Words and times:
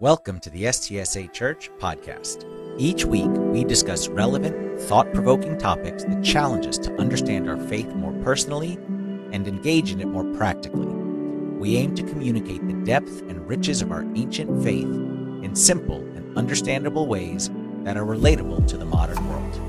Welcome 0.00 0.40
to 0.40 0.48
the 0.48 0.62
STSA 0.62 1.30
Church 1.30 1.70
podcast. 1.76 2.46
Each 2.78 3.04
week, 3.04 3.28
we 3.30 3.64
discuss 3.64 4.08
relevant, 4.08 4.80
thought 4.80 5.12
provoking 5.12 5.58
topics 5.58 6.04
that 6.04 6.24
challenge 6.24 6.66
us 6.66 6.78
to 6.78 6.94
understand 6.94 7.50
our 7.50 7.58
faith 7.58 7.86
more 7.88 8.14
personally 8.22 8.78
and 9.30 9.46
engage 9.46 9.92
in 9.92 10.00
it 10.00 10.08
more 10.08 10.24
practically. 10.32 10.86
We 10.86 11.76
aim 11.76 11.94
to 11.96 12.02
communicate 12.02 12.66
the 12.66 12.82
depth 12.82 13.20
and 13.28 13.46
riches 13.46 13.82
of 13.82 13.92
our 13.92 14.06
ancient 14.14 14.64
faith 14.64 14.86
in 14.86 15.54
simple 15.54 15.98
and 15.98 16.34
understandable 16.34 17.06
ways 17.06 17.50
that 17.82 17.98
are 17.98 18.06
relatable 18.06 18.66
to 18.68 18.78
the 18.78 18.86
modern 18.86 19.28
world. 19.28 19.60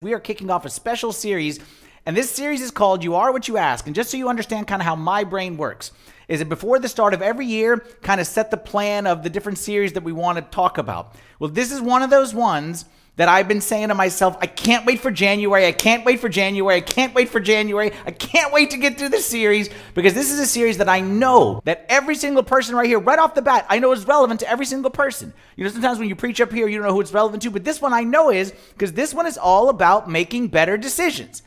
We 0.00 0.14
are 0.14 0.20
kicking 0.20 0.48
off 0.48 0.64
a 0.64 0.70
special 0.70 1.12
series, 1.12 1.60
and 2.06 2.16
this 2.16 2.30
series 2.30 2.62
is 2.62 2.70
called 2.70 3.04
You 3.04 3.14
Are 3.16 3.30
What 3.30 3.46
You 3.46 3.58
Ask. 3.58 3.84
And 3.84 3.94
just 3.94 4.10
so 4.10 4.16
you 4.16 4.30
understand 4.30 4.68
kind 4.68 4.80
of 4.80 4.86
how 4.86 4.96
my 4.96 5.22
brain 5.22 5.58
works, 5.58 5.92
is 6.28 6.40
that 6.40 6.48
before 6.48 6.78
the 6.78 6.88
start 6.88 7.14
of 7.14 7.22
every 7.22 7.46
year, 7.46 7.78
kind 8.02 8.20
of 8.20 8.26
set 8.26 8.50
the 8.50 8.56
plan 8.56 9.06
of 9.06 9.22
the 9.22 9.30
different 9.30 9.58
series 9.58 9.92
that 9.92 10.02
we 10.02 10.12
want 10.12 10.36
to 10.38 10.42
talk 10.42 10.78
about. 10.78 11.14
Well, 11.38 11.50
this 11.50 11.70
is 11.70 11.80
one 11.80 12.02
of 12.02 12.10
those 12.10 12.34
ones 12.34 12.84
that 13.16 13.28
I've 13.28 13.48
been 13.48 13.62
saying 13.62 13.88
to 13.88 13.94
myself, 13.94 14.36
I 14.40 14.46
can't 14.46 14.84
wait 14.84 15.00
for 15.00 15.10
January. 15.10 15.66
I 15.66 15.72
can't 15.72 16.04
wait 16.04 16.20
for 16.20 16.28
January. 16.28 16.76
I 16.76 16.80
can't 16.82 17.14
wait 17.14 17.30
for 17.30 17.40
January. 17.40 17.92
I 18.04 18.10
can't 18.10 18.52
wait 18.52 18.70
to 18.70 18.76
get 18.76 18.98
through 18.98 19.08
this 19.08 19.24
series 19.24 19.70
because 19.94 20.12
this 20.12 20.30
is 20.30 20.38
a 20.38 20.46
series 20.46 20.78
that 20.78 20.88
I 20.88 21.00
know 21.00 21.62
that 21.64 21.86
every 21.88 22.14
single 22.14 22.42
person 22.42 22.76
right 22.76 22.86
here, 22.86 22.98
right 22.98 23.18
off 23.18 23.34
the 23.34 23.40
bat, 23.40 23.64
I 23.70 23.78
know 23.78 23.92
is 23.92 24.06
relevant 24.06 24.40
to 24.40 24.50
every 24.50 24.66
single 24.66 24.90
person. 24.90 25.32
You 25.56 25.64
know, 25.64 25.70
sometimes 25.70 25.98
when 25.98 26.08
you 26.08 26.16
preach 26.16 26.42
up 26.42 26.52
here, 26.52 26.68
you 26.68 26.76
don't 26.76 26.86
know 26.86 26.92
who 26.92 27.00
it's 27.00 27.12
relevant 27.12 27.42
to, 27.44 27.50
but 27.50 27.64
this 27.64 27.80
one 27.80 27.94
I 27.94 28.02
know 28.02 28.30
is 28.30 28.52
because 28.74 28.92
this 28.92 29.14
one 29.14 29.26
is 29.26 29.38
all 29.38 29.70
about 29.70 30.10
making 30.10 30.48
better 30.48 30.76
decisions. 30.76 31.42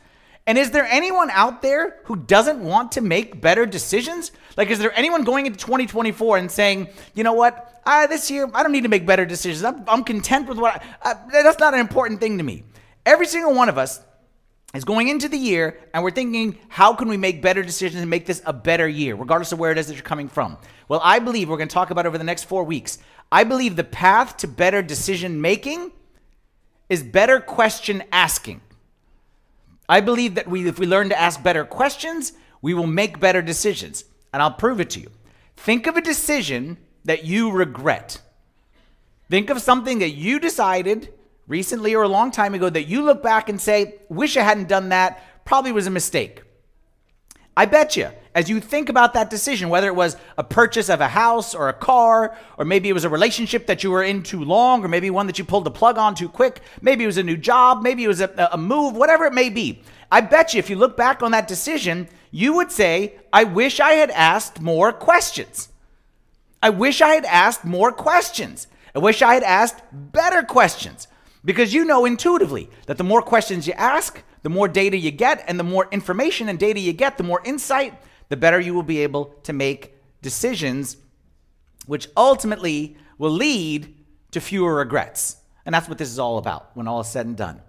And 0.46 0.58
is 0.58 0.70
there 0.70 0.84
anyone 0.86 1.30
out 1.30 1.62
there 1.62 2.00
who 2.04 2.16
doesn't 2.16 2.60
want 2.60 2.92
to 2.92 3.00
make 3.00 3.40
better 3.40 3.66
decisions? 3.66 4.32
Like, 4.56 4.70
is 4.70 4.78
there 4.78 4.92
anyone 4.96 5.22
going 5.22 5.46
into 5.46 5.58
2024 5.58 6.38
and 6.38 6.50
saying, 6.50 6.88
you 7.14 7.22
know 7.24 7.34
what, 7.34 7.80
uh, 7.84 8.06
this 8.06 8.30
year 8.30 8.50
I 8.54 8.62
don't 8.62 8.72
need 8.72 8.82
to 8.82 8.88
make 8.88 9.06
better 9.06 9.24
decisions. 9.24 9.64
I'm, 9.64 9.84
I'm 9.86 10.04
content 10.04 10.48
with 10.48 10.58
what 10.58 10.82
I, 11.02 11.14
that's 11.30 11.58
not 11.58 11.74
an 11.74 11.80
important 11.80 12.20
thing 12.20 12.38
to 12.38 12.44
me. 12.44 12.64
Every 13.06 13.26
single 13.26 13.54
one 13.54 13.68
of 13.68 13.78
us 13.78 14.00
is 14.74 14.84
going 14.84 15.08
into 15.08 15.28
the 15.28 15.36
year 15.36 15.78
and 15.92 16.02
we're 16.02 16.10
thinking, 16.10 16.58
how 16.68 16.94
can 16.94 17.08
we 17.08 17.16
make 17.16 17.42
better 17.42 17.62
decisions 17.62 18.00
and 18.00 18.10
make 18.10 18.26
this 18.26 18.42
a 18.46 18.52
better 18.52 18.86
year, 18.86 19.14
regardless 19.14 19.52
of 19.52 19.58
where 19.58 19.72
it 19.72 19.78
is 19.78 19.88
that 19.88 19.94
you're 19.94 20.02
coming 20.02 20.28
from? 20.28 20.56
Well, 20.88 21.00
I 21.02 21.18
believe 21.18 21.48
we're 21.48 21.56
going 21.56 21.68
to 21.68 21.74
talk 21.74 21.90
about 21.90 22.06
over 22.06 22.18
the 22.18 22.24
next 22.24 22.44
four 22.44 22.64
weeks. 22.64 22.98
I 23.32 23.44
believe 23.44 23.76
the 23.76 23.84
path 23.84 24.36
to 24.38 24.48
better 24.48 24.82
decision 24.82 25.40
making 25.40 25.92
is 26.88 27.02
better 27.02 27.40
question 27.40 28.02
asking. 28.12 28.60
I 29.90 30.00
believe 30.00 30.36
that 30.36 30.46
we, 30.46 30.68
if 30.68 30.78
we 30.78 30.86
learn 30.86 31.08
to 31.08 31.20
ask 31.20 31.42
better 31.42 31.64
questions, 31.64 32.32
we 32.62 32.74
will 32.74 32.86
make 32.86 33.18
better 33.18 33.42
decisions. 33.42 34.04
And 34.32 34.40
I'll 34.40 34.52
prove 34.52 34.80
it 34.80 34.88
to 34.90 35.00
you. 35.00 35.10
Think 35.56 35.88
of 35.88 35.96
a 35.96 36.00
decision 36.00 36.78
that 37.04 37.24
you 37.24 37.50
regret. 37.50 38.22
Think 39.28 39.50
of 39.50 39.60
something 39.60 39.98
that 39.98 40.10
you 40.10 40.38
decided 40.38 41.12
recently 41.48 41.96
or 41.96 42.04
a 42.04 42.08
long 42.08 42.30
time 42.30 42.54
ago 42.54 42.70
that 42.70 42.84
you 42.84 43.02
look 43.02 43.20
back 43.20 43.48
and 43.48 43.60
say, 43.60 43.96
wish 44.08 44.36
I 44.36 44.42
hadn't 44.42 44.68
done 44.68 44.90
that, 44.90 45.44
probably 45.44 45.72
was 45.72 45.88
a 45.88 45.90
mistake. 45.90 46.44
I 47.56 47.66
bet 47.66 47.96
you, 47.96 48.10
as 48.34 48.48
you 48.48 48.60
think 48.60 48.88
about 48.88 49.14
that 49.14 49.28
decision, 49.28 49.68
whether 49.68 49.88
it 49.88 49.94
was 49.94 50.16
a 50.38 50.44
purchase 50.44 50.88
of 50.88 51.00
a 51.00 51.08
house 51.08 51.54
or 51.54 51.68
a 51.68 51.72
car, 51.72 52.36
or 52.58 52.64
maybe 52.64 52.88
it 52.88 52.92
was 52.92 53.04
a 53.04 53.08
relationship 53.08 53.66
that 53.66 53.82
you 53.82 53.90
were 53.90 54.04
in 54.04 54.22
too 54.22 54.44
long, 54.44 54.84
or 54.84 54.88
maybe 54.88 55.10
one 55.10 55.26
that 55.26 55.38
you 55.38 55.44
pulled 55.44 55.64
the 55.64 55.70
plug 55.70 55.98
on 55.98 56.14
too 56.14 56.28
quick, 56.28 56.60
maybe 56.80 57.02
it 57.02 57.08
was 57.08 57.16
a 57.16 57.22
new 57.22 57.36
job, 57.36 57.82
maybe 57.82 58.04
it 58.04 58.08
was 58.08 58.20
a, 58.20 58.48
a 58.52 58.56
move, 58.56 58.94
whatever 58.94 59.24
it 59.24 59.32
may 59.32 59.50
be. 59.50 59.82
I 60.12 60.20
bet 60.20 60.54
you 60.54 60.58
if 60.58 60.70
you 60.70 60.76
look 60.76 60.96
back 60.96 61.22
on 61.22 61.32
that 61.32 61.48
decision, 61.48 62.08
you 62.30 62.54
would 62.54 62.70
say, 62.70 63.14
I 63.32 63.44
wish 63.44 63.80
I 63.80 63.92
had 63.92 64.10
asked 64.10 64.60
more 64.60 64.92
questions. 64.92 65.68
I 66.62 66.70
wish 66.70 67.00
I 67.00 67.14
had 67.14 67.24
asked 67.24 67.64
more 67.64 67.90
questions. 67.90 68.68
I 68.94 68.98
wish 69.00 69.22
I 69.22 69.34
had 69.34 69.42
asked 69.42 69.82
better 69.92 70.42
questions. 70.42 71.08
Because 71.44 71.72
you 71.72 71.84
know 71.84 72.04
intuitively 72.04 72.68
that 72.86 72.98
the 72.98 73.04
more 73.04 73.22
questions 73.22 73.66
you 73.66 73.72
ask, 73.72 74.22
the 74.42 74.50
more 74.50 74.68
data 74.68 74.96
you 74.96 75.10
get, 75.10 75.42
and 75.48 75.58
the 75.58 75.64
more 75.64 75.88
information 75.90 76.48
and 76.48 76.58
data 76.58 76.78
you 76.80 76.92
get, 76.92 77.16
the 77.16 77.24
more 77.24 77.40
insight, 77.44 77.94
the 78.30 78.36
better 78.36 78.58
you 78.58 78.72
will 78.72 78.82
be 78.82 79.00
able 79.00 79.26
to 79.42 79.52
make 79.52 79.94
decisions, 80.22 80.96
which 81.86 82.08
ultimately 82.16 82.96
will 83.18 83.30
lead 83.30 83.94
to 84.30 84.40
fewer 84.40 84.76
regrets. 84.76 85.36
And 85.66 85.74
that's 85.74 85.88
what 85.88 85.98
this 85.98 86.08
is 86.08 86.18
all 86.18 86.38
about 86.38 86.70
when 86.74 86.88
all 86.88 87.00
is 87.00 87.08
said 87.08 87.26
and 87.26 87.36
done. 87.36 87.60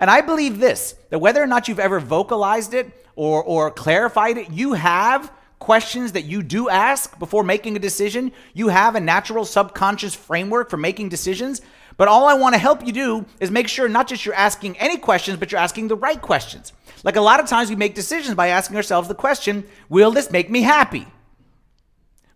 And 0.00 0.10
I 0.10 0.20
believe 0.20 0.58
this 0.58 0.94
that 1.10 1.20
whether 1.20 1.42
or 1.42 1.46
not 1.46 1.68
you've 1.68 1.78
ever 1.78 2.00
vocalized 2.00 2.74
it 2.74 2.90
or, 3.14 3.42
or 3.42 3.70
clarified 3.70 4.36
it, 4.36 4.50
you 4.50 4.72
have 4.72 5.32
questions 5.58 6.12
that 6.12 6.24
you 6.24 6.42
do 6.42 6.68
ask 6.68 7.18
before 7.18 7.42
making 7.42 7.76
a 7.76 7.78
decision. 7.78 8.32
You 8.52 8.68
have 8.68 8.94
a 8.94 9.00
natural 9.00 9.44
subconscious 9.44 10.14
framework 10.14 10.70
for 10.70 10.76
making 10.76 11.08
decisions. 11.08 11.62
But 11.96 12.08
all 12.08 12.26
I 12.26 12.34
want 12.34 12.54
to 12.54 12.58
help 12.58 12.86
you 12.86 12.92
do 12.92 13.26
is 13.40 13.50
make 13.50 13.68
sure 13.68 13.88
not 13.88 14.06
just 14.06 14.26
you're 14.26 14.34
asking 14.34 14.78
any 14.78 14.98
questions, 14.98 15.38
but 15.38 15.50
you're 15.50 15.60
asking 15.60 15.88
the 15.88 15.96
right 15.96 16.20
questions. 16.20 16.72
Like 17.04 17.16
a 17.16 17.20
lot 17.20 17.40
of 17.40 17.46
times 17.46 17.70
we 17.70 17.76
make 17.76 17.94
decisions 17.94 18.34
by 18.34 18.48
asking 18.48 18.76
ourselves 18.76 19.08
the 19.08 19.14
question 19.14 19.64
Will 19.88 20.10
this 20.10 20.30
make 20.30 20.50
me 20.50 20.62
happy? 20.62 21.06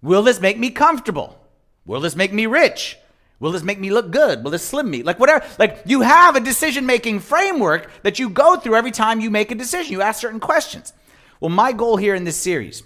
Will 0.02 0.22
this 0.22 0.40
make 0.40 0.58
me 0.58 0.70
comfortable? 0.70 1.38
Will 1.84 2.00
this 2.00 2.16
make 2.16 2.32
me 2.32 2.46
rich? 2.46 2.96
Will 3.38 3.52
this 3.52 3.62
make 3.62 3.80
me 3.80 3.90
look 3.90 4.10
good? 4.10 4.44
Will 4.44 4.50
this 4.50 4.66
slim 4.66 4.90
me? 4.90 5.02
Like 5.02 5.18
whatever. 5.18 5.44
Like 5.58 5.82
you 5.86 6.02
have 6.02 6.36
a 6.36 6.40
decision 6.40 6.84
making 6.84 7.20
framework 7.20 7.90
that 8.02 8.18
you 8.18 8.28
go 8.28 8.56
through 8.56 8.76
every 8.76 8.90
time 8.90 9.20
you 9.20 9.30
make 9.30 9.50
a 9.50 9.54
decision. 9.54 9.92
You 9.92 10.02
ask 10.02 10.20
certain 10.20 10.40
questions. 10.40 10.92
Well, 11.40 11.48
my 11.48 11.72
goal 11.72 11.96
here 11.96 12.14
in 12.14 12.24
this 12.24 12.36
series 12.36 12.82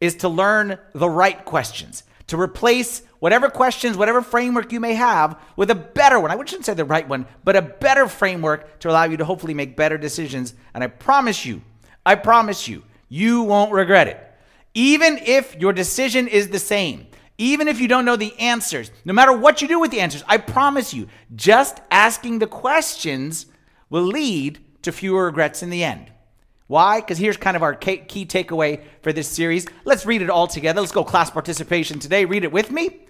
is 0.00 0.16
to 0.16 0.28
learn 0.28 0.78
the 0.92 1.08
right 1.08 1.44
questions, 1.44 2.02
to 2.26 2.38
replace 2.38 3.02
whatever 3.22 3.48
questions, 3.48 3.96
whatever 3.96 4.20
framework 4.20 4.72
you 4.72 4.80
may 4.80 4.94
have 4.94 5.40
with 5.54 5.70
a 5.70 5.76
better 5.76 6.18
one. 6.18 6.32
I 6.32 6.36
shouldn't 6.38 6.66
say 6.66 6.74
the 6.74 6.84
right 6.84 7.08
one, 7.08 7.24
but 7.44 7.54
a 7.54 7.62
better 7.62 8.08
framework 8.08 8.80
to 8.80 8.90
allow 8.90 9.04
you 9.04 9.16
to 9.16 9.24
hopefully 9.24 9.54
make 9.54 9.76
better 9.76 9.96
decisions. 9.96 10.54
And 10.74 10.82
I 10.82 10.88
promise 10.88 11.46
you, 11.46 11.62
I 12.04 12.16
promise 12.16 12.66
you, 12.66 12.82
you 13.08 13.42
won't 13.42 13.70
regret 13.70 14.08
it. 14.08 14.18
Even 14.74 15.18
if 15.18 15.54
your 15.54 15.72
decision 15.72 16.26
is 16.26 16.48
the 16.48 16.58
same, 16.58 17.06
even 17.38 17.68
if 17.68 17.78
you 17.78 17.86
don't 17.86 18.04
know 18.04 18.16
the 18.16 18.36
answers, 18.40 18.90
no 19.04 19.12
matter 19.12 19.32
what 19.32 19.62
you 19.62 19.68
do 19.68 19.78
with 19.78 19.92
the 19.92 20.00
answers, 20.00 20.24
I 20.26 20.38
promise 20.38 20.92
you, 20.92 21.06
just 21.36 21.80
asking 21.92 22.40
the 22.40 22.48
questions 22.48 23.46
will 23.88 24.02
lead 24.02 24.58
to 24.82 24.90
fewer 24.90 25.26
regrets 25.26 25.62
in 25.62 25.70
the 25.70 25.84
end. 25.84 26.10
Why? 26.66 26.98
Because 26.98 27.18
here's 27.18 27.36
kind 27.36 27.56
of 27.56 27.62
our 27.62 27.76
key 27.76 28.26
takeaway 28.26 28.82
for 29.00 29.12
this 29.12 29.28
series. 29.28 29.64
Let's 29.84 30.06
read 30.06 30.22
it 30.22 30.30
all 30.30 30.48
together. 30.48 30.80
Let's 30.80 30.90
go 30.90 31.04
class 31.04 31.30
participation 31.30 32.00
today. 32.00 32.24
Read 32.24 32.42
it 32.42 32.50
with 32.50 32.72
me. 32.72 33.06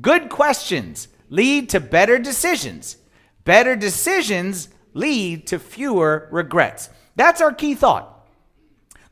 Good 0.00 0.28
questions 0.28 1.08
lead 1.28 1.68
to 1.70 1.80
better 1.80 2.18
decisions. 2.18 2.96
Better 3.44 3.76
decisions 3.76 4.68
lead 4.94 5.46
to 5.48 5.58
fewer 5.58 6.28
regrets. 6.30 6.90
That's 7.14 7.40
our 7.40 7.52
key 7.52 7.74
thought. 7.74 8.12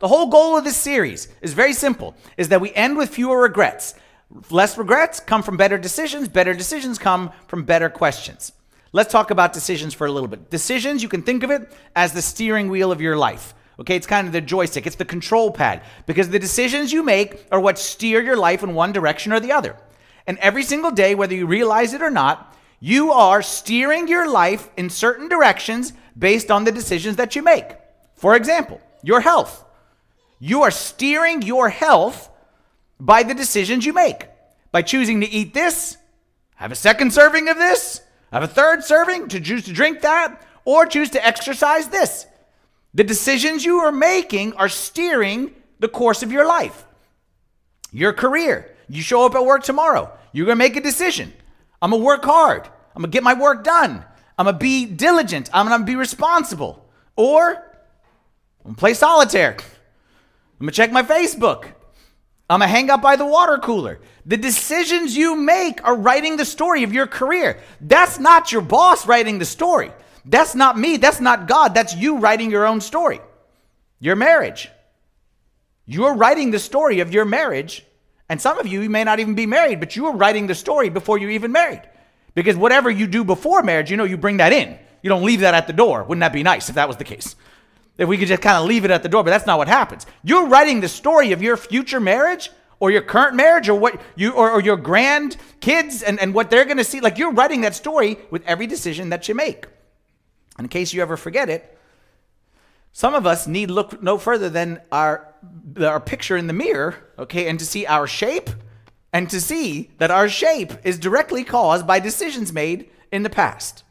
The 0.01 0.09
whole 0.09 0.27
goal 0.27 0.57
of 0.59 0.65
this 0.65 0.77
series 0.77 1.29
is 1.41 1.55
very 1.55 1.73
simple 1.73 2.17
is 2.37 2.49
that 2.49 2.61
we 2.61 2.73
end 2.73 2.97
with 2.97 3.11
fewer 3.11 3.41
regrets. 3.41 3.95
Less 4.51 4.77
regrets 4.77 5.21
come 5.21 5.43
from 5.43 5.57
better 5.57 5.79
decisions. 5.79 6.29
Better 6.29 6.55
decisions 6.55 6.99
come 6.99 7.31
from 7.47 7.65
better 7.65 7.89
questions. 7.89 8.53
Let's 8.93 9.13
talk 9.13 9.31
about 9.31 9.53
decisions 9.53 9.95
for 9.95 10.07
a 10.07 10.13
little 10.13 10.29
bit. 10.29 10.51
Decisions, 10.51 11.03
you 11.03 11.09
can 11.09 11.23
think 11.23 11.43
of 11.43 11.51
it 11.51 11.73
as 11.95 12.13
the 12.13 12.23
steering 12.23 12.69
wheel 12.69 12.91
of 12.91 13.01
your 13.01 13.17
life. 13.17 13.55
Okay, 13.79 13.97
it's 13.97 14.07
kind 14.07 14.27
of 14.27 14.33
the 14.33 14.41
joystick, 14.41 14.87
it's 14.87 14.97
the 14.97 15.05
control 15.05 15.51
pad 15.51 15.83
because 16.07 16.29
the 16.29 16.39
decisions 16.39 16.93
you 16.93 17.03
make 17.03 17.45
are 17.51 17.59
what 17.59 17.79
steer 17.79 18.23
your 18.23 18.37
life 18.37 18.63
in 18.63 18.75
one 18.75 18.93
direction 18.93 19.33
or 19.33 19.41
the 19.41 19.51
other. 19.53 19.77
And 20.27 20.39
every 20.39 20.63
single 20.63 20.91
day, 20.91 21.15
whether 21.15 21.35
you 21.35 21.47
realize 21.47 21.93
it 21.93 22.03
or 22.03 22.11
not, 22.11 22.55
you 22.81 23.13
are 23.13 23.43
steering 23.43 24.09
your 24.09 24.29
life 24.29 24.69
in 24.77 24.91
certain 24.91 25.29
directions 25.29 25.93
based 26.19 26.51
on 26.51 26.65
the 26.65 26.73
decisions 26.73 27.17
that 27.17 27.35
you 27.35 27.43
make. 27.43 27.67
For 28.15 28.37
example, 28.37 28.81
your 29.03 29.21
health. 29.21 29.65
You 30.39 30.63
are 30.63 30.71
steering 30.71 31.43
your 31.43 31.69
health 31.69 32.31
by 33.01 33.23
the 33.23 33.35
decisions 33.35 33.87
you 33.87 33.93
make. 33.93 34.27
By 34.73 34.83
choosing 34.83 35.21
to 35.21 35.31
eat 35.31 35.55
this, 35.55 35.97
have 36.57 36.73
a 36.73 36.77
second 36.77 37.13
serving 37.13 37.49
of 37.49 37.57
this, 37.57 38.01
have 38.33 38.43
a 38.43 38.49
third 38.49 38.85
serving, 38.85 39.29
to 39.29 39.41
choose 39.41 39.65
to 39.65 39.73
drink 39.73 40.01
that, 40.01 40.43
or 40.65 40.87
choose 40.87 41.11
to 41.11 41.25
exercise 41.25 41.89
this. 41.89 42.27
The 42.95 43.05
decisions 43.05 43.65
you 43.65 43.79
are 43.79 43.93
making 43.93 44.55
are 44.55 44.69
steering 44.69 45.55
the 45.79 45.89
course 45.89 46.23
of 46.23 46.33
your 46.33 46.47
life. 46.47 46.85
Your 47.93 48.13
career. 48.13 48.75
You 48.89 49.03
show 49.03 49.25
up 49.27 49.35
at 49.35 49.45
work 49.45 49.63
tomorrow. 49.63 50.17
You're 50.35 50.45
going 50.45 50.59
to 50.59 50.63
make 50.63 50.77
a 50.77 50.83
decision. 50.83 51.33
I'm 51.81 51.93
going 51.93 52.03
to 52.03 52.07
work 52.07 52.25
hard. 52.25 52.67
I'm 52.95 53.01
going 53.01 53.11
to 53.11 53.17
get 53.17 53.23
my 53.23 53.33
work 53.33 53.65
done. 53.65 54.05
I'm 54.37 54.45
going 54.45 54.57
to 54.57 54.59
be 54.59 54.85
diligent. 54.85 55.49
I'm 55.55 55.67
going 55.67 55.81
to 55.81 55.87
be 55.87 55.97
responsible. 55.97 56.87
Or 57.17 57.53
I'm 57.53 58.65
going 58.65 58.75
to 58.75 58.79
play 58.79 58.93
solitaire. 58.93 59.53
I'm 59.53 60.67
going 60.67 60.71
to 60.71 60.73
check 60.73 60.93
my 60.93 61.03
Facebook. 61.03 61.73
I'm 62.49 62.61
gonna 62.61 62.71
hang 62.71 62.91
out 62.91 63.01
by 63.01 63.17
the 63.17 63.25
water 63.25 63.57
cooler. 63.57 64.01
The 64.27 64.37
decisions 64.37 65.17
you 65.17 65.35
make 65.35 65.83
are 65.83 65.97
writing 65.97 66.37
the 66.37 66.45
story 66.45 66.83
of 66.83 66.93
your 66.93 67.07
career. 67.07 67.59
That's 67.81 68.19
not 68.19 68.53
your 68.53 68.61
boss 68.61 69.07
writing 69.07 69.39
the 69.39 69.47
story. 69.47 69.91
That's 70.27 70.55
not 70.55 70.79
me. 70.79 70.99
That's 70.99 71.21
not 71.21 71.49
God. 71.49 71.75
That's 71.75 71.97
you 71.97 72.19
writing 72.19 72.51
your 72.51 72.67
own 72.67 72.83
story. 72.83 73.21
Your 73.99 74.17
marriage. 74.17 74.71
You're 75.87 76.15
writing 76.15 76.51
the 76.51 76.59
story 76.59 77.01
of 77.01 77.13
your 77.13 77.25
marriage, 77.25 77.85
And 78.35 78.41
some 78.41 78.59
of 78.59 78.67
you, 78.67 78.81
you 78.81 78.91
may 78.91 79.05
not 79.05 79.21
even 79.21 79.37
be 79.37 79.47
married, 79.47 79.79
but 79.79 79.95
you 79.95 80.03
were 80.03 80.11
writing 80.11 80.49
the 80.49 80.57
story 80.57 80.89
before 80.89 81.19
you 81.19 81.29
even 81.29 81.53
married. 81.53 81.83
Because 82.35 82.57
whatever 82.57 82.91
you 82.91 83.07
do 83.07 83.23
before 83.23 83.63
marriage, 83.63 83.93
you 83.93 83.97
know, 83.97 84.03
you 84.03 84.17
bring 84.17 84.39
that 84.39 84.53
in. 84.53 84.77
You 85.03 85.09
don't 85.09 85.23
leave 85.23 85.39
that 85.39 85.55
at 85.55 85.69
the 85.69 85.73
door. 85.73 86.03
Wouldn't 86.03 86.19
that 86.19 86.33
be 86.33 86.43
nice 86.43 86.69
if 86.69 86.75
that 86.75 86.89
was 86.89 86.97
the 86.97 87.05
case? 87.05 87.37
If 87.97 88.09
we 88.09 88.19
could 88.19 88.27
just 88.27 88.43
kind 88.43 88.57
of 88.57 88.65
leave 88.65 88.85
it 88.85 88.91
at 88.91 89.05
the 89.05 89.09
door, 89.09 89.23
but 89.23 89.31
that's 89.31 89.47
not 89.47 89.57
what 89.57 89.69
happens. 89.69 90.05
You're 90.25 90.49
writing 90.49 90.81
the 90.81 90.89
story 90.89 91.31
of 91.31 91.43
your 91.43 91.57
future 91.57 92.01
marriage 92.01 92.51
or 92.81 92.91
your 92.91 93.03
current 93.03 93.37
marriage 93.37 93.69
or 93.69 93.79
what 93.79 94.03
you 94.17 94.33
or, 94.33 94.51
or 94.51 94.61
your 94.61 94.79
grandkids 94.79 96.03
and, 96.05 96.19
and 96.19 96.35
what 96.35 96.51
they're 96.51 96.65
gonna 96.65 96.83
see. 96.83 96.99
Like 96.99 97.19
you're 97.19 97.31
writing 97.31 97.61
that 97.61 97.77
story 97.77 98.19
with 98.33 98.43
every 98.47 98.67
decision 98.67 99.11
that 99.11 99.29
you 99.29 99.37
make. 99.37 99.67
In 100.59 100.67
case 100.67 100.93
you 100.93 101.03
ever 101.03 101.17
forget 101.17 101.49
it, 101.49 101.74
some 102.97 103.13
of 103.13 103.27
us 103.27 103.49
need 103.49 103.73
look 103.73 104.01
no 104.01 104.19
further 104.19 104.49
than 104.49 104.81
our 104.93 105.35
our 105.81 105.99
picture 105.99 106.37
in 106.37 106.47
the 106.47 106.53
mirror, 106.53 106.95
okay, 107.19 107.49
and 107.49 107.59
to 107.59 107.67
see 107.67 107.85
our 107.85 108.07
shape 108.07 108.49
and 109.13 109.29
to 109.31 109.41
see 109.41 109.91
that 109.99 110.13
our 110.13 110.29
shape 110.29 110.73
is 110.85 110.97
directly 110.97 111.43
caused 111.43 111.89
by 111.89 111.99
decisions 111.99 112.53
made 112.53 112.89
in 113.11 113.25
the 113.25 113.31
past. 113.31 113.83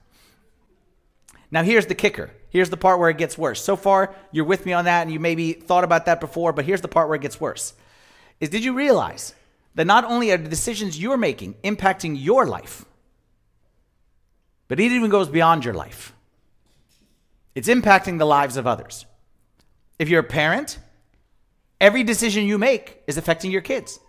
Now 1.51 1.63
here's 1.63 1.87
the 1.87 1.95
kicker. 1.95 2.31
Here's 2.49 2.69
the 2.69 2.77
part 2.77 2.97
where 2.97 3.09
it 3.09 3.17
gets 3.17 3.37
worse. 3.37 3.61
So 3.61 3.75
far, 3.75 4.15
you're 4.31 4.45
with 4.45 4.65
me 4.65 4.71
on 4.71 4.85
that 4.85 5.01
and 5.01 5.11
you 5.11 5.19
maybe 5.19 5.51
thought 5.51 5.83
about 5.83 6.05
that 6.05 6.21
before, 6.21 6.53
but 6.53 6.63
here's 6.63 6.81
the 6.81 6.87
part 6.87 7.09
where 7.09 7.17
it 7.17 7.21
gets 7.21 7.41
worse. 7.41 7.73
Is 8.39 8.49
did 8.49 8.63
you 8.63 8.73
realize 8.73 9.35
that 9.75 9.85
not 9.85 10.05
only 10.05 10.31
are 10.31 10.37
the 10.37 10.49
decisions 10.49 10.97
you're 10.97 11.17
making 11.17 11.55
impacting 11.55 12.15
your 12.17 12.45
life, 12.45 12.85
but 14.69 14.79
it 14.79 14.93
even 14.93 15.09
goes 15.09 15.27
beyond 15.27 15.65
your 15.65 15.73
life. 15.73 16.13
It's 17.55 17.67
impacting 17.69 18.17
the 18.17 18.25
lives 18.25 18.57
of 18.57 18.67
others. 18.67 19.05
If 19.99 20.09
you're 20.09 20.21
a 20.21 20.23
parent, 20.23 20.79
every 21.79 22.03
decision 22.03 22.45
you 22.45 22.57
make 22.57 23.03
is 23.07 23.17
affecting 23.17 23.51
your 23.51 23.61
kids. 23.61 23.99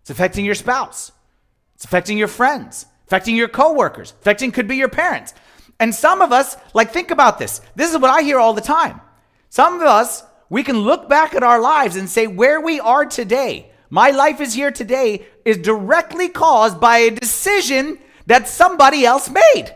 It's 0.00 0.10
affecting 0.10 0.44
your 0.44 0.54
spouse. 0.54 1.12
It's 1.74 1.84
affecting 1.84 2.16
your 2.16 2.28
friends, 2.28 2.86
affecting 3.06 3.36
your 3.36 3.48
coworkers, 3.48 4.14
affecting 4.20 4.52
could 4.52 4.66
be 4.66 4.76
your 4.76 4.88
parents. 4.88 5.34
And 5.78 5.94
some 5.94 6.22
of 6.22 6.32
us, 6.32 6.56
like, 6.72 6.90
think 6.90 7.10
about 7.10 7.38
this. 7.38 7.60
This 7.74 7.92
is 7.92 7.98
what 7.98 8.10
I 8.10 8.22
hear 8.22 8.38
all 8.38 8.54
the 8.54 8.62
time. 8.62 9.00
Some 9.50 9.74
of 9.74 9.82
us, 9.82 10.24
we 10.48 10.62
can 10.62 10.78
look 10.78 11.08
back 11.08 11.34
at 11.34 11.42
our 11.42 11.60
lives 11.60 11.96
and 11.96 12.08
say, 12.08 12.26
where 12.26 12.60
we 12.60 12.80
are 12.80 13.04
today, 13.04 13.70
my 13.90 14.10
life 14.10 14.40
is 14.40 14.54
here 14.54 14.70
today, 14.70 15.26
is 15.44 15.58
directly 15.58 16.28
caused 16.28 16.80
by 16.80 16.98
a 16.98 17.10
decision 17.10 17.98
that 18.26 18.48
somebody 18.48 19.04
else 19.04 19.28
made, 19.28 19.74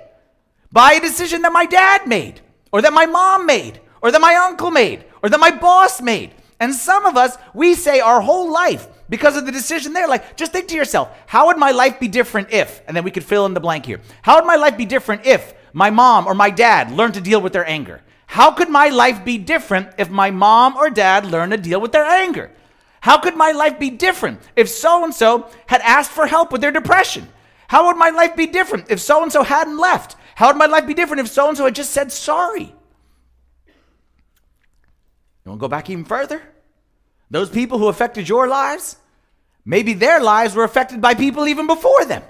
by 0.73 0.95
a 0.95 1.01
decision 1.01 1.43
that 1.43 1.53
my 1.53 1.67
dad 1.67 2.07
made, 2.07 2.41
or 2.73 2.83
that 2.83 2.93
my 2.93 3.07
mom 3.07 3.47
made, 3.47 3.81
or 4.03 4.11
that 4.11 4.21
my 4.21 4.35
uncle 4.35 4.71
made, 4.71 5.05
or 5.23 5.29
that 5.29 5.41
my 5.41 5.51
boss 5.51 6.01
made. 6.01 6.33
And 6.59 6.75
some 6.75 7.07
of 7.07 7.17
us, 7.17 7.37
we 7.55 7.75
say 7.75 8.01
our 8.01 8.21
whole 8.21 8.53
life, 8.53 8.87
because 9.11 9.37
of 9.37 9.45
the 9.45 9.53
decision 9.53 9.93
there. 9.93 10.09
Like, 10.09 10.37
just 10.37 10.53
think 10.53 10.69
to 10.69 10.77
yourself, 10.77 11.11
how 11.27 11.47
would 11.49 11.59
my 11.59 11.73
life 11.73 12.01
be 12.01 12.09
different 12.09 12.53
if? 12.53 12.81
And 12.87 12.97
then 12.97 13.05
we 13.05 13.11
could 13.11 13.25
fill 13.25 13.45
in 13.45 13.55
the 13.55 13.61
blank 13.61 13.85
here. 13.85 14.01
How 14.23 14.37
would 14.37 14.47
my 14.47 14.57
life 14.57 14.79
be 14.79 14.87
different 14.87 15.27
if 15.27 15.53
my 15.73 15.91
mom 15.91 16.27
or 16.27 16.35
my 16.35 16.51
dad 16.51 16.93
learned 16.93 17.15
to 17.15 17.21
deal 17.21 17.43
with 17.43 17.53
their 17.53 17.67
anger? 17.67 18.01
How 18.27 18.53
could 18.53 18.71
my 18.71 18.89
life 18.89 19.25
be 19.25 19.39
different 19.39 19.89
if 19.99 20.09
my 20.09 20.31
mom 20.31 20.77
or 20.77 20.89
dad 20.89 21.27
learned 21.27 21.51
to 21.53 21.59
deal 21.59 21.81
with 21.81 21.91
their 21.93 22.05
anger? 22.05 22.53
How 23.01 23.19
could 23.19 23.37
my 23.37 23.51
life 23.51 23.79
be 23.79 23.91
different 23.91 24.41
if 24.55 24.69
so 24.69 25.03
and 25.03 25.13
so 25.13 25.51
had 25.67 25.81
asked 25.81 26.13
for 26.13 26.27
help 26.27 26.53
with 26.53 26.61
their 26.61 26.71
depression? 26.71 27.29
How 27.67 27.87
would 27.87 27.97
my 27.97 28.11
life 28.11 28.37
be 28.37 28.47
different 28.47 28.91
if 28.91 29.01
so 29.01 29.23
and 29.23 29.33
so 29.33 29.43
hadn't 29.43 29.79
left? 29.79 30.15
How 30.41 30.47
would 30.47 30.57
my 30.57 30.65
life 30.65 30.87
be 30.87 30.95
different 30.95 31.21
if 31.21 31.29
so 31.29 31.51
and 31.51 31.59
so 31.59 31.67
had 31.67 31.75
just 31.75 31.91
said 31.91 32.11
sorry? 32.11 32.63
You 32.63 32.73
want 35.45 35.59
to 35.59 35.61
go 35.61 35.69
back 35.69 35.91
even 35.91 36.07
further? 36.07 36.41
Those 37.31 37.51
people 37.51 37.79
who 37.79 37.89
affected 37.89 38.27
your 38.27 38.49
lives, 38.49 38.97
maybe 39.67 39.93
their 39.93 40.19
lives 40.19 40.55
were 40.55 40.65
affected 40.65 41.03
by 41.03 41.13
people 41.13 41.47
even 41.47 41.67
before 41.67 42.07
them. 42.07 42.23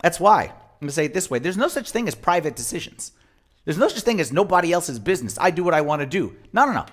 That's 0.00 0.18
why 0.18 0.44
I'm 0.44 0.80
going 0.80 0.88
to 0.88 0.92
say 0.92 1.04
it 1.04 1.12
this 1.12 1.28
way 1.28 1.40
there's 1.40 1.58
no 1.58 1.68
such 1.68 1.90
thing 1.90 2.08
as 2.08 2.14
private 2.14 2.56
decisions. 2.56 3.12
There's 3.66 3.76
no 3.76 3.88
such 3.88 4.02
thing 4.02 4.18
as 4.18 4.32
nobody 4.32 4.72
else's 4.72 4.98
business. 4.98 5.36
I 5.38 5.50
do 5.50 5.62
what 5.62 5.74
I 5.74 5.82
want 5.82 6.00
to 6.00 6.06
do. 6.06 6.34
No, 6.54 6.64
no, 6.64 6.72
no. 6.72 6.86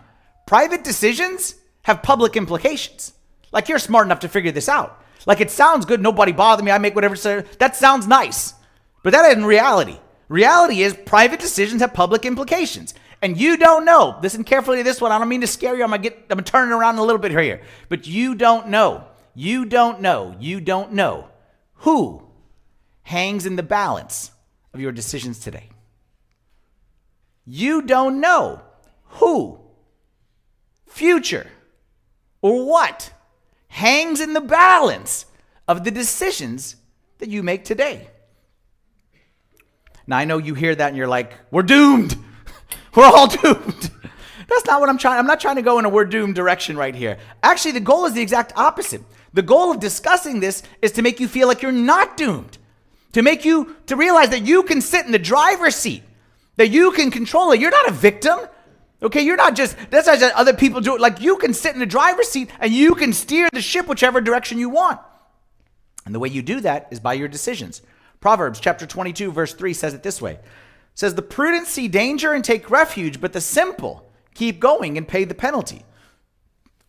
Private 0.46 0.84
decisions 0.84 1.56
have 1.84 2.04
public 2.04 2.36
implications. 2.36 3.14
Like 3.54 3.70
you're 3.70 3.80
smart 3.80 4.08
enough 4.08 4.20
to 4.20 4.28
figure 4.28 4.52
this 4.52 4.68
out. 4.68 5.03
Like 5.26 5.42
it 5.42 5.52
sounds 5.52 5.86
good, 5.86 6.02
nobody 6.02 6.32
bother 6.32 6.64
me, 6.64 6.72
I 6.72 6.78
make 6.78 6.96
whatever. 6.96 7.16
That 7.60 7.76
sounds 7.76 8.08
nice. 8.08 8.54
But 9.04 9.14
that 9.14 9.30
isn't 9.32 9.46
reality. 9.46 10.00
Reality 10.30 10.82
is 10.82 10.96
private 11.06 11.40
decisions 11.40 11.82
have 11.82 11.94
public 11.94 12.26
implications 12.26 12.94
and 13.24 13.40
you 13.40 13.56
don't 13.56 13.86
know. 13.86 14.20
Listen 14.22 14.44
carefully 14.44 14.78
to 14.80 14.84
this 14.84 15.00
one. 15.00 15.14
I 15.14 15.18
don't 15.18 15.30
mean 15.30 15.42
to 15.42 15.48
scare 15.48 15.78
you. 15.78 15.84
I'm 15.84 15.92
gonna 15.92 16.02
get 16.02 16.26
I'm 16.30 16.36
gonna 16.36 16.44
turn 16.44 16.70
it 16.70 16.76
around 16.76 16.98
a 16.98 17.04
little 17.04 17.22
bit 17.22 17.32
here. 17.32 17.62
But 17.88 18.06
you 18.06 18.36
don't 18.36 18.68
know. 18.68 19.06
You 19.34 19.64
don't 19.64 20.02
know. 20.02 20.36
You 20.42 20.60
don't 20.60 20.92
know 20.92 21.30
who 21.76 22.22
hangs 23.04 23.46
in 23.46 23.56
the 23.56 23.64
balance 23.64 24.32
of 24.74 24.82
your 24.82 24.92
decisions 24.92 25.40
today. 25.40 25.70
You 27.46 27.82
don't 27.82 28.20
know 28.20 28.62
who, 29.06 29.60
future, 30.86 31.48
or 32.42 32.66
what 32.66 33.12
hangs 33.74 34.22
in 34.22 34.34
the 34.34 34.42
balance 34.42 35.26
of 35.68 35.84
the 35.84 35.90
decisions 35.90 36.76
that 37.18 37.28
you 37.28 37.42
make 37.42 37.66
today. 37.66 38.08
Now, 40.06 40.18
I 40.18 40.26
know 40.26 40.38
you 40.38 40.54
hear 40.54 40.76
that 40.76 40.90
and 40.90 40.98
you're 40.98 41.08
like, 41.08 41.34
we're 41.50 41.64
doomed. 41.64 42.16
We're 42.96 43.06
all 43.06 43.26
doomed. 43.42 43.90
That's 44.48 44.66
not 44.68 44.80
what 44.80 44.90
I'm 44.90 45.00
trying. 45.00 45.18
I'm 45.18 45.26
not 45.26 45.40
trying 45.40 45.56
to 45.56 45.64
go 45.64 45.80
in 45.80 45.86
a 45.86 45.90
we're 45.90 46.06
doomed 46.06 46.36
direction 46.36 46.78
right 46.78 46.94
here. 46.94 47.18
Actually, 47.42 47.72
the 47.72 47.80
goal 47.80 48.06
is 48.06 48.14
the 48.14 48.22
exact 48.22 48.54
opposite. 48.56 49.02
The 49.34 49.42
goal 49.42 49.72
of 49.72 49.80
discussing 49.80 50.40
this 50.40 50.62
is 50.84 50.92
to 50.92 51.02
make 51.02 51.20
you 51.20 51.28
feel 51.28 51.48
like 51.48 51.64
you're 51.64 51.72
not 51.72 52.18
doomed. 52.18 52.60
To 53.14 53.24
make 53.24 53.46
you 53.46 53.76
to 53.88 53.96
realize 53.96 54.30
that 54.30 54.44
you 54.44 54.62
can 54.62 54.82
sit 54.82 55.08
in 55.08 55.12
the 55.12 55.18
driver's 55.18 55.76
seat, 55.76 56.04
that 56.58 56.70
you 56.70 56.92
can 56.92 57.10
control 57.10 57.52
it. 57.52 57.60
You're 57.60 57.72
not 57.72 57.90
a 57.90 57.94
victim. 57.94 58.38
Okay, 59.04 59.22
you're 59.22 59.36
not 59.36 59.56
just 59.56 59.76
that's 59.90 60.08
how 60.08 60.30
other 60.36 60.54
people 60.54 60.80
do 60.80 60.96
it. 60.96 61.02
Like 61.02 61.20
you 61.20 61.38
can 61.38 61.54
sit 61.54 61.74
in 61.74 61.80
the 61.80 61.86
driver's 61.86 62.30
seat 62.30 62.50
and 62.60 62.72
you 62.72 62.96
can 62.96 63.12
steer 63.12 63.50
the 63.52 63.62
ship 63.62 63.88
whichever 63.88 64.22
direction 64.22 64.58
you 64.58 64.70
want. 64.70 65.00
And 66.06 66.16
the 66.16 66.20
way 66.20 66.30
you 66.30 66.42
do 66.42 66.62
that 66.62 66.88
is 66.90 67.00
by 67.00 67.14
your 67.14 67.28
decisions. 67.28 67.82
Proverbs 68.22 68.62
chapter 68.62 68.86
22 68.86 69.32
verse 69.32 69.54
3 69.54 69.74
says 69.74 69.94
it 69.94 70.04
this 70.04 70.22
way 70.22 70.40
says 70.96 71.16
the 71.16 71.22
prudent 71.22 71.68
see 71.68 71.88
danger 71.88 72.34
and 72.34 72.46
take 72.46 72.70
refuge, 72.70 73.20
but 73.20 73.34
the 73.34 73.42
simple 73.42 74.10
keep 74.34 74.60
going 74.60 74.98
and 74.98 75.08
pay 75.08 75.26
the 75.26 75.36
penalty. 75.36 75.84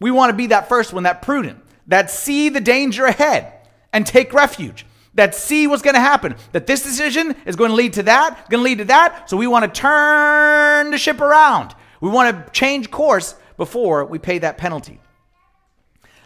We 0.00 0.10
want 0.10 0.31
to 0.31 0.37
be 0.37 0.49
that 0.49 0.69
first 0.69 0.93
one, 0.93 1.05
that 1.05 1.22
prudent, 1.22 1.62
that 1.87 2.10
see 2.10 2.49
the 2.49 2.60
danger 2.60 3.06
ahead 3.06 3.52
and 3.93 4.06
take 4.06 4.32
refuge, 4.32 4.86
that 5.15 5.34
see 5.34 5.67
what's 5.67 5.82
going 5.82 5.94
to 5.94 6.00
happen, 6.00 6.36
that 6.53 6.67
this 6.67 6.82
decision 6.82 7.34
is 7.46 7.56
going 7.56 7.70
to 7.70 7.77
lead 7.77 7.94
to 7.94 8.03
that, 8.05 8.48
going 8.50 8.60
to 8.60 8.65
lead 8.65 8.79
to 8.79 8.84
that. 8.86 9.31
So 9.31 9.36
we 9.36 9.46
want 9.46 9.65
to 9.65 9.81
turn 9.81 10.91
the 10.91 10.98
ship 10.98 11.20
around. 11.20 11.74
We 12.05 12.11
want 12.11 12.37
to 12.37 12.53
change 12.53 12.91
course 12.91 13.34
before 13.56 14.05
we 14.05 14.19
pay 14.19 14.37
that 14.41 14.58
penalty. 14.58 15.01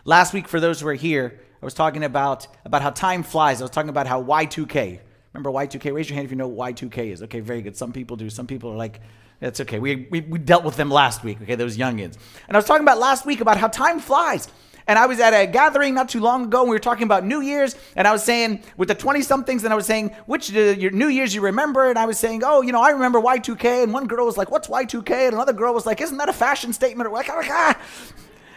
Last 0.04 0.35
week, 0.35 0.49
for 0.49 0.58
those 0.58 0.80
who 0.80 0.88
are 0.88 0.94
here, 0.94 1.38
I 1.62 1.64
was 1.64 1.73
talking 1.73 2.02
about, 2.02 2.49
about 2.64 2.82
how 2.82 2.90
time 2.90 3.23
flies. 3.23 3.61
I 3.61 3.64
was 3.64 3.70
talking 3.70 3.88
about 3.88 4.08
how 4.08 4.20
Y2K, 4.20 4.99
Remember 5.32 5.50
Y2K? 5.50 5.94
Raise 5.94 6.11
your 6.11 6.16
hand 6.16 6.25
if 6.25 6.32
you 6.32 6.37
know 6.37 6.49
what 6.49 6.75
Y2K 6.75 7.12
is. 7.12 7.23
Okay, 7.23 7.38
very 7.38 7.62
good. 7.62 7.76
Some 7.76 7.92
people 7.92 8.16
do. 8.16 8.28
Some 8.28 8.49
people 8.49 8.73
are 8.73 8.76
like, 8.76 9.00
that's 9.38 9.61
okay. 9.61 9.78
We, 9.78 10.08
we, 10.11 10.23
we 10.23 10.40
dealt 10.40 10.64
with 10.64 10.75
them 10.75 10.90
last 10.90 11.23
week, 11.23 11.40
okay, 11.42 11.54
those 11.54 11.78
youngins. 11.78 12.18
And 12.49 12.56
I 12.56 12.58
was 12.58 12.64
talking 12.64 12.82
about 12.82 12.99
last 12.99 13.25
week 13.25 13.40
about 13.40 13.56
how 13.56 13.68
time 13.68 14.00
flies. 14.00 14.49
And 14.88 14.99
I 14.99 15.04
was 15.04 15.21
at 15.21 15.35
a 15.35 15.47
gathering 15.47 15.92
not 15.92 16.09
too 16.09 16.21
long 16.21 16.45
ago, 16.45 16.62
and 16.62 16.71
we 16.71 16.75
were 16.75 16.80
talking 16.80 17.02
about 17.02 17.23
New 17.23 17.42
Year's, 17.42 17.76
and 17.95 18.09
I 18.09 18.12
was 18.12 18.25
saying, 18.25 18.62
with 18.78 18.88
the 18.88 18.95
20 18.95 19.21
somethings, 19.21 19.62
and 19.62 19.73
I 19.73 19.76
was 19.76 19.85
saying, 19.85 20.16
which 20.25 20.54
uh, 20.57 20.61
your 20.61 20.90
New 20.90 21.09
Year's 21.09 21.35
you 21.35 21.42
remember? 21.42 21.90
And 21.90 21.99
I 21.99 22.07
was 22.07 22.18
saying, 22.18 22.42
oh, 22.42 22.62
you 22.62 22.73
know, 22.73 22.80
I 22.80 22.90
remember 22.90 23.21
Y2K. 23.21 23.83
And 23.83 23.92
one 23.92 24.07
girl 24.07 24.25
was 24.25 24.38
like, 24.38 24.50
what's 24.50 24.68
Y2K? 24.68 25.11
And 25.11 25.35
another 25.35 25.52
girl 25.52 25.75
was 25.75 25.85
like, 25.85 26.00
isn't 26.00 26.16
that 26.16 26.30
a 26.30 26.33
fashion 26.33 26.73
statement? 26.73 27.07
Or 27.07 27.12
like, 27.12 27.28
ah. 27.28 27.78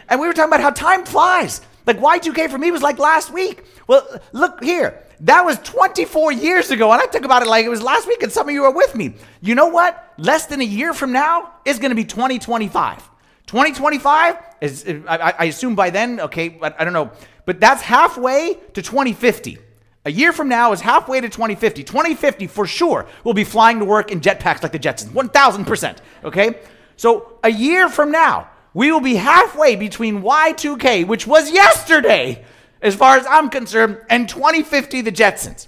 And 0.07 0.21
we 0.21 0.27
were 0.27 0.33
talking 0.33 0.49
about 0.49 0.61
how 0.61 0.69
time 0.69 1.03
flies. 1.03 1.61
Like 1.85 1.99
Y2K 1.99 2.49
for 2.49 2.57
me 2.57 2.71
was 2.71 2.81
like 2.81 2.97
last 2.97 3.33
week. 3.33 3.65
Well, 3.87 4.07
look 4.31 4.63
here. 4.63 5.03
That 5.21 5.43
was 5.43 5.59
24 5.59 6.31
years 6.31 6.71
ago, 6.71 6.93
and 6.93 7.01
I 7.01 7.07
talk 7.07 7.25
about 7.25 7.43
it 7.43 7.49
like 7.49 7.65
it 7.65 7.69
was 7.69 7.83
last 7.83 8.07
week, 8.07 8.23
and 8.23 8.31
some 8.31 8.47
of 8.47 8.53
you 8.53 8.63
are 8.63 8.71
with 8.71 8.95
me. 8.95 9.15
You 9.41 9.53
know 9.53 9.67
what? 9.67 10.13
Less 10.17 10.45
than 10.45 10.61
a 10.61 10.65
year 10.65 10.93
from 10.93 11.11
now 11.11 11.51
is 11.65 11.77
going 11.77 11.91
to 11.91 11.95
be 11.95 12.05
2025. 12.05 13.10
2025 13.51 14.37
is, 14.61 14.85
I, 15.09 15.33
I 15.37 15.45
assume 15.45 15.75
by 15.75 15.89
then, 15.89 16.21
okay, 16.21 16.57
I, 16.61 16.73
I 16.79 16.83
don't 16.85 16.93
know, 16.93 17.11
but 17.45 17.59
that's 17.59 17.81
halfway 17.81 18.53
to 18.53 18.81
2050. 18.81 19.57
A 20.05 20.09
year 20.11 20.31
from 20.31 20.47
now 20.47 20.71
is 20.71 20.79
halfway 20.79 21.19
to 21.19 21.27
2050. 21.27 21.83
2050 21.83 22.47
for 22.47 22.65
sure 22.65 23.07
will 23.25 23.33
be 23.33 23.43
flying 23.43 23.79
to 23.79 23.85
work 23.85 24.09
in 24.09 24.21
jetpacks 24.21 24.63
like 24.63 24.71
the 24.71 24.79
Jetsons, 24.79 25.09
1000%. 25.09 25.97
Okay? 26.23 26.61
So 26.95 27.39
a 27.43 27.51
year 27.51 27.89
from 27.89 28.09
now, 28.09 28.49
we 28.73 28.89
will 28.89 29.01
be 29.01 29.15
halfway 29.15 29.75
between 29.75 30.21
Y2K, 30.21 31.05
which 31.05 31.27
was 31.27 31.51
yesterday, 31.51 32.45
as 32.81 32.95
far 32.95 33.17
as 33.17 33.25
I'm 33.29 33.49
concerned, 33.49 33.97
and 34.09 34.29
2050, 34.29 35.01
the 35.01 35.11
Jetsons. 35.11 35.67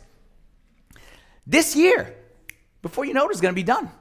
This 1.46 1.76
year, 1.76 2.16
before 2.82 3.04
you 3.04 3.14
know 3.14 3.28
it, 3.28 3.34
is 3.34 3.42
going 3.42 3.54
to 3.54 3.60
be 3.60 3.62
done. 3.62 3.92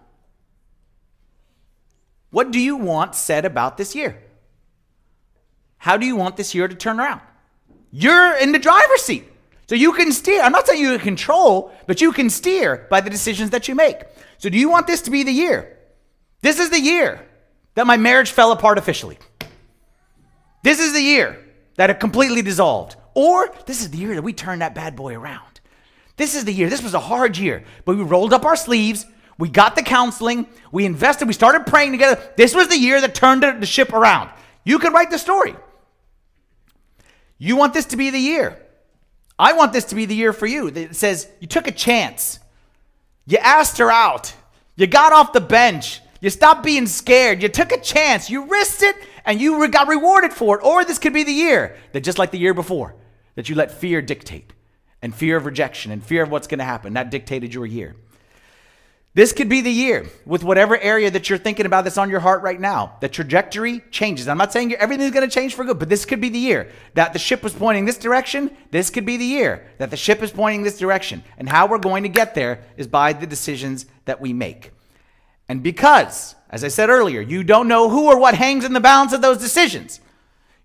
What 2.32 2.50
do 2.50 2.58
you 2.58 2.76
want 2.76 3.14
said 3.14 3.44
about 3.44 3.76
this 3.76 3.94
year? 3.94 4.20
How 5.76 5.98
do 5.98 6.06
you 6.06 6.16
want 6.16 6.36
this 6.36 6.54
year 6.54 6.66
to 6.66 6.74
turn 6.74 6.98
around? 6.98 7.20
You're 7.90 8.36
in 8.38 8.52
the 8.52 8.58
driver's 8.58 9.02
seat. 9.02 9.28
So 9.68 9.74
you 9.74 9.92
can 9.92 10.12
steer. 10.12 10.42
I'm 10.42 10.50
not 10.50 10.66
saying 10.66 10.80
you 10.80 10.96
can 10.96 11.00
control, 11.00 11.72
but 11.86 12.00
you 12.00 12.10
can 12.10 12.30
steer 12.30 12.86
by 12.90 13.02
the 13.02 13.10
decisions 13.10 13.50
that 13.50 13.68
you 13.68 13.74
make. 13.74 13.98
So 14.38 14.48
do 14.48 14.58
you 14.58 14.70
want 14.70 14.86
this 14.86 15.02
to 15.02 15.10
be 15.10 15.22
the 15.22 15.32
year? 15.32 15.78
This 16.40 16.58
is 16.58 16.70
the 16.70 16.80
year 16.80 17.26
that 17.74 17.86
my 17.86 17.98
marriage 17.98 18.30
fell 18.30 18.50
apart 18.50 18.78
officially. 18.78 19.18
This 20.62 20.80
is 20.80 20.94
the 20.94 21.02
year 21.02 21.38
that 21.76 21.90
it 21.90 22.00
completely 22.00 22.40
dissolved. 22.40 22.96
Or 23.14 23.54
this 23.66 23.82
is 23.82 23.90
the 23.90 23.98
year 23.98 24.14
that 24.14 24.22
we 24.22 24.32
turned 24.32 24.62
that 24.62 24.74
bad 24.74 24.96
boy 24.96 25.14
around. 25.14 25.60
This 26.16 26.34
is 26.34 26.46
the 26.46 26.52
year. 26.52 26.70
This 26.70 26.82
was 26.82 26.94
a 26.94 27.00
hard 27.00 27.36
year, 27.36 27.64
but 27.84 27.96
we 27.96 28.02
rolled 28.02 28.32
up 28.32 28.46
our 28.46 28.56
sleeves. 28.56 29.04
We 29.38 29.48
got 29.48 29.76
the 29.76 29.82
counseling. 29.82 30.46
We 30.70 30.84
invested. 30.84 31.26
We 31.26 31.34
started 31.34 31.66
praying 31.66 31.92
together. 31.92 32.20
This 32.36 32.54
was 32.54 32.68
the 32.68 32.78
year 32.78 33.00
that 33.00 33.14
turned 33.14 33.42
the 33.42 33.66
ship 33.66 33.92
around. 33.92 34.30
You 34.64 34.78
can 34.78 34.92
write 34.92 35.10
the 35.10 35.18
story. 35.18 35.56
You 37.38 37.56
want 37.56 37.74
this 37.74 37.86
to 37.86 37.96
be 37.96 38.10
the 38.10 38.18
year. 38.18 38.58
I 39.38 39.54
want 39.54 39.72
this 39.72 39.86
to 39.86 39.94
be 39.94 40.06
the 40.06 40.14
year 40.14 40.32
for 40.32 40.46
you. 40.46 40.68
It 40.68 40.94
says 40.94 41.28
you 41.40 41.48
took 41.48 41.66
a 41.66 41.72
chance. 41.72 42.38
You 43.26 43.38
asked 43.38 43.78
her 43.78 43.90
out. 43.90 44.32
You 44.76 44.86
got 44.86 45.12
off 45.12 45.32
the 45.32 45.40
bench. 45.40 46.00
You 46.20 46.30
stopped 46.30 46.62
being 46.62 46.86
scared. 46.86 47.42
You 47.42 47.48
took 47.48 47.72
a 47.72 47.80
chance. 47.80 48.30
You 48.30 48.46
risked 48.46 48.82
it 48.82 48.96
and 49.24 49.40
you 49.40 49.66
got 49.68 49.88
rewarded 49.88 50.32
for 50.32 50.58
it. 50.58 50.64
Or 50.64 50.84
this 50.84 50.98
could 50.98 51.12
be 51.12 51.24
the 51.24 51.32
year 51.32 51.76
that, 51.92 52.02
just 52.02 52.18
like 52.18 52.30
the 52.30 52.38
year 52.38 52.54
before, 52.54 52.94
that 53.34 53.48
you 53.48 53.56
let 53.56 53.72
fear 53.72 54.00
dictate 54.00 54.52
and 55.00 55.12
fear 55.12 55.36
of 55.36 55.46
rejection 55.46 55.90
and 55.90 56.04
fear 56.04 56.22
of 56.22 56.30
what's 56.30 56.46
going 56.46 56.58
to 56.58 56.64
happen. 56.64 56.92
That 56.92 57.10
dictated 57.10 57.52
your 57.52 57.66
year. 57.66 57.96
This 59.14 59.35
could 59.35 59.50
be 59.50 59.61
the 59.61 59.71
year 59.71 60.07
with 60.25 60.42
whatever 60.42 60.78
area 60.78 61.11
that 61.11 61.28
you're 61.28 61.38
thinking 61.38 61.66
about 61.66 61.85
that's 61.85 61.99
on 61.99 62.09
your 62.09 62.21
heart 62.21 62.42
right 62.42 62.59
now. 62.59 62.97
The 63.00 63.11
trajectory 63.11 63.81
changes. 63.90 64.26
I'm 64.26 64.38
not 64.38 64.54
saying 64.54 64.73
everything's 64.75 65.12
going 65.12 65.28
to 65.28 65.35
change 65.35 65.54
for 65.54 65.64
good, 65.64 65.78
but 65.78 65.90
this 65.90 66.07
could 66.07 66.21
be 66.21 66.31
the 66.31 66.38
year 66.38 66.71
that 66.95 67.12
the 67.12 67.19
ship 67.19 67.42
was 67.42 67.52
pointing 67.52 67.85
this 67.85 67.99
direction. 67.99 68.50
This 68.71 68.88
could 68.88 69.04
be 69.04 69.19
the 69.19 69.25
year 69.25 69.66
that 69.76 69.90
the 69.90 69.99
ship 69.99 70.23
is 70.23 70.31
pointing 70.31 70.62
this 70.62 70.78
direction. 70.78 71.23
And 71.37 71.47
how 71.47 71.66
we're 71.66 71.76
going 71.76 72.04
to 72.04 72.09
get 72.09 72.35
there 72.35 72.64
is 72.78 72.87
by 72.87 73.12
the 73.12 73.26
decisions 73.26 73.85
that 74.07 74.19
we 74.19 74.33
make. 74.33 74.71
And 75.47 75.62
because, 75.62 76.35
as 76.49 76.64
I 76.64 76.69
said 76.69 76.88
earlier, 76.88 77.21
you 77.21 77.45
don't 77.45 77.69
know 77.69 77.90
who 77.90 78.07
or 78.07 78.19
what 78.19 78.35
hangs 78.35 78.64
in 78.64 78.73
the 78.73 78.81
balance 78.81 79.12
of 79.12 79.21
those 79.21 79.37
decisions, 79.37 80.00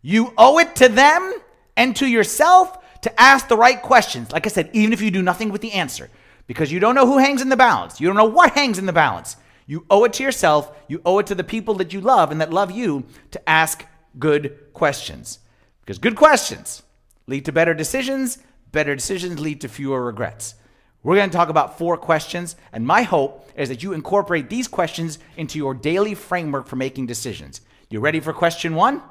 you 0.01 0.34
owe 0.38 0.58
it 0.60 0.74
to 0.77 0.88
them 0.88 1.34
and 1.75 1.94
to 1.98 2.08
yourself 2.08 2.77
to 3.01 3.22
ask 3.22 3.50
the 3.50 3.58
right 3.58 3.82
questions. 3.82 4.32
Like 4.32 4.46
I 4.46 4.50
said, 4.50 4.70
even 4.72 4.94
if 4.94 5.01
you 5.01 5.12
do 5.12 5.22
nothing 5.22 5.50
with 5.51 5.60
the 5.60 5.74
answer, 5.74 6.10
because 6.48 6.72
you 6.72 6.80
don't 6.80 6.96
know 6.96 7.06
who 7.06 7.18
hangs 7.20 7.42
in 7.42 7.50
the 7.50 7.58
balance, 7.58 8.01
you 8.01 8.08
don't 8.08 8.18
know 8.18 8.25
what 8.25 8.54
hangs 8.54 8.80
in 8.80 8.86
the 8.86 8.94
balance. 8.94 9.36
You 9.66 9.86
owe 9.89 10.06
it 10.06 10.13
to 10.13 10.24
yourself, 10.24 10.72
you 10.88 11.01
owe 11.06 11.20
it 11.20 11.27
to 11.27 11.36
the 11.36 11.44
people 11.44 11.75
that 11.75 11.92
you 11.92 12.00
love 12.00 12.32
and 12.32 12.39
that 12.39 12.54
love 12.54 12.72
you 12.72 13.04
to 13.32 13.50
ask 13.50 13.86
good 14.18 14.58
questions. 14.74 15.39
Because 15.82 16.00
good 16.00 16.16
questions 16.16 16.84
lead 17.27 17.46
to 17.46 17.51
better 17.51 17.74
decisions, 17.74 18.39
better 18.72 18.96
decisions 18.96 19.39
lead 19.39 19.62
to 19.62 19.68
fewer 19.68 20.04
regrets. 20.04 20.56
We're 21.04 21.16
going 21.16 21.30
to 21.30 21.36
talk 21.36 21.50
about 21.50 21.77
four 21.77 21.98
questions, 21.98 22.56
and 22.74 22.86
my 22.86 23.04
hope 23.04 23.50
is 23.56 23.70
that 23.70 23.84
you 23.84 23.94
incorporate 23.94 24.50
these 24.50 24.68
questions 24.68 25.20
into 25.36 25.58
your 25.58 25.74
daily 25.74 26.16
framework 26.16 26.68
for 26.68 26.75
making 26.75 27.06
decisions. 27.06 27.62
You 27.89 28.00
ready 28.00 28.20
for 28.20 28.34
question 28.34 28.75
one? 28.75 29.01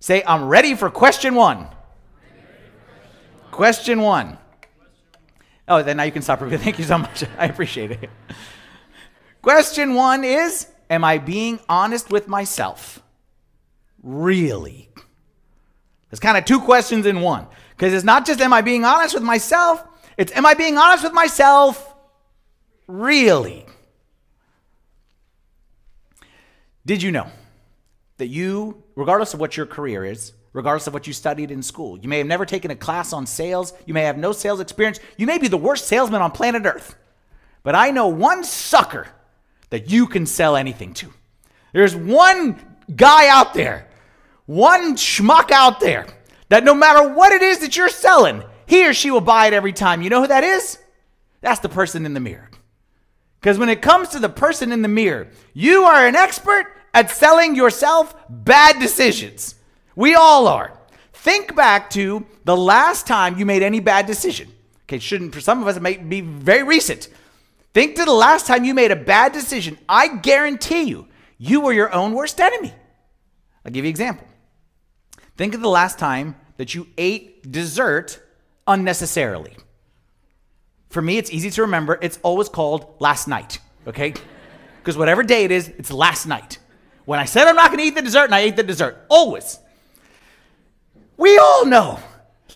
Say, 0.00 0.22
I'm 0.26 0.48
ready 0.48 0.74
for 0.74 0.90
question 0.90 1.34
one. 1.34 1.68
Question 3.50 4.00
one. 4.00 4.38
Oh, 5.70 5.84
then 5.84 5.98
now 5.98 6.02
you 6.02 6.10
can 6.10 6.20
stop. 6.20 6.40
Reviewing. 6.40 6.62
Thank 6.64 6.78
you 6.80 6.84
so 6.84 6.98
much. 6.98 7.24
I 7.38 7.46
appreciate 7.46 7.92
it. 7.92 8.10
Question 9.40 9.94
one 9.94 10.24
is 10.24 10.66
Am 10.90 11.04
I 11.04 11.18
being 11.18 11.60
honest 11.68 12.10
with 12.10 12.26
myself? 12.26 13.00
Really? 14.02 14.90
It's 16.10 16.20
kind 16.20 16.36
of 16.36 16.44
two 16.44 16.60
questions 16.60 17.06
in 17.06 17.20
one. 17.20 17.46
Because 17.70 17.94
it's 17.94 18.04
not 18.04 18.26
just 18.26 18.40
Am 18.40 18.52
I 18.52 18.62
being 18.62 18.84
honest 18.84 19.14
with 19.14 19.22
myself? 19.22 19.82
It's 20.18 20.32
Am 20.32 20.44
I 20.44 20.54
being 20.54 20.76
honest 20.76 21.04
with 21.04 21.12
myself? 21.12 21.94
Really? 22.88 23.64
Did 26.84 27.00
you 27.00 27.12
know 27.12 27.28
that 28.16 28.26
you, 28.26 28.82
regardless 28.96 29.34
of 29.34 29.40
what 29.40 29.56
your 29.56 29.66
career 29.66 30.04
is, 30.04 30.32
regardless 30.52 30.86
of 30.86 30.94
what 30.94 31.06
you 31.06 31.12
studied 31.12 31.50
in 31.50 31.62
school. 31.62 31.98
You 31.98 32.08
may 32.08 32.18
have 32.18 32.26
never 32.26 32.44
taken 32.44 32.70
a 32.70 32.76
class 32.76 33.12
on 33.12 33.26
sales. 33.26 33.72
You 33.86 33.94
may 33.94 34.02
have 34.02 34.18
no 34.18 34.32
sales 34.32 34.60
experience. 34.60 34.98
You 35.16 35.26
may 35.26 35.38
be 35.38 35.48
the 35.48 35.56
worst 35.56 35.86
salesman 35.86 36.22
on 36.22 36.32
planet 36.32 36.66
Earth. 36.66 36.96
But 37.62 37.74
I 37.74 37.90
know 37.90 38.08
one 38.08 38.42
sucker 38.42 39.08
that 39.70 39.90
you 39.90 40.06
can 40.06 40.26
sell 40.26 40.56
anything 40.56 40.94
to. 40.94 41.12
There's 41.72 41.94
one 41.94 42.58
guy 42.94 43.28
out 43.28 43.54
there, 43.54 43.88
one 44.46 44.96
schmuck 44.96 45.50
out 45.50 45.78
there, 45.78 46.06
that 46.48 46.64
no 46.64 46.74
matter 46.74 47.08
what 47.14 47.32
it 47.32 47.42
is 47.42 47.60
that 47.60 47.76
you're 47.76 47.88
selling, 47.88 48.42
he 48.66 48.86
or 48.86 48.92
she 48.92 49.10
will 49.10 49.20
buy 49.20 49.46
it 49.46 49.52
every 49.52 49.72
time. 49.72 50.02
You 50.02 50.10
know 50.10 50.22
who 50.22 50.28
that 50.28 50.42
is? 50.42 50.78
That's 51.40 51.60
the 51.60 51.68
person 51.68 52.04
in 52.04 52.14
the 52.14 52.20
mirror. 52.20 52.50
Because 53.40 53.58
when 53.58 53.68
it 53.68 53.80
comes 53.80 54.08
to 54.10 54.18
the 54.18 54.28
person 54.28 54.72
in 54.72 54.82
the 54.82 54.88
mirror, 54.88 55.28
you 55.54 55.84
are 55.84 56.06
an 56.06 56.16
expert 56.16 56.66
at 56.92 57.10
selling 57.10 57.54
yourself 57.54 58.14
bad 58.28 58.80
decisions. 58.80 59.54
We 60.00 60.14
all 60.14 60.48
are. 60.48 60.72
Think 61.12 61.54
back 61.54 61.90
to 61.90 62.24
the 62.44 62.56
last 62.56 63.06
time 63.06 63.38
you 63.38 63.44
made 63.44 63.62
any 63.62 63.80
bad 63.80 64.06
decision. 64.06 64.50
Okay, 64.84 64.98
shouldn't 64.98 65.34
for 65.34 65.42
some 65.42 65.60
of 65.60 65.68
us 65.68 65.76
it 65.76 65.82
may 65.82 65.98
be 65.98 66.22
very 66.22 66.62
recent. 66.62 67.08
Think 67.74 67.96
to 67.96 68.06
the 68.06 68.12
last 68.14 68.46
time 68.46 68.64
you 68.64 68.72
made 68.72 68.92
a 68.92 68.96
bad 68.96 69.32
decision. 69.32 69.76
I 69.86 70.16
guarantee 70.16 70.84
you, 70.84 71.06
you 71.36 71.60
were 71.60 71.74
your 71.74 71.94
own 71.94 72.14
worst 72.14 72.40
enemy. 72.40 72.72
I'll 73.62 73.72
give 73.72 73.84
you 73.84 73.90
an 73.90 73.90
example. 73.90 74.26
Think 75.36 75.54
of 75.54 75.60
the 75.60 75.68
last 75.68 75.98
time 75.98 76.34
that 76.56 76.74
you 76.74 76.86
ate 76.96 77.52
dessert 77.52 78.22
unnecessarily. 78.66 79.54
For 80.88 81.02
me, 81.02 81.18
it's 81.18 81.30
easy 81.30 81.50
to 81.50 81.60
remember. 81.60 81.98
It's 82.00 82.18
always 82.22 82.48
called 82.48 82.94
last 83.00 83.28
night, 83.28 83.58
okay? 83.86 84.14
Because 84.78 84.96
whatever 84.96 85.22
day 85.22 85.44
it 85.44 85.50
is, 85.50 85.68
it's 85.68 85.92
last 85.92 86.24
night. 86.24 86.56
When 87.04 87.20
I 87.20 87.26
said 87.26 87.46
I'm 87.46 87.54
not 87.54 87.70
to 87.70 87.78
eat 87.78 87.94
the 87.94 88.00
dessert, 88.00 88.24
and 88.24 88.34
I 88.34 88.40
ate 88.40 88.56
the 88.56 88.62
dessert, 88.62 89.04
always. 89.10 89.58
We 91.20 91.36
all 91.36 91.66
know. 91.66 92.00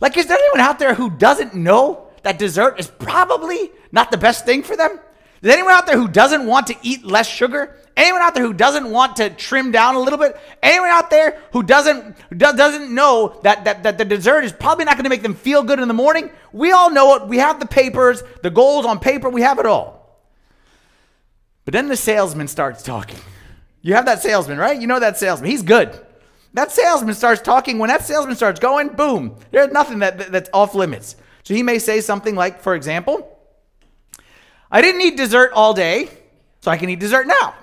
Like, 0.00 0.16
is 0.16 0.26
there 0.26 0.38
anyone 0.38 0.60
out 0.60 0.78
there 0.78 0.94
who 0.94 1.10
doesn't 1.10 1.54
know 1.54 2.08
that 2.22 2.38
dessert 2.38 2.80
is 2.80 2.86
probably 2.86 3.70
not 3.92 4.10
the 4.10 4.16
best 4.16 4.46
thing 4.46 4.62
for 4.62 4.74
them? 4.74 4.92
Is 4.92 5.00
there 5.42 5.52
anyone 5.52 5.74
out 5.74 5.84
there 5.84 5.98
who 5.98 6.08
doesn't 6.08 6.46
want 6.46 6.68
to 6.68 6.76
eat 6.80 7.04
less 7.04 7.28
sugar? 7.28 7.76
Anyone 7.94 8.22
out 8.22 8.34
there 8.34 8.42
who 8.42 8.54
doesn't 8.54 8.90
want 8.90 9.16
to 9.16 9.28
trim 9.28 9.70
down 9.70 9.96
a 9.96 10.00
little 10.00 10.18
bit? 10.18 10.34
Anyone 10.62 10.88
out 10.88 11.10
there 11.10 11.42
who 11.52 11.62
doesn't 11.62 12.16
who 12.30 12.36
doesn't 12.36 12.92
know 12.92 13.38
that, 13.42 13.66
that, 13.66 13.82
that 13.82 13.98
the 13.98 14.04
dessert 14.06 14.44
is 14.44 14.52
probably 14.52 14.86
not 14.86 14.94
going 14.94 15.04
to 15.04 15.10
make 15.10 15.22
them 15.22 15.34
feel 15.34 15.62
good 15.62 15.78
in 15.78 15.86
the 15.86 15.94
morning? 15.94 16.30
We 16.52 16.72
all 16.72 16.90
know 16.90 17.16
it. 17.16 17.28
We 17.28 17.36
have 17.38 17.60
the 17.60 17.66
papers, 17.66 18.22
the 18.42 18.50
goals 18.50 18.86
on 18.86 18.98
paper, 18.98 19.28
we 19.28 19.42
have 19.42 19.58
it 19.58 19.66
all. 19.66 20.24
But 21.66 21.72
then 21.72 21.88
the 21.88 21.96
salesman 21.96 22.48
starts 22.48 22.82
talking. 22.82 23.20
You 23.82 23.94
have 23.94 24.06
that 24.06 24.22
salesman, 24.22 24.56
right? 24.56 24.80
You 24.80 24.86
know 24.86 25.00
that 25.00 25.18
salesman. 25.18 25.50
He's 25.50 25.62
good. 25.62 26.03
That 26.54 26.72
salesman 26.72 27.14
starts 27.14 27.42
talking. 27.42 27.78
When 27.78 27.88
that 27.88 28.04
salesman 28.04 28.36
starts 28.36 28.60
going, 28.60 28.90
boom, 28.90 29.36
there's 29.50 29.72
nothing 29.72 29.98
that, 29.98 30.18
that, 30.18 30.32
that's 30.32 30.50
off 30.52 30.74
limits. 30.74 31.16
So 31.42 31.52
he 31.52 31.62
may 31.62 31.78
say 31.78 32.00
something 32.00 32.34
like, 32.34 32.60
for 32.60 32.74
example, 32.74 33.38
I 34.70 34.80
didn't 34.80 35.02
eat 35.02 35.16
dessert 35.16 35.52
all 35.52 35.74
day, 35.74 36.08
so 36.60 36.70
I 36.70 36.76
can 36.76 36.88
eat 36.88 37.00
dessert 37.00 37.26
now. 37.26 37.54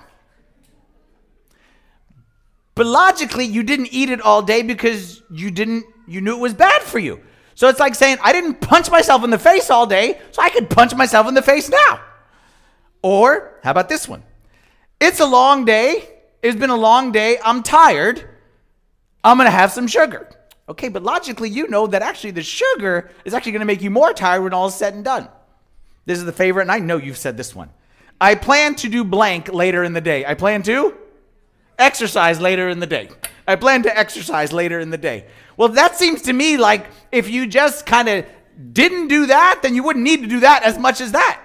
But 2.74 2.86
logically, 2.86 3.44
you 3.44 3.62
didn't 3.62 3.88
eat 3.92 4.08
it 4.08 4.20
all 4.20 4.42
day 4.42 4.62
because 4.62 5.22
you 5.30 5.50
didn't 5.50 5.84
you 6.06 6.20
knew 6.20 6.36
it 6.36 6.40
was 6.40 6.54
bad 6.54 6.82
for 6.82 6.98
you. 6.98 7.20
So 7.54 7.68
it's 7.68 7.80
like 7.80 7.94
saying, 7.94 8.18
I 8.22 8.32
didn't 8.32 8.60
punch 8.60 8.90
myself 8.90 9.24
in 9.24 9.30
the 9.30 9.38
face 9.38 9.70
all 9.70 9.86
day, 9.86 10.20
so 10.30 10.42
I 10.42 10.50
could 10.50 10.70
punch 10.70 10.94
myself 10.94 11.28
in 11.28 11.34
the 11.34 11.42
face 11.42 11.68
now. 11.68 12.00
Or 13.02 13.58
how 13.62 13.70
about 13.70 13.88
this 13.88 14.08
one? 14.08 14.22
It's 15.00 15.20
a 15.20 15.26
long 15.26 15.64
day. 15.64 16.08
It's 16.42 16.56
been 16.56 16.70
a 16.70 16.76
long 16.76 17.12
day. 17.12 17.38
I'm 17.44 17.62
tired. 17.62 18.28
I'm 19.24 19.36
going 19.36 19.46
to 19.46 19.50
have 19.50 19.72
some 19.72 19.86
sugar. 19.86 20.28
Okay, 20.68 20.88
but 20.88 21.02
logically, 21.02 21.48
you 21.48 21.68
know 21.68 21.86
that 21.86 22.02
actually 22.02 22.30
the 22.30 22.42
sugar 22.42 23.10
is 23.24 23.34
actually 23.34 23.52
going 23.52 23.60
to 23.60 23.66
make 23.66 23.82
you 23.82 23.90
more 23.90 24.12
tired 24.12 24.42
when 24.42 24.54
all 24.54 24.68
is 24.68 24.74
said 24.74 24.94
and 24.94 25.04
done. 25.04 25.28
This 26.06 26.18
is 26.18 26.24
the 26.24 26.32
favorite, 26.32 26.62
and 26.62 26.72
I 26.72 26.78
know 26.78 26.96
you've 26.96 27.18
said 27.18 27.36
this 27.36 27.54
one. 27.54 27.70
I 28.20 28.34
plan 28.34 28.74
to 28.76 28.88
do 28.88 29.04
blank 29.04 29.52
later 29.52 29.82
in 29.82 29.92
the 29.92 30.00
day. 30.00 30.24
I 30.24 30.34
plan 30.34 30.62
to 30.64 30.94
exercise 31.78 32.40
later 32.40 32.68
in 32.68 32.80
the 32.80 32.86
day. 32.86 33.10
I 33.46 33.56
plan 33.56 33.82
to 33.82 33.96
exercise 33.98 34.52
later 34.52 34.78
in 34.78 34.90
the 34.90 34.98
day. 34.98 35.26
Well, 35.56 35.68
that 35.70 35.96
seems 35.96 36.22
to 36.22 36.32
me 36.32 36.56
like 36.56 36.86
if 37.10 37.28
you 37.28 37.46
just 37.46 37.86
kind 37.86 38.08
of 38.08 38.24
didn't 38.72 39.08
do 39.08 39.26
that, 39.26 39.60
then 39.62 39.74
you 39.74 39.82
wouldn't 39.82 40.04
need 40.04 40.22
to 40.22 40.28
do 40.28 40.40
that 40.40 40.62
as 40.62 40.78
much 40.78 41.00
as 41.00 41.12
that. 41.12 41.42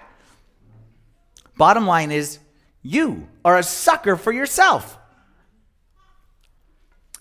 Bottom 1.58 1.88
line 1.88 2.12
is, 2.12 2.40
you 2.84 3.28
are 3.44 3.58
a 3.58 3.64
sucker 3.64 4.16
for 4.16 4.32
yourself. 4.32 4.97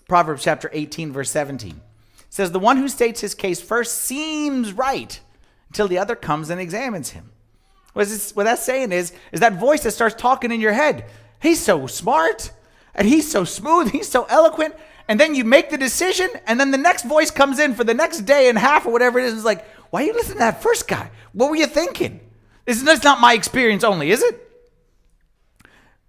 Proverbs 0.07 0.43
chapter 0.43 0.69
18, 0.73 1.11
verse 1.11 1.29
17 1.31 1.81
says, 2.29 2.51
The 2.51 2.59
one 2.59 2.77
who 2.77 2.87
states 2.87 3.21
his 3.21 3.35
case 3.35 3.61
first 3.61 3.95
seems 4.01 4.73
right 4.73 5.19
until 5.69 5.87
the 5.87 5.97
other 5.97 6.15
comes 6.15 6.49
and 6.49 6.61
examines 6.61 7.09
him. 7.09 7.31
What, 7.93 8.07
this, 8.07 8.35
what 8.35 8.45
that's 8.45 8.63
saying 8.63 8.91
is, 8.91 9.11
is 9.31 9.39
that 9.39 9.59
voice 9.59 9.83
that 9.83 9.91
starts 9.91 10.15
talking 10.15 10.51
in 10.51 10.61
your 10.61 10.73
head. 10.73 11.05
He's 11.41 11.61
so 11.61 11.87
smart 11.87 12.51
and 12.95 13.07
he's 13.07 13.29
so 13.29 13.43
smooth, 13.43 13.91
he's 13.91 14.09
so 14.09 14.25
eloquent. 14.25 14.75
and 15.07 15.19
then 15.19 15.35
you 15.35 15.43
make 15.43 15.69
the 15.69 15.77
decision, 15.77 16.29
and 16.45 16.59
then 16.59 16.71
the 16.71 16.77
next 16.77 17.03
voice 17.03 17.31
comes 17.31 17.59
in 17.59 17.73
for 17.73 17.83
the 17.83 17.93
next 17.93 18.21
day 18.21 18.49
and 18.49 18.57
half 18.57 18.85
or 18.85 18.91
whatever 18.91 19.19
it 19.19 19.25
is. 19.25 19.33
It's 19.33 19.45
like, 19.45 19.65
why 19.89 20.03
are 20.03 20.05
you 20.05 20.13
listening 20.13 20.35
to 20.35 20.39
that 20.39 20.61
first 20.61 20.87
guy? 20.87 21.09
What 21.31 21.49
were 21.49 21.55
you 21.55 21.67
thinking? 21.67 22.19
This 22.65 22.81
is 22.81 23.03
not 23.03 23.21
my 23.21 23.33
experience 23.33 23.83
only, 23.83 24.11
is 24.11 24.21
it? 24.21 24.43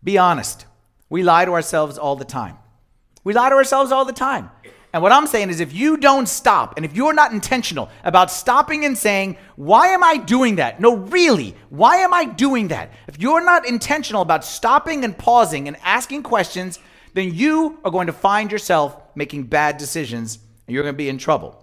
Be 0.02 0.18
honest. 0.18 0.66
We 1.08 1.22
lie 1.22 1.44
to 1.44 1.52
ourselves 1.52 1.96
all 1.96 2.16
the 2.16 2.24
time. 2.24 2.56
We 3.28 3.34
lie 3.34 3.50
to 3.50 3.56
ourselves 3.56 3.92
all 3.92 4.06
the 4.06 4.14
time. 4.14 4.50
And 4.90 5.02
what 5.02 5.12
I'm 5.12 5.26
saying 5.26 5.50
is, 5.50 5.60
if 5.60 5.74
you 5.74 5.98
don't 5.98 6.26
stop, 6.26 6.78
and 6.78 6.86
if 6.86 6.96
you're 6.96 7.12
not 7.12 7.30
intentional 7.30 7.90
about 8.02 8.30
stopping 8.30 8.86
and 8.86 8.96
saying, 8.96 9.36
Why 9.56 9.88
am 9.88 10.02
I 10.02 10.16
doing 10.16 10.56
that? 10.56 10.80
No, 10.80 10.96
really, 10.96 11.54
why 11.68 11.96
am 11.96 12.14
I 12.14 12.24
doing 12.24 12.68
that? 12.68 12.90
If 13.06 13.20
you're 13.20 13.44
not 13.44 13.68
intentional 13.68 14.22
about 14.22 14.46
stopping 14.46 15.04
and 15.04 15.16
pausing 15.18 15.68
and 15.68 15.76
asking 15.82 16.22
questions, 16.22 16.78
then 17.12 17.34
you 17.34 17.78
are 17.84 17.90
going 17.90 18.06
to 18.06 18.14
find 18.14 18.50
yourself 18.50 18.98
making 19.14 19.42
bad 19.42 19.76
decisions 19.76 20.38
and 20.66 20.72
you're 20.72 20.82
going 20.82 20.94
to 20.94 20.96
be 20.96 21.10
in 21.10 21.18
trouble. 21.18 21.62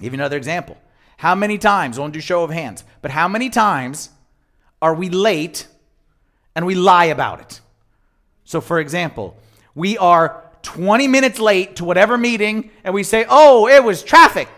Give 0.00 0.14
you 0.14 0.18
another 0.18 0.38
example. 0.38 0.78
How 1.18 1.34
many 1.34 1.58
times, 1.58 1.98
I 1.98 2.00
won't 2.00 2.14
do 2.14 2.22
show 2.22 2.42
of 2.42 2.50
hands, 2.50 2.84
but 3.02 3.10
how 3.10 3.28
many 3.28 3.50
times 3.50 4.08
are 4.80 4.94
we 4.94 5.10
late 5.10 5.66
and 6.56 6.64
we 6.64 6.74
lie 6.74 7.04
about 7.04 7.42
it? 7.42 7.60
So, 8.44 8.62
for 8.62 8.80
example, 8.80 9.36
we 9.74 9.98
are 9.98 10.49
20 10.62 11.08
minutes 11.08 11.38
late 11.38 11.76
to 11.76 11.84
whatever 11.84 12.16
meeting 12.18 12.70
and 12.84 12.94
we 12.94 13.02
say, 13.02 13.24
oh, 13.28 13.66
it 13.68 13.82
was 13.82 14.02
traffic. 14.02 14.48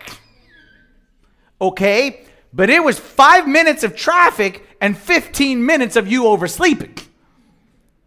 Okay, 1.61 2.25
but 2.53 2.69
it 2.69 2.83
was 2.83 2.99
five 2.99 3.47
minutes 3.47 3.83
of 3.83 3.95
traffic 3.95 4.65
and 4.81 4.97
15 4.97 5.65
minutes 5.65 5.95
of 5.95 6.07
you 6.07 6.27
oversleeping. 6.27 6.97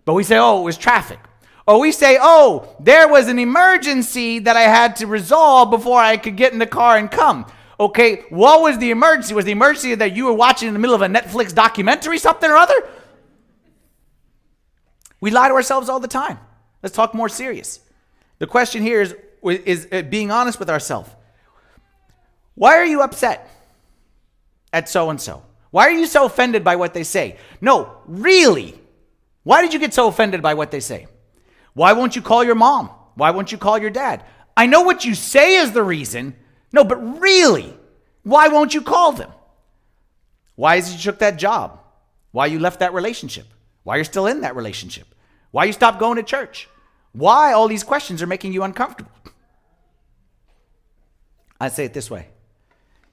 But 0.05 0.15
we 0.15 0.23
say, 0.23 0.38
oh, 0.38 0.61
it 0.61 0.65
was 0.65 0.76
traffic. 0.76 1.19
Or 1.67 1.81
we 1.81 1.91
say, 1.91 2.17
oh, 2.21 2.76
there 2.79 3.09
was 3.09 3.29
an 3.29 3.38
emergency 3.38 4.38
that 4.41 4.57
I 4.57 4.62
had 4.62 4.97
to 4.97 5.07
resolve 5.07 5.71
before 5.71 5.99
I 5.99 6.17
could 6.17 6.37
get 6.37 6.53
in 6.53 6.61
the 6.61 6.67
car 6.67 6.97
and 6.97 7.11
come. 7.11 7.47
Okay, 7.79 8.25
what 8.31 8.62
was 8.62 8.79
the 8.79 8.91
emergency? 8.91 9.35
Was 9.35 9.45
the 9.45 9.53
emergency 9.53 9.95
that 9.97 10.15
you 10.15 10.26
were 10.26 10.33
watching 10.33 10.69
in 10.69 10.75
the 10.75 10.81
middle 10.81 10.95
of 10.95 11.03
a 11.03 11.09
Netflix 11.09 11.55
documentary, 11.55 12.19
something 12.19 12.49
or 12.49 12.57
other? 12.57 12.88
We 15.21 15.31
lie 15.31 15.49
to 15.49 15.55
ourselves 15.55 15.88
all 15.88 15.99
the 15.99 16.09
time. 16.09 16.38
Let's 16.83 16.95
talk 16.95 17.15
more 17.15 17.29
serious. 17.29 17.81
The 18.38 18.47
question 18.47 18.83
here 18.83 19.00
is, 19.00 19.14
is 19.43 19.88
uh, 19.90 20.02
being 20.02 20.31
honest 20.31 20.59
with 20.59 20.71
ourselves. 20.71 21.11
Why 22.55 22.76
are 22.76 22.85
you 22.85 23.02
upset 23.02 23.49
at 24.73 24.88
so 24.88 25.11
and 25.11 25.21
so? 25.21 25.43
Why 25.71 25.88
are 25.88 25.93
you 25.93 26.07
so 26.07 26.25
offended 26.25 26.64
by 26.64 26.76
what 26.76 26.95
they 26.95 27.05
say? 27.05 27.37
No, 27.61 27.99
really. 28.07 28.78
Why 29.43 29.62
did 29.62 29.73
you 29.73 29.78
get 29.78 29.95
so 29.95 30.09
offended 30.09 30.43
by 30.43 30.55
what 30.55 30.71
they 30.71 30.81
say? 30.81 31.07
Why 31.75 31.93
won't 31.93 32.16
you 32.16 32.23
call 32.23 32.43
your 32.43 32.55
mom? 32.55 32.90
Why 33.14 33.31
won't 33.31 33.52
you 33.52 33.59
call 33.59 33.78
your 33.78 33.90
dad? 33.90 34.25
I 34.57 34.66
know 34.66 34.83
what 34.83 35.05
you 35.05 35.14
say 35.14 35.57
is 35.57 35.73
the 35.73 35.83
reason. 35.83 36.35
No, 36.73 36.85
but 36.85 37.21
really, 37.21 37.76
why 38.23 38.49
won't 38.49 38.75
you 38.75 38.81
call 38.81 39.12
them? 39.12 39.31
Why 40.55 40.76
is 40.76 40.93
you 40.93 40.99
took 40.99 41.19
that 41.19 41.37
job? 41.37 41.81
Why 42.33 42.47
you 42.47 42.59
left 42.59 42.81
that 42.81 42.95
relationship? 42.95 43.47
Why 43.83 43.97
you're 43.97 44.05
still 44.05 44.26
in 44.26 44.40
that 44.40 44.57
relationship? 44.57 45.07
Why 45.50 45.64
you 45.64 45.73
stopped 45.73 45.99
going 45.99 46.16
to 46.16 46.23
church? 46.23 46.69
Why 47.17 47.55
all 47.55 47.67
these 47.67 47.83
questions 47.83 48.21
are 48.21 48.27
making 48.27 48.53
you 48.53 48.63
uncomfortable? 48.63 49.11
I 51.59 51.71
say 51.71 51.87
it 51.87 51.95
this 51.95 52.11
way 52.11 52.29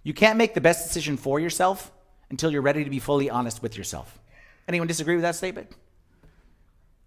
you 0.04 0.14
can't 0.14 0.38
make 0.38 0.54
the 0.54 0.62
best 0.62 0.86
decision 0.86 1.16
for 1.16 1.40
yourself 1.40 1.90
until 2.30 2.52
you're 2.52 2.62
ready 2.62 2.84
to 2.84 2.90
be 2.90 3.00
fully 3.00 3.30
honest 3.30 3.62
with 3.62 3.78
yourself. 3.78 4.20
Anyone 4.68 4.88
disagree 4.88 5.16
with 5.16 5.22
that 5.22 5.36
statement? 5.36 5.72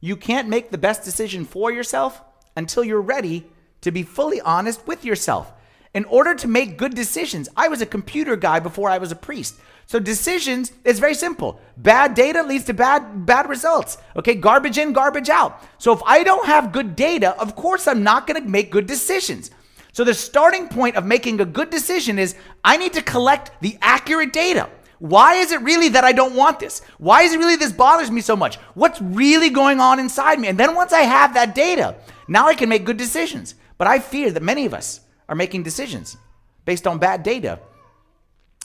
You 0.00 0.16
can't 0.16 0.48
make 0.48 0.70
the 0.70 0.78
best 0.78 1.04
decision 1.04 1.44
for 1.44 1.70
yourself 1.70 2.22
until 2.56 2.82
you're 2.82 3.02
ready 3.02 3.44
to 3.82 3.90
be 3.90 4.02
fully 4.02 4.40
honest 4.40 4.86
with 4.86 5.04
yourself. 5.04 5.52
In 5.92 6.06
order 6.06 6.34
to 6.34 6.48
make 6.48 6.78
good 6.78 6.94
decisions, 6.94 7.50
I 7.58 7.68
was 7.68 7.82
a 7.82 7.86
computer 7.86 8.36
guy 8.36 8.58
before 8.58 8.88
I 8.88 8.96
was 8.98 9.12
a 9.12 9.16
priest. 9.16 9.60
So 9.86 10.00
decisions 10.00 10.72
is 10.84 10.98
very 10.98 11.14
simple. 11.14 11.60
Bad 11.76 12.14
data 12.14 12.42
leads 12.42 12.64
to 12.64 12.74
bad 12.74 13.24
bad 13.24 13.48
results. 13.48 13.98
Okay, 14.16 14.34
garbage 14.34 14.78
in, 14.78 14.92
garbage 14.92 15.30
out. 15.30 15.62
So 15.78 15.92
if 15.92 16.02
I 16.04 16.24
don't 16.24 16.46
have 16.46 16.72
good 16.72 16.96
data, 16.96 17.40
of 17.40 17.54
course 17.54 17.86
I'm 17.86 18.02
not 18.02 18.26
going 18.26 18.42
to 18.42 18.48
make 18.48 18.72
good 18.72 18.86
decisions. 18.86 19.50
So 19.92 20.02
the 20.04 20.12
starting 20.12 20.68
point 20.68 20.96
of 20.96 21.06
making 21.06 21.40
a 21.40 21.44
good 21.44 21.70
decision 21.70 22.18
is 22.18 22.34
I 22.64 22.76
need 22.76 22.92
to 22.94 23.02
collect 23.02 23.52
the 23.62 23.78
accurate 23.80 24.32
data. 24.32 24.68
Why 24.98 25.34
is 25.34 25.52
it 25.52 25.60
really 25.62 25.90
that 25.90 26.04
I 26.04 26.12
don't 26.12 26.34
want 26.34 26.58
this? 26.58 26.80
Why 26.98 27.22
is 27.22 27.32
it 27.32 27.38
really 27.38 27.56
this 27.56 27.72
bothers 27.72 28.10
me 28.10 28.20
so 28.20 28.34
much? 28.34 28.56
What's 28.74 29.00
really 29.00 29.50
going 29.50 29.78
on 29.78 30.00
inside 30.00 30.40
me? 30.40 30.48
And 30.48 30.58
then 30.58 30.74
once 30.74 30.92
I 30.92 31.00
have 31.00 31.34
that 31.34 31.54
data, 31.54 31.96
now 32.28 32.48
I 32.48 32.54
can 32.54 32.68
make 32.68 32.84
good 32.84 32.96
decisions. 32.96 33.54
But 33.78 33.88
I 33.88 33.98
fear 33.98 34.30
that 34.32 34.42
many 34.42 34.66
of 34.66 34.74
us 34.74 35.00
are 35.28 35.36
making 35.36 35.62
decisions 35.62 36.16
based 36.64 36.86
on 36.86 36.98
bad 36.98 37.22
data. 37.22 37.60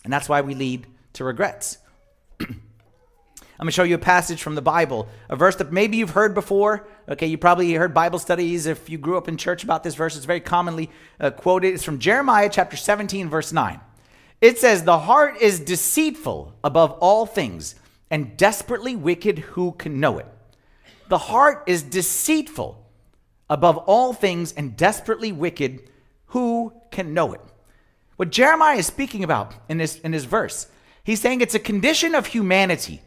And 0.03 0.11
that's 0.11 0.29
why 0.29 0.41
we 0.41 0.55
lead 0.55 0.87
to 1.13 1.23
regrets. 1.23 1.77
I'm 3.61 3.65
going 3.65 3.67
to 3.67 3.71
show 3.73 3.83
you 3.83 3.93
a 3.93 3.99
passage 3.99 4.41
from 4.41 4.55
the 4.55 4.61
Bible, 4.61 5.07
a 5.29 5.35
verse 5.35 5.55
that 5.57 5.71
maybe 5.71 5.97
you've 5.97 6.11
heard 6.11 6.33
before. 6.33 6.87
Okay, 7.07 7.27
you 7.27 7.37
probably 7.37 7.71
heard 7.73 7.93
Bible 7.93 8.17
studies 8.17 8.65
if 8.65 8.89
you 8.89 8.97
grew 8.97 9.17
up 9.17 9.27
in 9.27 9.37
church 9.37 9.63
about 9.63 9.83
this 9.83 9.93
verse. 9.93 10.15
It's 10.15 10.25
very 10.25 10.39
commonly 10.39 10.89
uh, 11.19 11.29
quoted. 11.29 11.75
It's 11.75 11.83
from 11.83 11.99
Jeremiah 11.99 12.49
chapter 12.51 12.75
17, 12.75 13.29
verse 13.29 13.53
9. 13.53 13.79
It 14.41 14.57
says, 14.57 14.83
The 14.83 14.97
heart 14.97 15.39
is 15.39 15.59
deceitful 15.59 16.55
above 16.63 16.93
all 16.93 17.27
things 17.27 17.75
and 18.09 18.35
desperately 18.35 18.95
wicked. 18.95 19.37
Who 19.39 19.73
can 19.73 19.99
know 19.99 20.17
it? 20.17 20.25
The 21.09 21.19
heart 21.19 21.63
is 21.67 21.83
deceitful 21.83 22.83
above 23.47 23.77
all 23.77 24.13
things 24.13 24.53
and 24.53 24.75
desperately 24.75 25.31
wicked. 25.31 25.87
Who 26.27 26.73
can 26.89 27.13
know 27.13 27.33
it? 27.33 27.41
What 28.15 28.31
Jeremiah 28.31 28.77
is 28.77 28.87
speaking 28.87 29.23
about 29.23 29.53
in 29.69 29.77
this, 29.77 29.99
in 29.99 30.11
this 30.11 30.23
verse 30.23 30.67
He's 31.03 31.21
saying 31.21 31.41
it's 31.41 31.55
a 31.55 31.59
condition 31.59 32.15
of 32.15 32.27
humanity. 32.27 33.01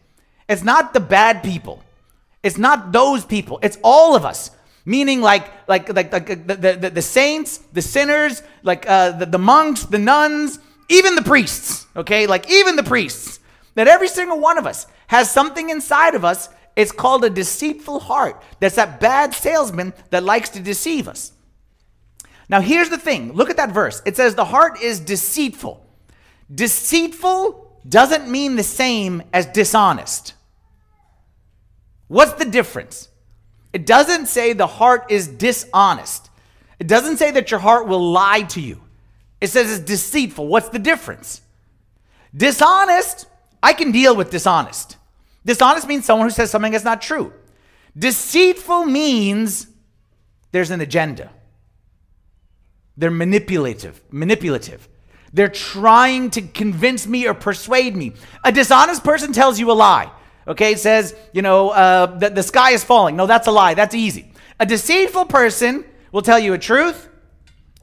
It's 0.48 0.62
not 0.62 0.92
the 0.92 1.00
bad 1.00 1.42
people. 1.42 1.82
It's 2.42 2.58
not 2.58 2.92
those 2.92 3.24
people. 3.24 3.58
It's 3.62 3.78
all 3.82 4.14
of 4.14 4.24
us. 4.24 4.50
Meaning, 4.84 5.22
like, 5.22 5.50
like, 5.66 5.88
like, 5.94 6.12
like 6.12 6.26
the, 6.26 6.76
the, 6.78 6.90
the 6.90 7.02
saints, 7.02 7.58
the 7.72 7.80
sinners, 7.80 8.42
like 8.62 8.88
uh, 8.88 9.12
the, 9.12 9.26
the 9.26 9.38
monks, 9.38 9.84
the 9.84 9.98
nuns, 9.98 10.58
even 10.90 11.14
the 11.14 11.22
priests. 11.22 11.86
Okay, 11.96 12.26
like 12.26 12.50
even 12.50 12.76
the 12.76 12.82
priests. 12.82 13.40
That 13.76 13.88
every 13.88 14.08
single 14.08 14.40
one 14.40 14.58
of 14.58 14.66
us 14.66 14.86
has 15.06 15.30
something 15.30 15.70
inside 15.70 16.14
of 16.14 16.24
us. 16.24 16.50
It's 16.76 16.92
called 16.92 17.24
a 17.24 17.30
deceitful 17.30 18.00
heart. 18.00 18.42
That's 18.60 18.76
that 18.76 19.00
bad 19.00 19.32
salesman 19.32 19.94
that 20.10 20.22
likes 20.22 20.50
to 20.50 20.60
deceive 20.60 21.08
us. 21.08 21.32
Now, 22.48 22.60
here's 22.60 22.90
the 22.90 22.98
thing. 22.98 23.32
Look 23.32 23.48
at 23.48 23.56
that 23.56 23.72
verse. 23.72 24.02
It 24.04 24.16
says 24.16 24.34
the 24.34 24.44
heart 24.44 24.82
is 24.82 25.00
deceitful. 25.00 25.80
Deceitful 26.54 27.63
doesn't 27.88 28.28
mean 28.28 28.56
the 28.56 28.62
same 28.62 29.22
as 29.32 29.46
dishonest. 29.46 30.34
What's 32.08 32.34
the 32.34 32.44
difference? 32.44 33.08
It 33.72 33.86
doesn't 33.86 34.26
say 34.26 34.52
the 34.52 34.66
heart 34.66 35.06
is 35.10 35.26
dishonest. 35.26 36.30
It 36.78 36.86
doesn't 36.86 37.16
say 37.16 37.30
that 37.32 37.50
your 37.50 37.60
heart 37.60 37.88
will 37.88 38.12
lie 38.12 38.42
to 38.42 38.60
you. 38.60 38.80
It 39.40 39.48
says 39.48 39.70
it's 39.70 39.84
deceitful. 39.84 40.46
What's 40.46 40.68
the 40.68 40.78
difference? 40.78 41.42
Dishonest, 42.36 43.26
I 43.62 43.72
can 43.72 43.92
deal 43.92 44.16
with 44.16 44.30
dishonest. 44.30 44.96
Dishonest 45.44 45.86
means 45.86 46.04
someone 46.04 46.28
who 46.28 46.32
says 46.32 46.50
something 46.50 46.72
that's 46.72 46.84
not 46.84 47.02
true. 47.02 47.32
Deceitful 47.96 48.84
means 48.84 49.66
there's 50.52 50.70
an 50.70 50.80
agenda. 50.80 51.30
They're 52.96 53.10
manipulative, 53.10 54.00
manipulative. 54.10 54.88
They're 55.34 55.48
trying 55.48 56.30
to 56.30 56.42
convince 56.42 57.08
me 57.08 57.26
or 57.26 57.34
persuade 57.34 57.96
me. 57.96 58.12
A 58.44 58.52
dishonest 58.52 59.02
person 59.02 59.32
tells 59.32 59.58
you 59.58 59.70
a 59.70 59.74
lie. 59.74 60.12
Okay, 60.46 60.76
says, 60.76 61.16
you 61.32 61.42
know, 61.42 61.70
uh, 61.70 62.06
the, 62.06 62.30
the 62.30 62.42
sky 62.42 62.70
is 62.70 62.84
falling. 62.84 63.16
No, 63.16 63.26
that's 63.26 63.48
a 63.48 63.50
lie. 63.50 63.74
That's 63.74 63.96
easy. 63.96 64.32
A 64.60 64.66
deceitful 64.66 65.24
person 65.24 65.84
will 66.12 66.22
tell 66.22 66.38
you 66.38 66.52
a 66.52 66.58
truth 66.58 67.08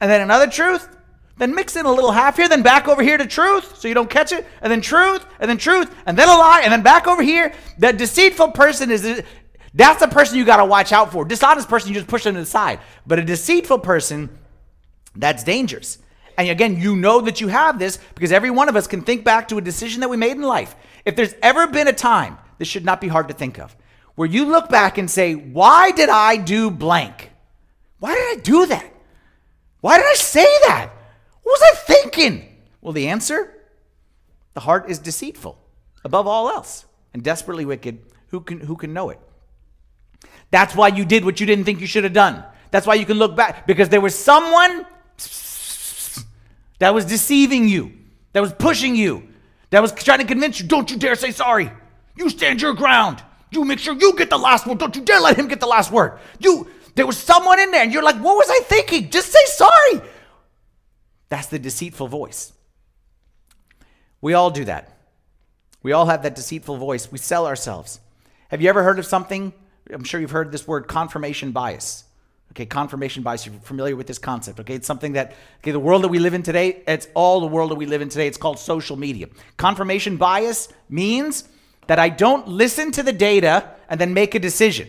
and 0.00 0.10
then 0.10 0.22
another 0.22 0.48
truth, 0.48 0.88
then 1.36 1.54
mix 1.54 1.76
in 1.76 1.84
a 1.84 1.92
little 1.92 2.10
half 2.10 2.36
here, 2.36 2.48
then 2.48 2.62
back 2.62 2.88
over 2.88 3.02
here 3.02 3.18
to 3.18 3.26
truth 3.26 3.78
so 3.78 3.86
you 3.86 3.94
don't 3.94 4.08
catch 4.08 4.32
it, 4.32 4.46
and 4.62 4.72
then 4.72 4.80
truth, 4.80 5.24
and 5.38 5.50
then 5.50 5.58
truth, 5.58 5.94
and 6.06 6.16
then 6.16 6.28
a 6.28 6.32
lie, 6.32 6.62
and 6.64 6.72
then 6.72 6.82
back 6.82 7.06
over 7.06 7.22
here. 7.22 7.52
The 7.78 7.92
deceitful 7.92 8.52
person 8.52 8.90
is 8.90 9.22
that's 9.74 10.00
the 10.00 10.08
person 10.08 10.38
you 10.38 10.44
got 10.44 10.56
to 10.56 10.64
watch 10.64 10.90
out 10.90 11.12
for. 11.12 11.24
Dishonest 11.24 11.68
person, 11.68 11.90
you 11.90 11.94
just 11.94 12.06
push 12.06 12.24
them 12.24 12.34
to 12.34 12.40
the 12.40 12.46
side. 12.46 12.80
But 13.06 13.18
a 13.18 13.24
deceitful 13.24 13.80
person, 13.80 14.38
that's 15.14 15.44
dangerous. 15.44 15.98
And 16.36 16.48
again, 16.48 16.80
you 16.80 16.96
know 16.96 17.20
that 17.22 17.40
you 17.40 17.48
have 17.48 17.78
this 17.78 17.98
because 18.14 18.32
every 18.32 18.50
one 18.50 18.68
of 18.68 18.76
us 18.76 18.86
can 18.86 19.02
think 19.02 19.24
back 19.24 19.48
to 19.48 19.58
a 19.58 19.60
decision 19.60 20.00
that 20.00 20.10
we 20.10 20.16
made 20.16 20.32
in 20.32 20.42
life. 20.42 20.74
If 21.04 21.16
there's 21.16 21.34
ever 21.42 21.66
been 21.66 21.88
a 21.88 21.92
time, 21.92 22.38
this 22.58 22.68
should 22.68 22.84
not 22.84 23.00
be 23.00 23.08
hard 23.08 23.28
to 23.28 23.34
think 23.34 23.58
of, 23.58 23.76
where 24.14 24.28
you 24.28 24.44
look 24.46 24.68
back 24.68 24.98
and 24.98 25.10
say, 25.10 25.34
Why 25.34 25.90
did 25.90 26.08
I 26.08 26.36
do 26.36 26.70
blank? 26.70 27.30
Why 27.98 28.14
did 28.14 28.38
I 28.38 28.42
do 28.42 28.66
that? 28.66 28.92
Why 29.80 29.98
did 29.98 30.06
I 30.06 30.14
say 30.14 30.58
that? 30.66 30.90
What 31.42 31.60
was 31.60 31.62
I 31.62 31.74
thinking? 31.74 32.56
Well, 32.80 32.92
the 32.92 33.08
answer 33.08 33.52
the 34.54 34.60
heart 34.60 34.90
is 34.90 34.98
deceitful 34.98 35.58
above 36.04 36.26
all 36.26 36.48
else 36.48 36.84
and 37.14 37.22
desperately 37.22 37.64
wicked. 37.64 38.00
Who 38.28 38.40
can, 38.40 38.60
who 38.60 38.76
can 38.76 38.92
know 38.92 39.10
it? 39.10 39.20
That's 40.50 40.74
why 40.74 40.88
you 40.88 41.04
did 41.04 41.24
what 41.24 41.40
you 41.40 41.46
didn't 41.46 41.64
think 41.64 41.80
you 41.80 41.86
should 41.86 42.04
have 42.04 42.12
done. 42.12 42.44
That's 42.70 42.86
why 42.86 42.94
you 42.94 43.06
can 43.06 43.18
look 43.18 43.36
back 43.36 43.66
because 43.66 43.88
there 43.88 44.00
was 44.00 44.18
someone 44.18 44.86
that 46.82 46.92
was 46.92 47.04
deceiving 47.04 47.68
you, 47.68 47.92
that 48.32 48.40
was 48.40 48.52
pushing 48.52 48.96
you, 48.96 49.22
that 49.70 49.80
was 49.80 49.92
trying 49.92 50.18
to 50.18 50.24
convince 50.24 50.58
you, 50.58 50.66
don't 50.66 50.90
you 50.90 50.96
dare 50.96 51.14
say 51.14 51.30
sorry. 51.30 51.70
You 52.16 52.28
stand 52.28 52.60
your 52.60 52.74
ground. 52.74 53.22
You 53.52 53.64
make 53.64 53.78
sure 53.78 53.94
you 53.94 54.16
get 54.16 54.30
the 54.30 54.36
last 54.36 54.66
word. 54.66 54.78
Don't 54.78 54.96
you 54.96 55.02
dare 55.02 55.20
let 55.20 55.38
him 55.38 55.46
get 55.46 55.60
the 55.60 55.68
last 55.68 55.92
word. 55.92 56.18
You 56.40 56.66
there 56.96 57.06
was 57.06 57.16
someone 57.16 57.60
in 57.60 57.70
there 57.70 57.84
and 57.84 57.92
you're 57.92 58.02
like, 58.02 58.16
"What 58.16 58.36
was 58.36 58.48
I 58.50 58.64
thinking? 58.64 59.10
Just 59.10 59.30
say 59.30 59.44
sorry." 59.44 60.00
That's 61.28 61.46
the 61.46 61.60
deceitful 61.60 62.08
voice. 62.08 62.52
We 64.20 64.34
all 64.34 64.50
do 64.50 64.64
that. 64.64 64.98
We 65.84 65.92
all 65.92 66.06
have 66.06 66.24
that 66.24 66.34
deceitful 66.34 66.78
voice. 66.78 67.12
We 67.12 67.18
sell 67.18 67.46
ourselves. 67.46 68.00
Have 68.48 68.60
you 68.60 68.68
ever 68.68 68.82
heard 68.82 68.98
of 68.98 69.06
something? 69.06 69.52
I'm 69.88 70.02
sure 70.02 70.20
you've 70.20 70.32
heard 70.32 70.50
this 70.50 70.66
word 70.66 70.88
confirmation 70.88 71.52
bias. 71.52 72.02
Okay, 72.52 72.66
confirmation 72.66 73.22
bias. 73.22 73.46
You're 73.46 73.54
familiar 73.60 73.96
with 73.96 74.06
this 74.06 74.18
concept. 74.18 74.60
Okay, 74.60 74.74
it's 74.74 74.86
something 74.86 75.14
that, 75.14 75.32
okay, 75.60 75.70
the 75.70 75.80
world 75.80 76.04
that 76.04 76.08
we 76.08 76.18
live 76.18 76.34
in 76.34 76.42
today, 76.42 76.82
it's 76.86 77.08
all 77.14 77.40
the 77.40 77.46
world 77.46 77.70
that 77.70 77.76
we 77.76 77.86
live 77.86 78.02
in 78.02 78.10
today. 78.10 78.26
It's 78.26 78.36
called 78.36 78.58
social 78.58 78.96
media. 78.96 79.28
Confirmation 79.56 80.18
bias 80.18 80.68
means 80.90 81.48
that 81.86 81.98
I 81.98 82.10
don't 82.10 82.46
listen 82.46 82.92
to 82.92 83.02
the 83.02 83.12
data 83.12 83.70
and 83.88 83.98
then 83.98 84.12
make 84.12 84.34
a 84.34 84.38
decision. 84.38 84.88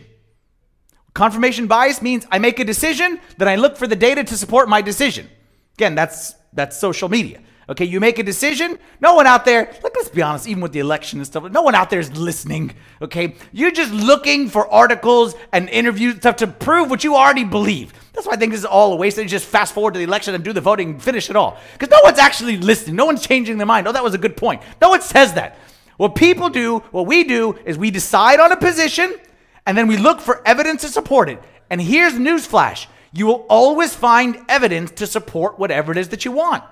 Confirmation 1.14 1.68
bias 1.68 2.02
means 2.02 2.28
I 2.32 2.38
make 2.38 2.60
a 2.60 2.66
decision, 2.66 3.22
then 3.38 3.48
I 3.48 3.56
look 3.56 3.78
for 3.78 3.88
the 3.88 3.96
data 3.96 4.26
to 4.26 4.38
support 4.38 4.68
my 4.68 4.82
decision. 4.82 5.30
Again, 5.76 5.96
that's 5.96 6.36
that's 6.52 6.78
social 6.78 7.08
media. 7.08 7.40
Okay, 7.70 7.86
you 7.86 8.00
make 8.00 8.20
a 8.20 8.24
decision. 8.24 8.78
No 9.00 9.16
one 9.16 9.26
out 9.26 9.46
there, 9.46 9.66
like, 9.84 9.96
let's 9.96 10.10
be 10.10 10.22
honest, 10.22 10.48
even 10.48 10.62
with 10.62 10.74
the 10.74 10.80
election 10.80 11.20
and 11.20 11.26
stuff, 11.26 11.50
no 11.50 11.62
one 11.62 11.76
out 11.76 11.90
there 11.90 12.00
is 12.00 12.16
listening. 12.18 12.74
Okay, 13.02 13.36
you're 13.54 13.72
just 13.72 13.94
looking 13.94 14.50
for 14.50 14.72
articles 14.72 15.36
and 15.52 15.70
interviews 15.70 16.18
stuff 16.18 16.38
to 16.38 16.48
prove 16.48 16.90
what 16.90 17.04
you 17.04 17.16
already 17.16 17.46
believe. 17.46 17.94
That's 18.12 18.28
why 18.28 18.34
I 18.34 18.36
think 18.36 18.52
this 18.52 18.60
is 18.60 18.66
all 18.66 18.94
a 18.94 18.96
waste. 18.96 19.16
They 19.16 19.26
just 19.26 19.46
fast 19.46 19.74
forward 19.74 19.94
to 19.94 19.98
the 19.98 20.04
election 20.04 20.36
and 20.36 20.44
do 20.44 20.54
the 20.54 20.62
voting 20.62 20.92
and 20.92 21.04
finish 21.04 21.30
it 21.30 21.36
all. 21.36 21.58
Because 21.74 21.90
no 21.90 22.00
one's 22.04 22.20
actually 22.20 22.58
listening. 22.58 22.96
No 22.96 23.06
one's 23.06 23.26
changing 23.26 23.58
their 23.58 23.66
mind. 23.66 23.88
Oh, 23.88 23.92
that 23.92 24.04
was 24.04 24.14
a 24.14 24.20
good 24.20 24.38
point. 24.38 24.62
No 24.82 24.90
one 24.90 25.02
says 25.02 25.34
that. 25.34 25.58
What 25.98 26.16
people 26.16 26.50
do, 26.50 26.80
what 26.92 27.06
we 27.06 27.24
do, 27.24 27.58
is 27.66 27.78
we 27.78 27.92
decide 27.92 28.40
on 28.40 28.52
a 28.52 28.58
position 28.58 29.16
and 29.66 29.78
then 29.78 29.88
we 29.88 29.98
look 29.98 30.20
for 30.20 30.46
evidence 30.46 30.82
to 30.82 30.90
support 30.90 31.30
it. 31.30 31.42
And 31.70 31.82
here's 31.82 32.14
newsflash 32.14 32.88
you 33.16 33.28
will 33.28 33.46
always 33.48 33.94
find 33.94 34.44
evidence 34.50 34.90
to 34.92 35.06
support 35.06 35.60
whatever 35.60 35.92
it 35.92 36.00
is 36.00 36.10
that 36.10 36.26
you 36.26 36.32
want. 36.32 36.64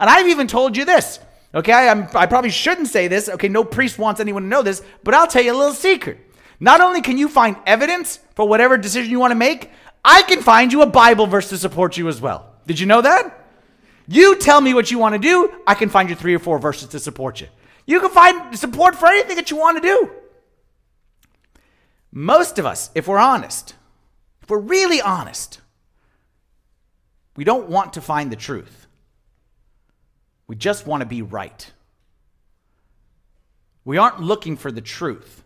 And 0.00 0.08
I've 0.10 0.28
even 0.28 0.46
told 0.46 0.76
you 0.76 0.84
this. 0.84 1.20
Okay, 1.54 1.72
I'm, 1.72 2.08
I 2.14 2.26
probably 2.26 2.50
shouldn't 2.50 2.88
say 2.88 3.06
this. 3.06 3.28
Okay, 3.28 3.48
no 3.48 3.64
priest 3.64 3.98
wants 3.98 4.20
anyone 4.20 4.42
to 4.42 4.48
know 4.48 4.62
this, 4.62 4.82
but 5.04 5.14
I'll 5.14 5.26
tell 5.26 5.42
you 5.42 5.52
a 5.52 5.56
little 5.56 5.74
secret. 5.74 6.18
Not 6.58 6.80
only 6.80 7.02
can 7.02 7.18
you 7.18 7.28
find 7.28 7.56
evidence 7.66 8.18
for 8.34 8.48
whatever 8.48 8.76
decision 8.78 9.10
you 9.10 9.20
want 9.20 9.32
to 9.32 9.36
make, 9.36 9.70
I 10.04 10.22
can 10.22 10.40
find 10.40 10.72
you 10.72 10.82
a 10.82 10.86
Bible 10.86 11.26
verse 11.26 11.48
to 11.50 11.58
support 11.58 11.96
you 11.96 12.08
as 12.08 12.20
well. 12.20 12.54
Did 12.66 12.80
you 12.80 12.86
know 12.86 13.02
that? 13.02 13.36
You 14.08 14.36
tell 14.36 14.60
me 14.60 14.74
what 14.74 14.90
you 14.90 14.98
want 14.98 15.14
to 15.14 15.18
do, 15.18 15.52
I 15.66 15.74
can 15.74 15.88
find 15.88 16.08
you 16.08 16.14
three 16.14 16.34
or 16.34 16.38
four 16.38 16.58
verses 16.58 16.88
to 16.88 16.98
support 16.98 17.40
you. 17.40 17.48
You 17.86 18.00
can 18.00 18.10
find 18.10 18.58
support 18.58 18.96
for 18.96 19.06
anything 19.06 19.36
that 19.36 19.50
you 19.50 19.56
want 19.56 19.76
to 19.76 19.82
do. 19.82 20.10
Most 22.12 22.58
of 22.58 22.66
us, 22.66 22.90
if 22.94 23.06
we're 23.06 23.18
honest, 23.18 23.74
if 24.42 24.50
we're 24.50 24.58
really 24.58 25.00
honest, 25.00 25.60
we 27.36 27.44
don't 27.44 27.68
want 27.68 27.92
to 27.94 28.00
find 28.00 28.32
the 28.32 28.36
truth. 28.36 28.86
We 30.50 30.56
just 30.56 30.84
want 30.84 31.00
to 31.02 31.06
be 31.06 31.22
right. 31.22 31.70
We 33.84 33.98
aren't 33.98 34.20
looking 34.20 34.56
for 34.56 34.72
the 34.72 34.80
truth. 34.80 35.44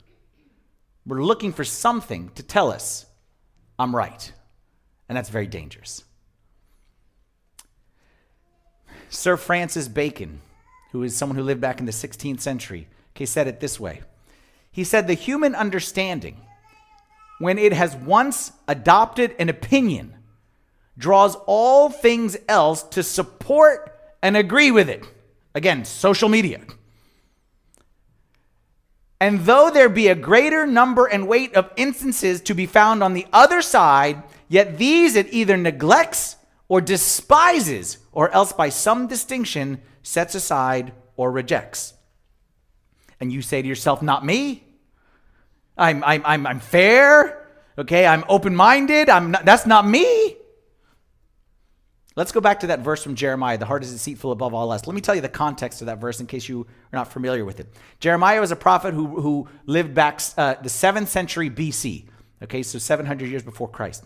We're 1.05 1.23
looking 1.23 1.53
for 1.53 1.63
something 1.63 2.31
to 2.37 2.43
tell 2.43 2.73
us, 2.73 3.05
I'm 3.79 3.95
right. 3.95 4.33
And 5.07 5.15
that's 5.15 5.29
very 5.29 5.47
dangerous. 5.47 6.05
Sir 9.11 9.37
Francis 9.37 9.89
Bacon, 9.89 10.41
who 10.93 11.03
is 11.03 11.15
someone 11.15 11.37
who 11.37 11.43
lived 11.43 11.61
back 11.61 11.81
in 11.81 11.85
the 11.85 11.93
16th 11.93 12.41
century, 12.41 12.89
okay, 13.15 13.27
said 13.27 13.47
it 13.47 13.61
this 13.61 13.79
way. 13.79 14.01
He 14.73 14.85
said, 14.85 15.07
The 15.07 15.13
human 15.13 15.55
understanding, 15.55 16.39
when 17.39 17.59
it 17.59 17.75
has 17.75 17.95
once 17.95 18.53
adopted 18.67 19.37
an 19.39 19.51
opinion, 19.51 20.15
draws 20.97 21.37
all 21.45 21.91
things 21.91 22.39
else 22.49 22.83
to 22.85 23.03
support 23.03 23.94
and 24.25 24.39
agree 24.39 24.71
with 24.71 24.89
it. 24.89 25.07
Again, 25.55 25.85
social 25.85 26.31
media. 26.31 26.63
And 29.21 29.41
though 29.41 29.71
there 29.71 29.91
be 29.91 30.09
a 30.09 30.15
greater 30.15 30.67
number 30.67 31.07
and 31.07 31.29
weight 31.29 31.55
of 31.55 31.71
instances 31.77 32.41
to 32.43 32.55
be 32.55 32.67
found 32.67 33.03
on 33.05 33.13
the 33.13 33.27
other 33.33 33.61
side, 33.61 34.23
yet 34.49 34.79
these 34.79 35.15
it 35.15 35.33
either 35.33 35.57
neglects 35.57 36.37
or 36.69 36.81
despises, 36.81 37.99
or 38.13 38.31
else 38.31 38.53
by 38.55 38.71
some 38.71 39.07
distinction 39.07 39.81
sets 40.03 40.35
aside 40.35 40.93
or 41.17 41.31
rejects. 41.31 41.93
And 43.21 43.31
you 43.31 43.43
say 43.43 43.61
to 43.61 43.69
yourself, 43.69 44.01
Not 44.01 44.25
me. 44.25 44.65
I'm, 45.77 46.03
I'm, 46.03 46.23
I'm, 46.25 46.47
I'm 46.47 46.61
fair. 46.61 47.47
Okay, 47.77 48.07
I'm 48.07 48.25
open 48.29 48.57
minded. 48.57 49.11
I'm 49.11 49.33
not, 49.33 49.45
that's 49.45 49.67
not 49.67 49.87
me. 49.87 50.37
Let's 52.17 52.31
go 52.31 52.41
back 52.41 52.61
to 52.61 52.69
that 52.69 52.81
verse 52.81 53.03
from 53.03 53.17
Jeremiah. 53.17 53.59
The 53.59 53.67
heart 53.67 53.83
is 53.83 53.91
deceitful 53.91 54.31
above 54.31 54.55
all 54.55 54.73
else. 54.73 54.87
Let 54.87 54.95
me 54.95 55.01
tell 55.01 55.17
you 55.17 55.21
the 55.21 55.29
context 55.29 55.81
of 55.83 55.87
that 55.87 55.99
verse 55.99 56.21
in 56.21 56.27
case 56.29 56.49
you 56.49 56.61
are 56.61 56.97
not 56.97 57.13
familiar 57.13 57.45
with 57.45 57.59
it. 57.59 57.67
Jeremiah 57.99 58.41
was 58.41 58.53
a 58.53 58.57
prophet 58.57 58.95
who, 58.95 59.21
who 59.21 59.49
lived 59.67 59.95
back 59.95 60.21
uh, 60.37 60.55
the 60.63 60.69
7th 60.69 61.09
century 61.09 61.51
BC. 61.51 62.05
Okay, 62.43 62.63
so 62.63 62.79
700 62.79 63.29
years 63.29 63.43
before 63.43 63.69
Christ. 63.69 64.05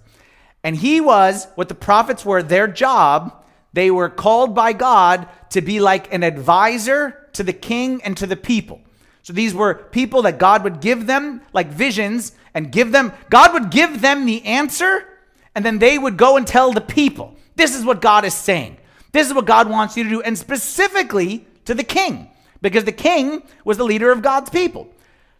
And 0.64 0.74
he 0.74 1.02
was 1.02 1.48
what 1.54 1.68
the 1.68 1.74
prophets 1.74 2.24
were, 2.24 2.42
their 2.42 2.66
job. 2.66 3.44
They 3.74 3.90
were 3.90 4.08
called 4.08 4.54
by 4.54 4.72
God 4.72 5.28
to 5.50 5.60
be 5.60 5.78
like 5.78 6.12
an 6.12 6.22
advisor 6.22 7.28
to 7.34 7.42
the 7.42 7.52
king 7.52 8.02
and 8.02 8.16
to 8.16 8.26
the 8.26 8.36
people. 8.36 8.80
So 9.22 9.34
these 9.34 9.52
were 9.54 9.74
people 9.74 10.22
that 10.22 10.38
God 10.38 10.64
would 10.64 10.80
give 10.80 11.06
them 11.06 11.42
like 11.52 11.68
visions 11.68 12.32
and 12.54 12.72
give 12.72 12.90
them, 12.90 13.12
God 13.28 13.52
would 13.52 13.70
give 13.70 14.00
them 14.00 14.24
the 14.24 14.42
answer, 14.46 15.06
and 15.54 15.62
then 15.64 15.78
they 15.78 15.98
would 15.98 16.16
go 16.16 16.38
and 16.38 16.46
tell 16.46 16.72
the 16.72 16.80
people. 16.80 17.36
This 17.58 17.74
is 17.76 17.84
what 17.84 18.00
God 18.00 18.24
is 18.24 18.32
saying. 18.32 18.78
This 19.12 19.26
is 19.26 19.34
what 19.34 19.44
God 19.44 19.68
wants 19.68 19.96
you 19.96 20.04
to 20.04 20.10
do, 20.10 20.22
and 20.22 20.38
specifically 20.38 21.46
to 21.64 21.74
the 21.74 21.82
king, 21.82 22.30
because 22.62 22.84
the 22.84 22.92
king 22.92 23.42
was 23.64 23.76
the 23.76 23.84
leader 23.84 24.10
of 24.10 24.22
God's 24.22 24.48
people. 24.48 24.88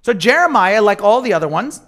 So 0.03 0.13
Jeremiah, 0.13 0.83
like 0.83 1.01
all 1.01 1.21
the 1.21 1.33
other 1.33 1.49
ones, 1.49 1.81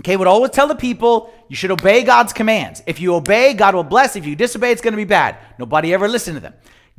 okay, 0.00 0.16
would 0.16 0.28
always 0.28 0.52
tell 0.52 0.68
the 0.68 0.74
people, 0.74 1.32
you 1.48 1.56
should 1.56 1.70
obey 1.70 2.04
God's 2.04 2.32
commands. 2.32 2.82
If 2.86 3.00
you 3.00 3.14
obey, 3.14 3.54
God 3.54 3.74
will 3.74 3.84
bless. 3.84 4.16
If 4.16 4.24
you 4.24 4.36
disobey, 4.36 4.70
it's 4.72 4.82
going 4.82 4.92
to 4.92 4.96
be 4.96 5.04
bad. 5.04 5.36
Nobody 5.58 5.92
ever 5.92 6.08
listened 6.08 6.36
to 6.36 6.40
them. 6.40 6.54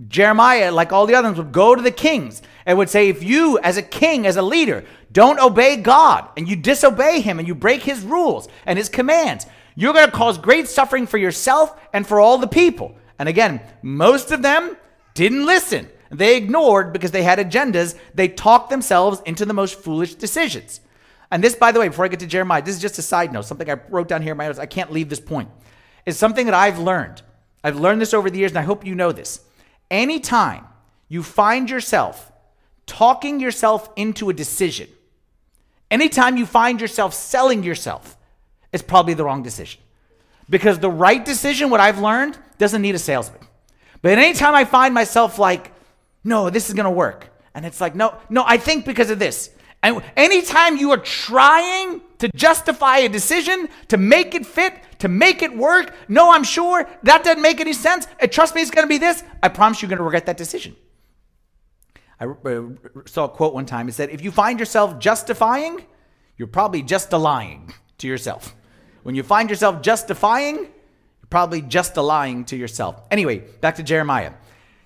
Jeremiah, 0.08 0.72
like 0.72 0.92
all 0.92 1.06
the 1.06 1.16
others, 1.16 1.38
would 1.38 1.52
go 1.52 1.76
to 1.76 1.82
the 1.82 1.92
kings 1.92 2.42
and 2.66 2.78
would 2.78 2.90
say, 2.90 3.08
if 3.10 3.24
you, 3.24 3.60
as 3.60 3.78
a 3.78 3.84
king, 3.84 4.26
as 4.26 4.36
a 4.36 4.42
leader, 4.42 4.84
don't 5.12 5.40
obey 5.40 5.78
God 5.78 6.28
and 6.36 6.50
you 6.50 6.56
disobey 6.56 7.22
him 7.22 7.40
and 7.40 7.48
you 7.48 7.56
break 7.56 7.84
his 7.84 8.02
rules 8.02 8.48
and 8.66 8.78
his 8.78 8.90
commands, 8.90 9.46
you're 9.75 9.93
going 9.93 10.05
to 10.05 10.12
cause 10.12 10.38
great 10.38 10.67
suffering 10.67 11.07
for 11.07 11.17
yourself 11.17 11.79
and 11.93 12.05
for 12.05 12.19
all 12.19 12.38
the 12.38 12.47
people. 12.47 12.95
And 13.17 13.29
again, 13.29 13.62
most 13.81 14.31
of 14.31 14.41
them 14.41 14.77
didn't 15.13 15.45
listen. 15.45 15.89
They 16.10 16.36
ignored 16.36 16.91
because 16.91 17.12
they 17.12 17.23
had 17.23 17.39
agendas. 17.39 17.97
They 18.13 18.27
talked 18.27 18.69
themselves 18.69 19.21
into 19.25 19.45
the 19.45 19.53
most 19.53 19.79
foolish 19.79 20.15
decisions. 20.15 20.81
And 21.31 21.41
this, 21.41 21.55
by 21.55 21.71
the 21.71 21.79
way, 21.79 21.88
before 21.88 22.03
I 22.03 22.10
get 22.10 22.19
to 22.19 22.27
Jeremiah, 22.27 22.62
this 22.62 22.75
is 22.75 22.81
just 22.81 22.99
a 22.99 23.01
side 23.01 23.31
note, 23.31 23.45
something 23.45 23.69
I 23.69 23.79
wrote 23.89 24.10
down 24.10 24.21
here 24.21 24.34
in 24.34 24.38
my 24.38 24.47
notes. 24.47 24.60
I 24.60 24.65
can't 24.65 24.91
leave 24.91 25.07
this 25.07 25.21
point. 25.21 25.49
It's 26.05 26.17
something 26.17 26.45
that 26.45 26.55
I've 26.55 26.79
learned. 26.79 27.21
I've 27.63 27.79
learned 27.79 28.01
this 28.01 28.13
over 28.13 28.29
the 28.29 28.39
years, 28.39 28.51
and 28.51 28.57
I 28.57 28.63
hope 28.63 28.86
you 28.86 28.95
know 28.95 29.13
this. 29.13 29.39
Anytime 29.89 30.65
you 31.07 31.23
find 31.23 31.69
yourself 31.69 32.31
talking 32.86 33.39
yourself 33.39 33.89
into 33.95 34.29
a 34.29 34.34
decision, 34.34 34.89
anytime 35.89 36.36
you 36.36 36.45
find 36.45 36.81
yourself 36.81 37.13
selling 37.13 37.63
yourself, 37.63 38.17
it's 38.73 38.84
probably 38.84 39.13
the 39.13 39.23
wrong 39.23 39.43
decision. 39.43 39.81
Because 40.49 40.79
the 40.79 40.89
right 40.89 41.23
decision, 41.23 41.69
what 41.69 41.79
I've 41.79 41.99
learned, 41.99 42.38
doesn't 42.57 42.81
need 42.81 42.95
a 42.95 42.99
salesman. 42.99 43.41
But 44.01 44.17
anytime 44.17 44.55
I 44.55 44.65
find 44.65 44.93
myself 44.93 45.39
like, 45.39 45.71
no, 46.23 46.49
this 46.49 46.67
is 46.69 46.75
gonna 46.75 46.91
work. 46.91 47.29
And 47.53 47.65
it's 47.65 47.81
like, 47.81 47.95
no, 47.95 48.15
no, 48.29 48.43
I 48.45 48.57
think 48.57 48.86
because 48.86 49.10
of 49.10 49.19
this. 49.19 49.49
And 49.84 50.03
anytime 50.15 50.77
you 50.77 50.91
are 50.91 50.97
trying 50.97 52.01
to 52.19 52.29
justify 52.36 52.97
a 52.97 53.10
decision, 53.10 53.67
to 53.88 53.97
make 53.97 54.36
it 54.36 54.45
fit, 54.45 54.73
to 54.99 55.07
make 55.07 55.41
it 55.41 55.55
work, 55.55 55.93
no, 56.07 56.31
I'm 56.31 56.43
sure 56.43 56.88
that 57.03 57.23
doesn't 57.23 57.41
make 57.41 57.60
any 57.60 57.73
sense. 57.73 58.07
And 58.19 58.31
trust 58.31 58.53
me, 58.53 58.62
it's 58.62 58.71
gonna 58.71 58.88
be 58.88 58.99
this. 58.99 59.23
I 59.41 59.49
promise 59.49 59.81
you're 59.81 59.89
gonna 59.89 60.03
regret 60.03 60.27
that 60.27 60.38
decision. 60.38 60.75
I 62.19 62.25
uh, 62.25 62.63
saw 63.05 63.25
a 63.25 63.29
quote 63.29 63.55
one 63.55 63.65
time. 63.65 63.89
It 63.89 63.93
said, 63.93 64.12
if 64.12 64.21
you 64.23 64.31
find 64.31 64.60
yourself 64.60 64.99
justifying, 64.99 65.84
you're 66.38 66.47
probably 66.47 66.84
just 66.84 67.12
lying 67.12 67.73
to 67.97 68.07
yourself. 68.07 68.55
When 69.04 69.16
you 69.16 69.24
find 69.24 69.50
yourself 69.50 69.82
justifying, 69.82 70.58
you're 70.58 71.30
probably 71.30 71.62
just 71.62 71.98
lying 71.98 72.46
to 72.46 72.56
yourself. 72.56 73.02
Anyway, 73.10 73.40
back 73.62 73.76
to 73.76 73.84
Jeremiah. 73.84 74.34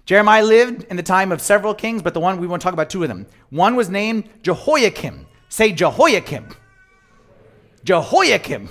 Jeremiah 0.05 0.43
lived 0.43 0.83
in 0.83 0.97
the 0.97 1.03
time 1.03 1.31
of 1.31 1.41
several 1.41 1.73
kings, 1.73 2.01
but 2.01 2.13
the 2.13 2.19
one 2.19 2.39
we 2.39 2.47
want 2.47 2.61
to 2.61 2.63
talk 2.63 2.73
about 2.73 2.89
two 2.89 3.03
of 3.03 3.09
them. 3.09 3.25
One 3.49 3.75
was 3.75 3.89
named 3.89 4.29
Jehoiakim. 4.43 5.25
Say 5.49 5.71
Jehoiakim. 5.71 6.55
Jehoiakim. 7.83 8.69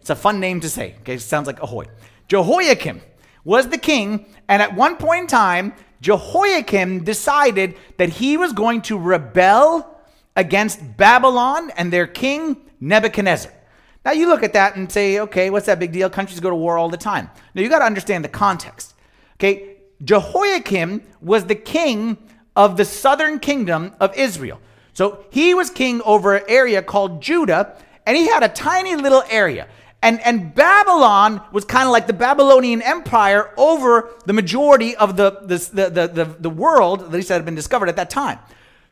It's 0.00 0.10
a 0.10 0.16
fun 0.16 0.40
name 0.40 0.60
to 0.60 0.68
say. 0.68 0.96
Okay, 1.00 1.14
it 1.14 1.20
sounds 1.20 1.46
like 1.46 1.62
ahoy. 1.62 1.84
Jehoiakim 2.28 3.02
was 3.44 3.68
the 3.68 3.78
king, 3.78 4.26
and 4.48 4.62
at 4.62 4.74
one 4.74 4.96
point 4.96 5.22
in 5.22 5.26
time, 5.26 5.74
Jehoiakim 6.00 7.04
decided 7.04 7.76
that 7.98 8.08
he 8.08 8.36
was 8.36 8.52
going 8.52 8.82
to 8.82 8.98
rebel 8.98 10.00
against 10.36 10.96
Babylon 10.96 11.70
and 11.76 11.92
their 11.92 12.06
king 12.06 12.56
Nebuchadnezzar. 12.80 13.52
Now 14.04 14.12
you 14.12 14.28
look 14.28 14.42
at 14.42 14.52
that 14.52 14.76
and 14.76 14.90
say, 14.90 15.20
okay, 15.20 15.50
what's 15.50 15.66
that 15.66 15.78
big 15.78 15.92
deal? 15.92 16.10
Countries 16.10 16.40
go 16.40 16.50
to 16.50 16.56
war 16.56 16.76
all 16.76 16.88
the 16.88 16.96
time. 16.96 17.30
Now 17.54 17.62
you 17.62 17.68
got 17.68 17.78
to 17.78 17.86
understand 17.86 18.24
the 18.24 18.28
context. 18.28 18.94
Okay, 19.36 19.78
Jehoiakim 20.02 21.02
was 21.20 21.46
the 21.46 21.54
king 21.54 22.18
of 22.54 22.76
the 22.76 22.84
southern 22.84 23.38
kingdom 23.40 23.94
of 24.00 24.14
Israel. 24.16 24.60
So 24.92 25.24
he 25.30 25.54
was 25.54 25.70
king 25.70 26.02
over 26.02 26.36
an 26.36 26.44
area 26.48 26.82
called 26.82 27.20
Judah, 27.22 27.76
and 28.06 28.16
he 28.16 28.28
had 28.28 28.42
a 28.42 28.48
tiny 28.48 28.94
little 28.94 29.24
area. 29.28 29.66
And, 30.02 30.20
and 30.20 30.54
Babylon 30.54 31.40
was 31.50 31.64
kind 31.64 31.86
of 31.86 31.92
like 31.92 32.06
the 32.06 32.12
Babylonian 32.12 32.82
Empire 32.82 33.52
over 33.56 34.10
the 34.26 34.34
majority 34.34 34.94
of 34.96 35.16
the, 35.16 35.40
the, 35.42 35.56
the, 35.88 36.08
the, 36.08 36.24
the 36.40 36.50
world, 36.50 37.02
at 37.02 37.10
least 37.10 37.28
that 37.28 37.36
had 37.36 37.46
been 37.46 37.54
discovered 37.54 37.88
at 37.88 37.96
that 37.96 38.10
time. 38.10 38.38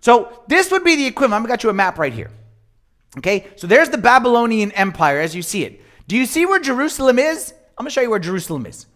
So 0.00 0.42
this 0.48 0.70
would 0.70 0.82
be 0.82 0.96
the 0.96 1.06
equivalent. 1.06 1.42
I've 1.42 1.48
got 1.48 1.62
you 1.62 1.70
a 1.70 1.74
map 1.74 1.98
right 1.98 2.12
here. 2.12 2.30
Okay, 3.18 3.46
so 3.56 3.66
there's 3.66 3.90
the 3.90 3.98
Babylonian 3.98 4.72
Empire 4.72 5.20
as 5.20 5.34
you 5.34 5.42
see 5.42 5.64
it. 5.64 5.82
Do 6.08 6.16
you 6.16 6.26
see 6.26 6.46
where 6.46 6.60
Jerusalem 6.60 7.18
is? 7.18 7.52
I'm 7.76 7.84
to 7.84 7.90
show 7.90 8.00
you 8.00 8.10
where 8.10 8.18
Jerusalem 8.18 8.66
is. 8.66 8.86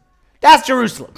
That's 0.41 0.67
Jerusalem. 0.67 1.15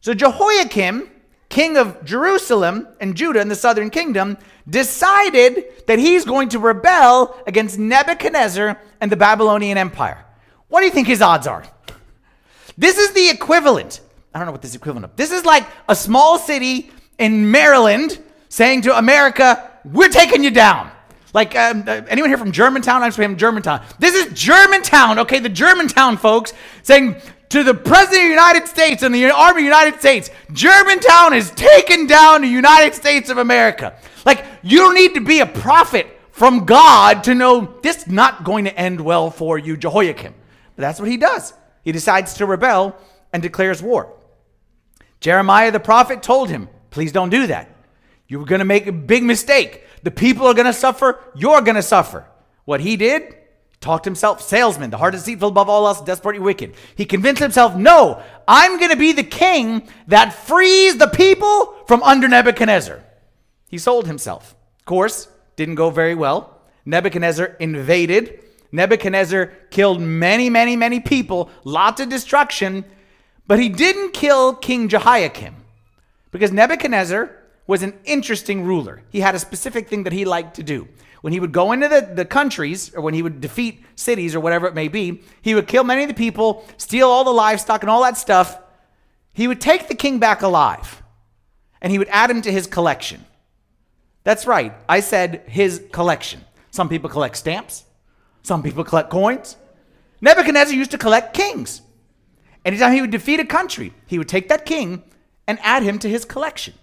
So 0.00 0.12
Jehoiakim, 0.12 1.10
king 1.48 1.76
of 1.76 2.04
Jerusalem 2.04 2.88
and 3.00 3.14
Judah 3.14 3.40
in 3.40 3.48
the 3.48 3.54
southern 3.54 3.90
kingdom, 3.90 4.36
decided 4.68 5.86
that 5.86 5.98
he's 5.98 6.24
going 6.24 6.50
to 6.50 6.58
rebel 6.58 7.36
against 7.46 7.78
Nebuchadnezzar 7.78 8.80
and 9.00 9.10
the 9.10 9.16
Babylonian 9.16 9.78
Empire. 9.78 10.24
What 10.68 10.80
do 10.80 10.86
you 10.86 10.92
think 10.92 11.06
his 11.06 11.22
odds 11.22 11.46
are? 11.46 11.64
This 12.76 12.98
is 12.98 13.12
the 13.12 13.28
equivalent. 13.28 14.00
I 14.34 14.38
don't 14.38 14.46
know 14.46 14.52
what 14.52 14.62
this 14.62 14.74
equivalent 14.74 15.04
of. 15.04 15.16
This 15.16 15.30
is 15.30 15.44
like 15.44 15.66
a 15.88 15.94
small 15.94 16.38
city 16.38 16.90
in 17.18 17.50
Maryland 17.50 18.18
saying 18.48 18.82
to 18.82 18.96
America, 18.96 19.70
"We're 19.84 20.08
taking 20.08 20.42
you 20.42 20.50
down." 20.50 20.90
Like 21.32 21.56
um, 21.56 21.84
uh, 21.86 22.02
anyone 22.08 22.30
here 22.30 22.38
from 22.38 22.52
Germantown? 22.52 23.02
I'm 23.02 23.12
from 23.12 23.36
Germantown. 23.36 23.84
This 23.98 24.14
is 24.14 24.32
Germantown, 24.38 25.18
okay? 25.20 25.38
The 25.38 25.48
Germantown 25.48 26.16
folks 26.16 26.52
saying 26.82 27.16
to 27.48 27.62
the 27.62 27.74
President 27.74 28.22
of 28.22 28.28
the 28.28 28.30
United 28.30 28.68
States 28.68 29.02
and 29.02 29.14
the 29.14 29.30
Army 29.30 29.50
of 29.50 29.56
the 29.56 29.62
United 29.62 29.98
States, 29.98 30.30
Germantown 30.52 31.34
is 31.34 31.50
taken 31.52 32.06
down 32.06 32.42
the 32.42 32.48
United 32.48 32.94
States 32.94 33.30
of 33.30 33.38
America. 33.38 33.96
Like, 34.24 34.44
you 34.62 34.78
don't 34.78 34.94
need 34.94 35.14
to 35.14 35.20
be 35.20 35.40
a 35.40 35.46
prophet 35.46 36.06
from 36.30 36.64
God 36.64 37.24
to 37.24 37.34
know 37.34 37.78
this 37.82 37.98
is 37.98 38.06
not 38.08 38.44
going 38.44 38.64
to 38.64 38.78
end 38.78 39.00
well 39.00 39.30
for 39.30 39.58
you, 39.58 39.76
Jehoiakim. 39.76 40.34
But 40.76 40.80
that's 40.80 40.98
what 40.98 41.10
he 41.10 41.16
does. 41.16 41.52
He 41.82 41.92
decides 41.92 42.34
to 42.34 42.46
rebel 42.46 42.96
and 43.32 43.42
declares 43.42 43.82
war. 43.82 44.14
Jeremiah 45.20 45.70
the 45.70 45.80
prophet 45.80 46.22
told 46.22 46.48
him, 46.48 46.68
please 46.90 47.12
don't 47.12 47.30
do 47.30 47.46
that. 47.48 47.68
You're 48.28 48.46
going 48.46 48.60
to 48.60 48.64
make 48.64 48.86
a 48.86 48.92
big 48.92 49.22
mistake. 49.22 49.84
The 50.02 50.10
people 50.10 50.46
are 50.46 50.54
going 50.54 50.66
to 50.66 50.72
suffer. 50.72 51.20
You're 51.34 51.62
going 51.62 51.76
to 51.76 51.82
suffer. 51.82 52.26
What 52.64 52.80
he 52.80 52.96
did, 52.96 53.36
talked 53.80 54.04
himself, 54.04 54.40
salesman, 54.40 54.90
the 54.90 54.98
heart 54.98 55.12
deceitful 55.12 55.48
above 55.48 55.68
all 55.68 55.86
else, 55.86 56.00
desperately 56.00 56.40
wicked. 56.40 56.74
He 56.96 57.04
convinced 57.04 57.42
himself, 57.42 57.74
no, 57.74 58.22
I'm 58.46 58.78
going 58.78 58.90
to 58.90 58.96
be 58.96 59.12
the 59.12 59.24
king 59.24 59.88
that 60.06 60.32
frees 60.32 60.96
the 60.96 61.08
people 61.08 61.74
from 61.86 62.02
under 62.02 62.28
Nebuchadnezzar. 62.28 63.02
He 63.68 63.78
sold 63.78 64.06
himself. 64.06 64.54
Of 64.78 64.84
course, 64.84 65.28
didn't 65.56 65.74
go 65.74 65.90
very 65.90 66.14
well. 66.14 66.60
Nebuchadnezzar 66.84 67.56
invaded. 67.58 68.40
Nebuchadnezzar 68.70 69.46
killed 69.70 70.00
many, 70.00 70.48
many, 70.48 70.76
many 70.76 71.00
people, 71.00 71.50
lots 71.64 72.00
of 72.00 72.08
destruction, 72.08 72.84
but 73.46 73.60
he 73.60 73.68
didn't 73.68 74.12
kill 74.12 74.54
King 74.54 74.88
Jehoiakim 74.88 75.54
because 76.30 76.52
Nebuchadnezzar 76.52 77.36
was 77.66 77.82
an 77.82 77.98
interesting 78.04 78.64
ruler. 78.64 79.02
He 79.10 79.20
had 79.20 79.34
a 79.34 79.38
specific 79.38 79.88
thing 79.88 80.04
that 80.04 80.12
he 80.12 80.24
liked 80.24 80.56
to 80.56 80.62
do. 80.62 80.88
When 81.20 81.32
he 81.32 81.38
would 81.38 81.52
go 81.52 81.70
into 81.70 81.88
the, 81.88 82.00
the 82.00 82.24
countries, 82.24 82.92
or 82.94 83.00
when 83.00 83.14
he 83.14 83.22
would 83.22 83.40
defeat 83.40 83.84
cities, 83.94 84.34
or 84.34 84.40
whatever 84.40 84.66
it 84.66 84.74
may 84.74 84.88
be, 84.88 85.22
he 85.40 85.54
would 85.54 85.68
kill 85.68 85.84
many 85.84 86.02
of 86.02 86.08
the 86.08 86.14
people, 86.14 86.64
steal 86.76 87.08
all 87.08 87.24
the 87.24 87.30
livestock 87.30 87.82
and 87.82 87.90
all 87.90 88.02
that 88.02 88.16
stuff. 88.16 88.58
He 89.32 89.46
would 89.46 89.60
take 89.60 89.86
the 89.86 89.94
king 89.94 90.18
back 90.18 90.42
alive, 90.42 91.02
and 91.80 91.92
he 91.92 91.98
would 91.98 92.08
add 92.08 92.30
him 92.30 92.42
to 92.42 92.50
his 92.50 92.66
collection. 92.66 93.24
That's 94.24 94.46
right, 94.46 94.74
I 94.88 95.00
said 95.00 95.44
his 95.46 95.84
collection. 95.92 96.44
Some 96.72 96.88
people 96.88 97.08
collect 97.08 97.36
stamps, 97.36 97.84
some 98.42 98.62
people 98.62 98.82
collect 98.82 99.10
coins. 99.10 99.56
Nebuchadnezzar 100.20 100.74
used 100.74 100.90
to 100.92 100.98
collect 100.98 101.34
kings. 101.34 101.82
Anytime 102.64 102.92
he 102.92 103.00
would 103.00 103.10
defeat 103.10 103.40
a 103.40 103.44
country, 103.44 103.92
he 104.06 104.18
would 104.18 104.28
take 104.28 104.48
that 104.48 104.66
king 104.66 105.02
and 105.46 105.58
add 105.62 105.82
him 105.82 105.98
to 106.00 106.08
his 106.08 106.24
collection 106.24 106.74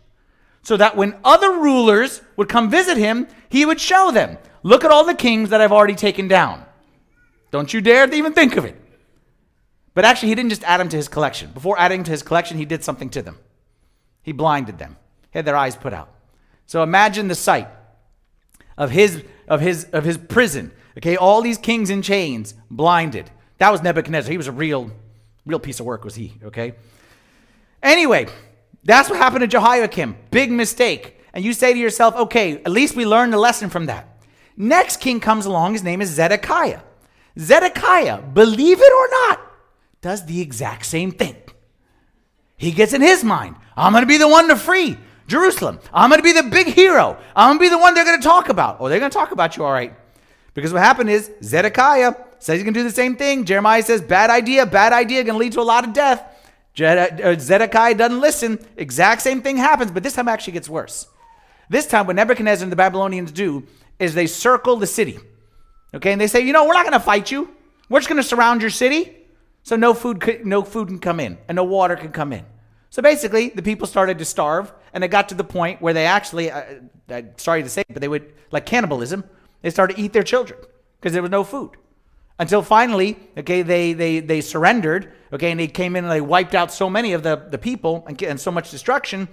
so 0.61 0.77
that 0.77 0.95
when 0.95 1.15
other 1.23 1.51
rulers 1.51 2.21
would 2.35 2.49
come 2.49 2.69
visit 2.69 2.97
him, 2.97 3.27
he 3.49 3.65
would 3.65 3.79
show 3.79 4.11
them, 4.11 4.37
Look 4.63 4.83
at 4.83 4.91
all 4.91 5.05
the 5.05 5.13
kings 5.13 5.49
that 5.49 5.61
I've 5.61 5.71
already 5.71 5.95
taken 5.95 6.27
down. 6.27 6.65
Don't 7.51 7.73
you 7.73 7.81
dare 7.81 8.13
even 8.13 8.33
think 8.33 8.57
of 8.57 8.65
it. 8.65 8.75
But 9.93 10.05
actually, 10.05 10.29
he 10.29 10.35
didn't 10.35 10.49
just 10.49 10.63
add 10.63 10.79
them 10.79 10.89
to 10.89 10.97
his 10.97 11.07
collection. 11.07 11.51
Before 11.51 11.79
adding 11.79 12.03
to 12.03 12.11
his 12.11 12.23
collection, 12.23 12.57
he 12.57 12.65
did 12.65 12.83
something 12.83 13.09
to 13.11 13.21
them. 13.21 13.37
He 14.21 14.31
blinded 14.31 14.77
them, 14.77 14.97
he 15.31 15.39
had 15.39 15.45
their 15.45 15.55
eyes 15.55 15.75
put 15.75 15.93
out. 15.93 16.09
So 16.65 16.83
imagine 16.83 17.27
the 17.27 17.35
sight 17.35 17.67
of 18.77 18.91
his, 18.91 19.23
of 19.47 19.61
his, 19.61 19.85
of 19.85 20.03
his 20.03 20.17
prison. 20.17 20.71
Okay, 20.97 21.15
all 21.15 21.41
these 21.41 21.57
kings 21.57 21.89
in 21.89 22.01
chains, 22.01 22.53
blinded. 22.69 23.31
That 23.57 23.71
was 23.71 23.81
Nebuchadnezzar. 23.81 24.29
He 24.29 24.37
was 24.37 24.47
a 24.47 24.51
real, 24.51 24.91
real 25.45 25.59
piece 25.59 25.79
of 25.79 25.85
work, 25.85 26.03
was 26.03 26.15
he? 26.15 26.35
Okay. 26.43 26.75
Anyway, 27.81 28.27
that's 28.89 29.09
what 29.09 29.19
happened 29.19 29.41
to 29.41 29.47
Jehoiakim. 29.47 30.17
Big 30.31 30.51
mistake. 30.51 31.21
And 31.33 31.45
you 31.45 31.53
say 31.53 31.73
to 31.73 31.79
yourself, 31.79 32.15
okay, 32.15 32.55
at 32.63 32.71
least 32.71 32.95
we 32.95 33.05
learned 33.05 33.33
a 33.33 33.39
lesson 33.39 33.69
from 33.69 33.85
that. 33.85 34.23
Next 34.57 34.97
king 34.97 35.19
comes 35.19 35.45
along. 35.45 35.73
His 35.73 35.83
name 35.83 36.01
is 36.01 36.09
Zedekiah. 36.09 36.81
Zedekiah, 37.37 38.21
believe 38.21 38.79
it 38.81 38.93
or 38.93 39.07
not, 39.27 39.41
does 40.01 40.25
the 40.25 40.41
exact 40.41 40.85
same 40.85 41.11
thing. 41.11 41.35
He 42.57 42.71
gets 42.71 42.93
in 42.93 43.01
his 43.01 43.23
mind, 43.23 43.55
I'm 43.77 43.93
going 43.93 44.03
to 44.03 44.07
be 44.07 44.17
the 44.17 44.27
one 44.27 44.49
to 44.49 44.55
free 44.57 44.97
Jerusalem. 45.27 45.79
I'm 45.93 46.09
going 46.09 46.19
to 46.19 46.23
be 46.23 46.33
the 46.33 46.43
big 46.43 46.67
hero. 46.67 47.17
I'm 47.35 47.49
going 47.49 47.59
to 47.59 47.61
be 47.61 47.69
the 47.69 47.77
one 47.77 47.93
they're 47.93 48.03
going 48.03 48.19
to 48.19 48.27
talk 48.27 48.49
about. 48.49 48.77
Oh, 48.79 48.89
they're 48.89 48.99
going 48.99 49.11
to 49.11 49.17
talk 49.17 49.31
about 49.31 49.55
you, 49.55 49.63
all 49.63 49.71
right. 49.71 49.93
Because 50.53 50.73
what 50.73 50.81
happened 50.81 51.09
is 51.09 51.31
Zedekiah 51.41 52.15
says 52.39 52.55
he's 52.55 52.63
going 52.63 52.73
to 52.73 52.79
do 52.81 52.83
the 52.83 52.91
same 52.91 53.15
thing. 53.15 53.45
Jeremiah 53.45 53.83
says, 53.83 54.01
bad 54.01 54.29
idea, 54.29 54.65
bad 54.65 54.91
idea, 54.91 55.23
going 55.23 55.35
to 55.35 55.39
lead 55.39 55.53
to 55.53 55.61
a 55.61 55.63
lot 55.63 55.87
of 55.87 55.93
death. 55.93 56.28
Uh, 56.81 57.37
Zedekiah 57.39 57.95
doesn't 57.95 58.19
listen. 58.19 58.59
Exact 58.77 59.21
same 59.21 59.41
thing 59.41 59.57
happens, 59.57 59.91
but 59.91 60.03
this 60.03 60.13
time 60.13 60.27
actually 60.27 60.53
gets 60.53 60.69
worse. 60.69 61.07
This 61.69 61.85
time, 61.85 62.07
what 62.07 62.15
Nebuchadnezzar 62.15 62.63
and 62.63 62.71
the 62.71 62.75
Babylonians 62.75 63.31
do 63.31 63.65
is 63.99 64.13
they 64.13 64.27
circle 64.27 64.75
the 64.77 64.87
city. 64.87 65.19
Okay, 65.93 66.11
and 66.11 66.21
they 66.21 66.27
say, 66.27 66.41
you 66.41 66.53
know, 66.53 66.65
we're 66.65 66.73
not 66.73 66.85
going 66.85 66.93
to 66.93 66.99
fight 66.99 67.31
you. 67.31 67.53
We're 67.89 67.99
just 67.99 68.09
going 68.09 68.21
to 68.21 68.27
surround 68.27 68.61
your 68.61 68.69
city, 68.69 69.15
so 69.63 69.75
no 69.75 69.93
food, 69.93 70.21
could, 70.21 70.45
no 70.45 70.63
food 70.63 70.87
can 70.87 70.99
come 70.99 71.19
in 71.19 71.37
and 71.47 71.55
no 71.55 71.63
water 71.63 71.95
can 71.95 72.11
come 72.11 72.33
in. 72.33 72.45
So 72.91 73.01
basically, 73.01 73.49
the 73.49 73.61
people 73.61 73.87
started 73.87 74.17
to 74.19 74.25
starve, 74.25 74.71
and 74.93 75.03
it 75.03 75.09
got 75.09 75.29
to 75.29 75.35
the 75.35 75.43
point 75.43 75.81
where 75.81 75.93
they 75.93 76.05
actually, 76.05 76.51
uh, 76.51 76.63
uh, 77.09 77.21
sorry 77.37 77.63
to 77.63 77.69
say, 77.69 77.83
but 77.89 78.01
they 78.01 78.07
would 78.07 78.33
like 78.51 78.65
cannibalism. 78.65 79.23
They 79.61 79.69
started 79.69 79.97
to 79.97 80.01
eat 80.01 80.13
their 80.13 80.23
children 80.23 80.59
because 80.99 81.13
there 81.13 81.21
was 81.21 81.31
no 81.31 81.43
food 81.43 81.77
until 82.39 82.61
finally, 82.61 83.19
okay, 83.37 83.61
they, 83.61 83.91
they, 83.91 84.21
they 84.21 84.39
surrendered, 84.39 85.11
okay, 85.33 85.51
and 85.51 85.59
they 85.59 85.67
came 85.67 85.97
in 85.97 86.05
and 86.05 86.11
they 86.11 86.21
wiped 86.21 86.55
out 86.55 86.71
so 86.71 86.89
many 86.89 87.11
of 87.11 87.21
the, 87.21 87.35
the 87.35 87.57
people 87.57 88.05
and, 88.07 88.21
and 88.23 88.39
so 88.39 88.49
much 88.49 88.71
destruction. 88.71 89.27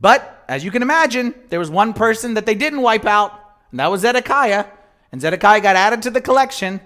But 0.00 0.44
as 0.48 0.64
you 0.64 0.70
can 0.70 0.82
imagine, 0.82 1.34
there 1.50 1.58
was 1.58 1.70
one 1.70 1.92
person 1.92 2.34
that 2.34 2.46
they 2.46 2.54
didn't 2.54 2.80
wipe 2.80 3.04
out, 3.04 3.38
and 3.70 3.80
that 3.80 3.90
was 3.90 4.00
Zedekiah. 4.00 4.64
And 5.12 5.20
Zedekiah 5.20 5.60
got 5.60 5.76
added 5.76 6.02
to 6.02 6.10
the 6.10 6.20
collection. 6.20 6.80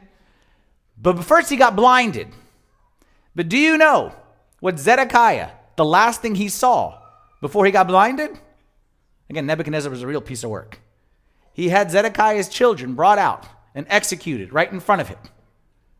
But 1.00 1.24
first, 1.24 1.48
he 1.48 1.56
got 1.56 1.76
blinded. 1.76 2.28
But 3.34 3.48
do 3.48 3.56
you 3.56 3.78
know 3.78 4.12
what 4.60 4.78
Zedekiah, 4.78 5.50
the 5.76 5.84
last 5.84 6.20
thing 6.20 6.34
he 6.34 6.48
saw 6.48 7.00
before 7.40 7.64
he 7.64 7.72
got 7.72 7.86
blinded? 7.86 8.38
Again, 9.30 9.46
Nebuchadnezzar 9.46 9.90
was 9.90 10.02
a 10.02 10.06
real 10.06 10.20
piece 10.20 10.42
of 10.42 10.50
work. 10.50 10.80
He 11.52 11.68
had 11.68 11.90
Zedekiah's 11.90 12.48
children 12.48 12.94
brought 12.94 13.18
out 13.18 13.46
and 13.78 13.86
executed 13.88 14.52
right 14.52 14.72
in 14.72 14.80
front 14.80 15.00
of 15.00 15.06
him, 15.06 15.18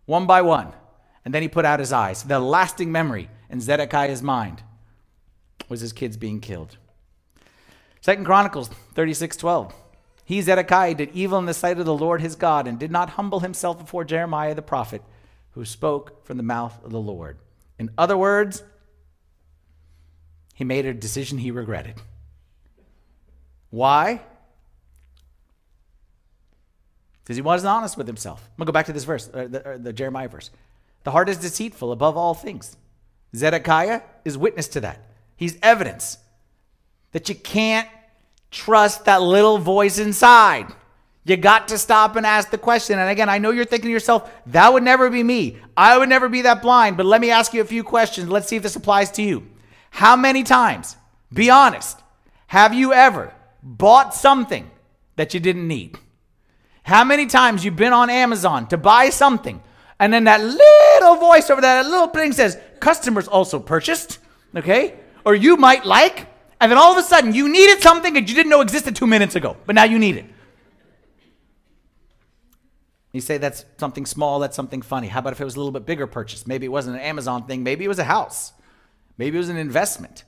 one 0.04 0.26
by 0.26 0.42
one. 0.42 0.72
And 1.24 1.32
then 1.32 1.42
he 1.42 1.48
put 1.48 1.64
out 1.64 1.78
his 1.78 1.92
eyes. 1.92 2.24
The 2.24 2.40
lasting 2.40 2.90
memory 2.90 3.30
in 3.48 3.60
Zedekiah's 3.60 4.20
mind 4.20 4.64
was 5.68 5.80
his 5.80 5.92
kids 5.92 6.16
being 6.16 6.40
killed. 6.40 6.76
Second 8.00 8.24
Chronicles 8.24 8.68
36 8.94 9.36
12. 9.36 9.72
He, 10.24 10.42
Zedekiah, 10.42 10.96
did 10.96 11.12
evil 11.14 11.38
in 11.38 11.46
the 11.46 11.54
sight 11.54 11.78
of 11.78 11.86
the 11.86 11.94
Lord 11.94 12.20
his 12.20 12.34
God 12.34 12.66
and 12.66 12.80
did 12.80 12.90
not 12.90 13.10
humble 13.10 13.40
himself 13.40 13.78
before 13.78 14.04
Jeremiah 14.04 14.56
the 14.56 14.60
prophet, 14.60 15.02
who 15.52 15.64
spoke 15.64 16.26
from 16.26 16.36
the 16.36 16.42
mouth 16.42 16.84
of 16.84 16.90
the 16.90 16.98
Lord. 16.98 17.38
In 17.78 17.92
other 17.96 18.16
words, 18.16 18.64
he 20.52 20.64
made 20.64 20.84
a 20.84 20.92
decision 20.92 21.38
he 21.38 21.52
regretted. 21.52 21.94
Why? 23.70 24.22
Because 27.28 27.36
he 27.36 27.42
wasn't 27.42 27.68
honest 27.68 27.98
with 27.98 28.06
himself. 28.06 28.40
I'm 28.42 28.56
going 28.56 28.64
to 28.64 28.72
go 28.72 28.72
back 28.72 28.86
to 28.86 28.94
this 28.94 29.04
verse, 29.04 29.28
uh, 29.28 29.48
the, 29.50 29.68
uh, 29.68 29.76
the 29.76 29.92
Jeremiah 29.92 30.30
verse. 30.30 30.48
The 31.04 31.10
heart 31.10 31.28
is 31.28 31.36
deceitful 31.36 31.92
above 31.92 32.16
all 32.16 32.32
things. 32.32 32.74
Zedekiah 33.36 34.00
is 34.24 34.38
witness 34.38 34.66
to 34.68 34.80
that. 34.80 35.04
He's 35.36 35.58
evidence 35.62 36.16
that 37.12 37.28
you 37.28 37.34
can't 37.34 37.86
trust 38.50 39.04
that 39.04 39.20
little 39.20 39.58
voice 39.58 39.98
inside. 39.98 40.72
You 41.26 41.36
got 41.36 41.68
to 41.68 41.76
stop 41.76 42.16
and 42.16 42.24
ask 42.24 42.48
the 42.48 42.56
question. 42.56 42.98
And 42.98 43.10
again, 43.10 43.28
I 43.28 43.36
know 43.36 43.50
you're 43.50 43.66
thinking 43.66 43.88
to 43.88 43.92
yourself, 43.92 44.32
that 44.46 44.72
would 44.72 44.82
never 44.82 45.10
be 45.10 45.22
me. 45.22 45.58
I 45.76 45.98
would 45.98 46.08
never 46.08 46.30
be 46.30 46.40
that 46.42 46.62
blind. 46.62 46.96
But 46.96 47.04
let 47.04 47.20
me 47.20 47.30
ask 47.30 47.52
you 47.52 47.60
a 47.60 47.66
few 47.66 47.84
questions. 47.84 48.30
Let's 48.30 48.48
see 48.48 48.56
if 48.56 48.62
this 48.62 48.76
applies 48.76 49.10
to 49.12 49.22
you. 49.22 49.46
How 49.90 50.16
many 50.16 50.44
times, 50.44 50.96
be 51.30 51.50
honest, 51.50 52.00
have 52.46 52.72
you 52.72 52.94
ever 52.94 53.34
bought 53.62 54.14
something 54.14 54.70
that 55.16 55.34
you 55.34 55.40
didn't 55.40 55.68
need? 55.68 55.98
How 56.88 57.04
many 57.04 57.26
times 57.26 57.66
you've 57.66 57.76
been 57.76 57.92
on 57.92 58.08
Amazon 58.08 58.66
to 58.68 58.78
buy 58.78 59.10
something 59.10 59.62
and 60.00 60.10
then 60.10 60.24
that 60.24 60.40
little 60.40 61.16
voice 61.16 61.50
over 61.50 61.60
that 61.60 61.84
little 61.84 62.06
thing 62.06 62.32
says, 62.32 62.56
customers 62.80 63.28
also 63.28 63.58
purchased, 63.58 64.18
okay? 64.56 64.94
Or 65.22 65.34
you 65.34 65.58
might 65.58 65.84
like, 65.84 66.28
and 66.58 66.72
then 66.72 66.78
all 66.78 66.90
of 66.90 66.96
a 66.96 67.02
sudden 67.02 67.34
you 67.34 67.46
needed 67.46 67.82
something 67.82 68.14
that 68.14 68.26
you 68.26 68.34
didn't 68.34 68.48
know 68.48 68.62
existed 68.62 68.96
two 68.96 69.06
minutes 69.06 69.34
ago, 69.34 69.58
but 69.66 69.74
now 69.74 69.84
you 69.84 69.98
need 69.98 70.16
it. 70.16 70.24
You 73.12 73.20
say 73.20 73.36
that's 73.36 73.66
something 73.76 74.06
small, 74.06 74.38
that's 74.38 74.56
something 74.56 74.80
funny. 74.80 75.08
How 75.08 75.18
about 75.18 75.34
if 75.34 75.42
it 75.42 75.44
was 75.44 75.56
a 75.56 75.58
little 75.58 75.72
bit 75.72 75.84
bigger 75.84 76.06
purchase? 76.06 76.46
Maybe 76.46 76.64
it 76.64 76.70
wasn't 76.70 76.96
an 76.96 77.02
Amazon 77.02 77.46
thing, 77.46 77.62
maybe 77.62 77.84
it 77.84 77.88
was 77.88 77.98
a 77.98 78.04
house, 78.04 78.54
maybe 79.18 79.36
it 79.36 79.40
was 79.40 79.50
an 79.50 79.58
investment 79.58 80.24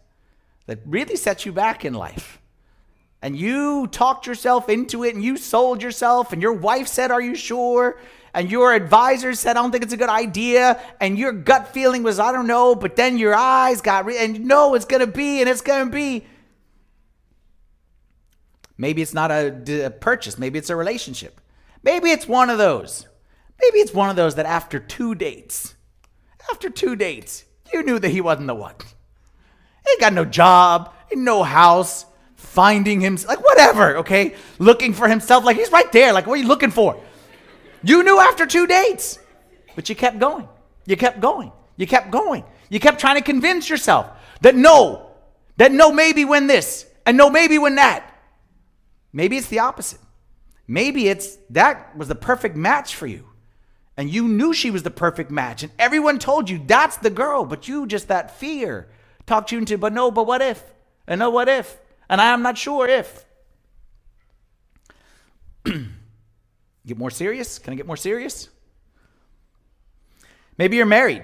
that 0.66 0.81
really 0.85 1.16
set 1.16 1.46
you 1.46 1.53
back 1.53 1.87
in 1.87 1.94
life 1.94 2.39
and 3.22 3.37
you 3.37 3.87
talked 3.87 4.26
yourself 4.26 4.68
into 4.68 5.04
it 5.04 5.14
and 5.14 5.22
you 5.22 5.37
sold 5.37 5.83
yourself 5.83 6.33
and 6.33 6.40
your 6.40 6.54
wife 6.54 6.88
said 6.88 7.11
are 7.11 7.20
you 7.20 7.35
sure? 7.35 7.98
And 8.33 8.50
your 8.50 8.72
advisor 8.72 9.35
said 9.35 9.56
i 9.56 9.62
don't 9.62 9.72
think 9.72 9.85
it's 9.85 9.92
a 9.92 9.98
good 9.98 10.09
idea. 10.09 10.80
And 11.00 11.18
your 11.18 11.33
gut 11.33 11.68
feeling 11.68 12.02
was 12.02 12.18
i 12.18 12.33
don't 12.33 12.46
know 12.46 12.74
but 12.74 12.96
then 12.96 13.18
your 13.18 13.35
eyes 13.35 13.80
got 13.80 14.06
re- 14.06 14.18
and 14.18 14.37
you 14.38 14.44
know 14.44 14.74
it's 14.74 14.87
going 14.87 15.00
to 15.00 15.06
be 15.06 15.40
and 15.40 15.48
it's 15.48 15.61
going 15.61 15.87
to 15.87 15.92
be. 15.92 16.24
Maybe 18.78 19.02
it's 19.02 19.12
not 19.12 19.30
a, 19.30 19.85
a 19.87 19.90
purchase. 19.90 20.38
Maybe 20.38 20.59
it's 20.59 20.70
a 20.70 20.76
relationship. 20.76 21.38
Maybe 21.83 22.11
it's 22.11 22.26
one 22.26 22.48
of 22.48 22.56
those. 22.56 23.06
Maybe 23.61 23.78
it's 23.80 23.92
one 23.92 24.09
of 24.09 24.16
those 24.16 24.37
that 24.37 24.46
after 24.46 24.78
two 24.78 25.14
dates 25.14 25.74
after 26.50 26.70
two 26.70 26.96
dates 26.96 27.44
you 27.72 27.83
knew 27.83 27.98
that 27.98 28.09
he 28.09 28.22
wasn't 28.22 28.46
the 28.46 28.54
one. 28.54 28.74
He 28.80 29.92
ain't 29.92 30.00
got 30.00 30.12
no 30.14 30.24
job 30.24 30.94
ain't 31.12 31.22
no 31.22 31.42
house 31.42 32.06
finding 32.51 33.01
him, 33.01 33.17
like 33.29 33.43
whatever, 33.45 33.99
okay? 33.99 34.35
Looking 34.59 34.93
for 34.93 35.09
himself, 35.09 35.45
like 35.45 35.57
he's 35.57 35.71
right 35.71 35.91
there. 35.93 36.13
Like, 36.13 36.27
what 36.27 36.35
are 36.35 36.43
you 36.43 36.49
looking 36.49 36.73
for? 36.73 37.01
You 37.85 38.03
knew 38.03 38.19
after 38.19 38.45
two 38.45 38.67
dates, 38.67 39.21
but 39.77 39.89
you 39.89 39.95
kept 39.95 40.19
going. 40.19 40.49
You 40.85 40.97
kept 40.97 41.21
going. 41.21 41.53
You 41.77 41.87
kept 41.87 42.11
going. 42.11 42.45
You 42.69 42.81
kept 42.81 42.99
trying 43.01 43.17
to 43.17 43.23
convince 43.23 43.71
yourself 43.71 44.11
that 44.41 44.57
no, 44.57 45.13
that 45.59 45.71
no, 45.71 45.93
maybe 45.93 46.25
when 46.25 46.49
this, 46.49 46.87
and 47.07 47.17
no, 47.17 47.31
maybe 47.31 47.57
when 47.57 47.77
that. 47.77 48.05
Maybe 49.13 49.37
it's 49.37 49.49
the 49.49 49.61
opposite. 49.61 50.01
Maybe 50.67 51.09
it's 51.09 51.39
that 51.51 51.97
was 51.97 52.09
the 52.09 52.17
perfect 52.17 52.57
match 52.57 52.97
for 52.97 53.07
you. 53.07 53.27
And 53.97 54.11
you 54.11 54.27
knew 54.27 54.53
she 54.53 54.73
was 54.73 54.83
the 54.83 54.91
perfect 54.91 55.31
match. 55.31 55.63
And 55.63 55.71
everyone 55.79 56.19
told 56.19 56.51
you 56.51 56.61
that's 56.67 56.97
the 56.97 57.11
girl, 57.11 57.45
but 57.45 57.69
you 57.69 57.87
just 57.87 58.09
that 58.09 58.39
fear 58.39 58.89
talked 59.27 59.53
you 59.53 59.59
into, 59.59 59.79
but 59.79 59.93
no, 59.93 60.11
but 60.11 60.27
what 60.27 60.43
if? 60.43 60.63
And 61.07 61.21
no, 61.21 61.31
what 61.31 61.49
if? 61.49 61.79
And 62.11 62.20
I 62.20 62.35
am 62.35 62.42
not 62.42 62.59
sure 62.59 62.87
if. 62.88 63.25
get 65.64 66.99
more 66.99 67.11
serious? 67.11 67.59
Can 67.59 67.73
I 67.73 67.77
get 67.77 67.87
more 67.87 67.96
serious? 67.96 68.51
Maybe 70.59 70.77
you're 70.77 70.87
married 70.87 71.23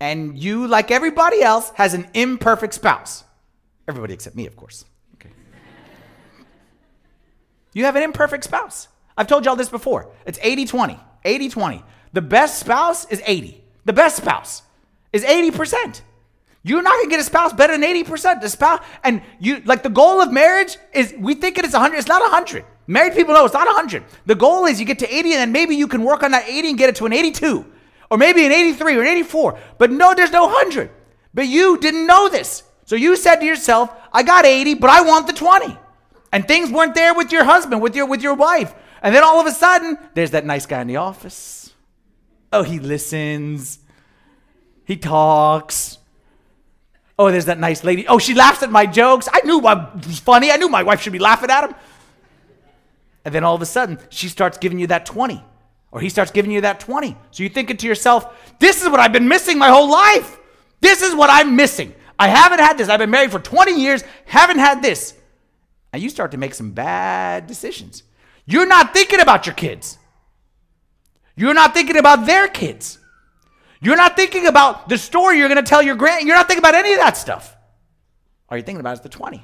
and 0.00 0.38
you, 0.38 0.66
like 0.66 0.90
everybody 0.90 1.42
else, 1.42 1.70
has 1.74 1.94
an 1.94 2.08
imperfect 2.14 2.74
spouse. 2.74 3.24
Everybody 3.86 4.14
except 4.14 4.36
me, 4.36 4.46
of 4.46 4.56
course. 4.56 4.84
Okay. 5.14 5.30
you 7.72 7.84
have 7.84 7.96
an 7.96 8.02
imperfect 8.02 8.44
spouse. 8.44 8.88
I've 9.16 9.26
told 9.26 9.44
y'all 9.44 9.56
this 9.56 9.68
before. 9.68 10.10
It's 10.26 10.38
80 10.42 10.66
20. 10.66 10.98
80 11.24 11.48
20. 11.48 11.84
The 12.12 12.22
best 12.22 12.60
spouse 12.60 13.04
is 13.10 13.20
80. 13.26 13.62
The 13.84 13.92
best 13.92 14.16
spouse 14.16 14.62
is 15.12 15.24
80%. 15.24 16.02
You're 16.68 16.82
not 16.82 16.96
gonna 16.98 17.10
get 17.10 17.20
a 17.20 17.24
spouse 17.24 17.52
better 17.52 17.72
than 17.72 17.82
80%. 17.82 18.40
The 18.40 18.48
spouse 18.48 18.80
and 19.02 19.22
you 19.38 19.62
like 19.64 19.82
the 19.82 19.88
goal 19.88 20.20
of 20.20 20.32
marriage 20.32 20.76
is 20.92 21.14
we 21.18 21.34
think 21.34 21.58
it 21.58 21.64
is 21.64 21.72
100. 21.72 21.96
It's 21.96 22.08
not 22.08 22.20
100. 22.22 22.64
Married 22.86 23.14
people 23.14 23.34
know 23.34 23.44
it's 23.44 23.54
not 23.54 23.66
100. 23.66 24.04
The 24.26 24.34
goal 24.34 24.66
is 24.66 24.80
you 24.80 24.86
get 24.86 24.98
to 25.00 25.14
80 25.14 25.32
and 25.32 25.40
then 25.40 25.52
maybe 25.52 25.74
you 25.74 25.86
can 25.86 26.02
work 26.02 26.22
on 26.22 26.30
that 26.32 26.48
80 26.48 26.70
and 26.70 26.78
get 26.78 26.88
it 26.88 26.96
to 26.96 27.06
an 27.06 27.12
82 27.12 27.64
or 28.10 28.18
maybe 28.18 28.44
an 28.46 28.52
83 28.52 28.96
or 28.96 29.02
an 29.02 29.08
84. 29.08 29.58
But 29.78 29.90
no, 29.90 30.14
there's 30.14 30.32
no 30.32 30.46
100. 30.46 30.90
But 31.34 31.46
you 31.46 31.78
didn't 31.78 32.06
know 32.06 32.28
this. 32.28 32.62
So 32.84 32.96
you 32.96 33.16
said 33.16 33.36
to 33.36 33.46
yourself, 33.46 33.92
I 34.12 34.22
got 34.22 34.46
80, 34.46 34.74
but 34.74 34.90
I 34.90 35.02
want 35.02 35.26
the 35.26 35.32
20. 35.32 35.76
And 36.32 36.46
things 36.46 36.70
weren't 36.70 36.94
there 36.94 37.14
with 37.14 37.32
your 37.32 37.44
husband, 37.44 37.82
with 37.82 37.94
your 37.94 38.06
with 38.06 38.22
your 38.22 38.34
wife. 38.34 38.74
And 39.02 39.14
then 39.14 39.22
all 39.22 39.40
of 39.40 39.46
a 39.46 39.52
sudden, 39.52 39.98
there's 40.14 40.32
that 40.32 40.44
nice 40.44 40.66
guy 40.66 40.80
in 40.80 40.86
the 40.86 40.96
office. 40.96 41.72
Oh, 42.52 42.62
he 42.62 42.78
listens. 42.78 43.78
He 44.84 44.96
talks. 44.96 45.97
Oh, 47.18 47.30
there's 47.30 47.46
that 47.46 47.58
nice 47.58 47.82
lady. 47.82 48.06
Oh, 48.06 48.18
she 48.18 48.34
laughs 48.34 48.62
at 48.62 48.70
my 48.70 48.86
jokes. 48.86 49.28
I 49.32 49.40
knew 49.44 49.60
I 49.60 49.90
was 50.06 50.20
funny. 50.20 50.52
I 50.52 50.56
knew 50.56 50.68
my 50.68 50.84
wife 50.84 51.02
should 51.02 51.12
be 51.12 51.18
laughing 51.18 51.50
at 51.50 51.64
him. 51.64 51.74
And 53.24 53.34
then 53.34 53.42
all 53.44 53.54
of 53.54 53.62
a 53.62 53.66
sudden, 53.66 53.98
she 54.08 54.28
starts 54.28 54.56
giving 54.56 54.78
you 54.78 54.86
that 54.86 55.04
20, 55.04 55.42
or 55.90 56.00
he 56.00 56.08
starts 56.08 56.30
giving 56.30 56.52
you 56.52 56.60
that 56.60 56.80
20. 56.80 57.16
So 57.32 57.42
you're 57.42 57.50
thinking 57.50 57.76
to 57.78 57.86
yourself, 57.86 58.56
this 58.60 58.82
is 58.82 58.88
what 58.88 59.00
I've 59.00 59.12
been 59.12 59.28
missing 59.28 59.58
my 59.58 59.68
whole 59.68 59.90
life. 59.90 60.38
This 60.80 61.02
is 61.02 61.14
what 61.14 61.28
I'm 61.28 61.56
missing. 61.56 61.92
I 62.18 62.28
haven't 62.28 62.60
had 62.60 62.78
this. 62.78 62.88
I've 62.88 63.00
been 63.00 63.10
married 63.10 63.32
for 63.32 63.40
20 63.40 63.72
years, 63.72 64.04
haven't 64.24 64.58
had 64.58 64.80
this. 64.80 65.14
And 65.92 66.02
you 66.02 66.10
start 66.10 66.30
to 66.30 66.36
make 66.36 66.54
some 66.54 66.70
bad 66.70 67.46
decisions. 67.46 68.04
You're 68.46 68.66
not 68.66 68.94
thinking 68.94 69.20
about 69.20 69.46
your 69.46 69.54
kids. 69.54 69.98
You're 71.36 71.54
not 71.54 71.74
thinking 71.74 71.96
about 71.96 72.26
their 72.26 72.48
kids. 72.48 72.98
You're 73.80 73.96
not 73.96 74.16
thinking 74.16 74.46
about 74.46 74.88
the 74.88 74.98
story 74.98 75.38
you're 75.38 75.48
going 75.48 75.62
to 75.62 75.68
tell 75.68 75.82
your 75.82 75.94
grand. 75.94 76.26
You're 76.26 76.36
not 76.36 76.48
thinking 76.48 76.62
about 76.62 76.74
any 76.74 76.92
of 76.92 76.98
that 76.98 77.16
stuff. 77.16 77.56
All 78.48 78.56
you're 78.56 78.64
thinking 78.64 78.80
about 78.80 78.94
is 78.94 79.00
the 79.00 79.08
20. 79.08 79.42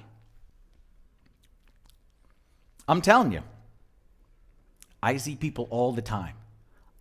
I'm 2.89 3.01
telling 3.01 3.33
you, 3.33 3.43
I 5.03 5.17
see 5.19 5.37
people 5.37 5.69
all 5.71 5.93
the 5.93 6.03
time, 6.03 6.35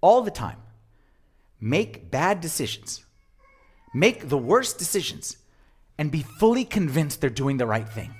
all 0.01 0.21
the 0.21 0.31
time, 0.31 0.57
make 1.59 2.11
bad 2.11 2.41
decisions, 2.41 3.03
make 3.93 4.29
the 4.29 4.37
worst 4.37 4.77
decisions, 4.77 5.37
and 5.97 6.11
be 6.11 6.21
fully 6.21 6.65
convinced 6.65 7.21
they're 7.21 7.29
doing 7.29 7.57
the 7.57 7.65
right 7.65 7.87
thing. 7.87 8.13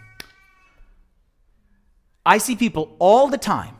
I 2.26 2.38
see 2.38 2.56
people 2.56 2.95
all 2.99 3.28
the 3.28 3.38
time 3.38 3.76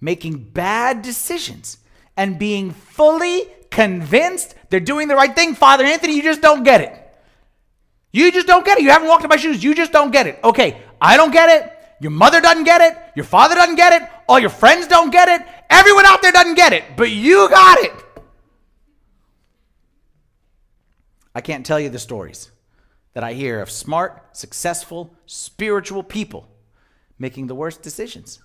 making 0.00 0.50
bad 0.50 1.02
decisions 1.02 1.78
and 2.16 2.38
being 2.38 2.72
fully 2.72 3.46
convinced 3.70 4.54
they're 4.74 4.80
doing 4.80 5.06
the 5.06 5.14
right 5.14 5.32
thing. 5.32 5.54
Father 5.54 5.84
Anthony, 5.84 6.16
you 6.16 6.22
just 6.24 6.42
don't 6.42 6.64
get 6.64 6.80
it. 6.80 7.00
You 8.10 8.32
just 8.32 8.48
don't 8.48 8.64
get 8.64 8.76
it. 8.76 8.82
You 8.82 8.90
haven't 8.90 9.06
walked 9.06 9.22
in 9.22 9.28
my 9.28 9.36
shoes. 9.36 9.62
You 9.62 9.72
just 9.72 9.92
don't 9.92 10.10
get 10.10 10.26
it. 10.26 10.40
Okay, 10.42 10.82
I 11.00 11.16
don't 11.16 11.30
get 11.30 11.48
it. 11.48 11.72
Your 12.00 12.10
mother 12.10 12.40
doesn't 12.40 12.64
get 12.64 12.80
it. 12.80 12.98
Your 13.14 13.24
father 13.24 13.54
doesn't 13.54 13.76
get 13.76 13.92
it. 13.92 14.08
All 14.28 14.40
your 14.40 14.50
friends 14.50 14.88
don't 14.88 15.12
get 15.12 15.28
it. 15.28 15.46
Everyone 15.70 16.06
out 16.06 16.22
there 16.22 16.32
doesn't 16.32 16.56
get 16.56 16.72
it. 16.72 16.82
But 16.96 17.12
you 17.12 17.48
got 17.50 17.84
it. 17.84 17.92
I 21.36 21.40
can't 21.40 21.64
tell 21.64 21.78
you 21.78 21.88
the 21.88 22.00
stories 22.00 22.50
that 23.12 23.22
I 23.22 23.34
hear 23.34 23.60
of 23.60 23.70
smart, 23.70 24.36
successful, 24.36 25.14
spiritual 25.26 26.02
people 26.02 26.48
making 27.16 27.46
the 27.46 27.54
worst 27.54 27.80
decisions. 27.80 28.40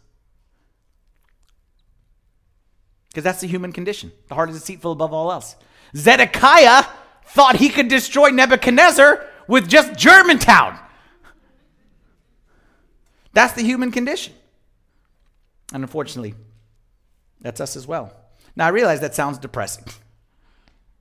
Because 3.08 3.24
that's 3.24 3.42
the 3.42 3.48
human 3.48 3.72
condition. 3.72 4.12
The 4.28 4.36
heart 4.36 4.52
is 4.52 4.60
deceitful 4.60 4.92
above 4.92 5.12
all 5.12 5.32
else. 5.32 5.56
Zedekiah 5.96 6.86
thought 7.26 7.58
he 7.58 7.70
could 7.70 7.88
destroy 7.88 8.30
Nebuchadnezzar 8.30 9.26
with 9.48 9.68
just 9.68 9.98
Germantown. 9.98 10.80
That's 13.34 13.54
the 13.54 13.64
human 13.64 13.92
condition. 13.92 14.34
And 15.74 15.84
unfortunately, 15.84 16.34
that's 17.42 17.62
us 17.62 17.76
as 17.76 17.88
well. 17.88 18.14
Now, 18.56 18.66
I 18.66 18.70
realize 18.70 19.02
that 19.02 19.16
sounds 19.16 19.38
depressing. 19.38 19.86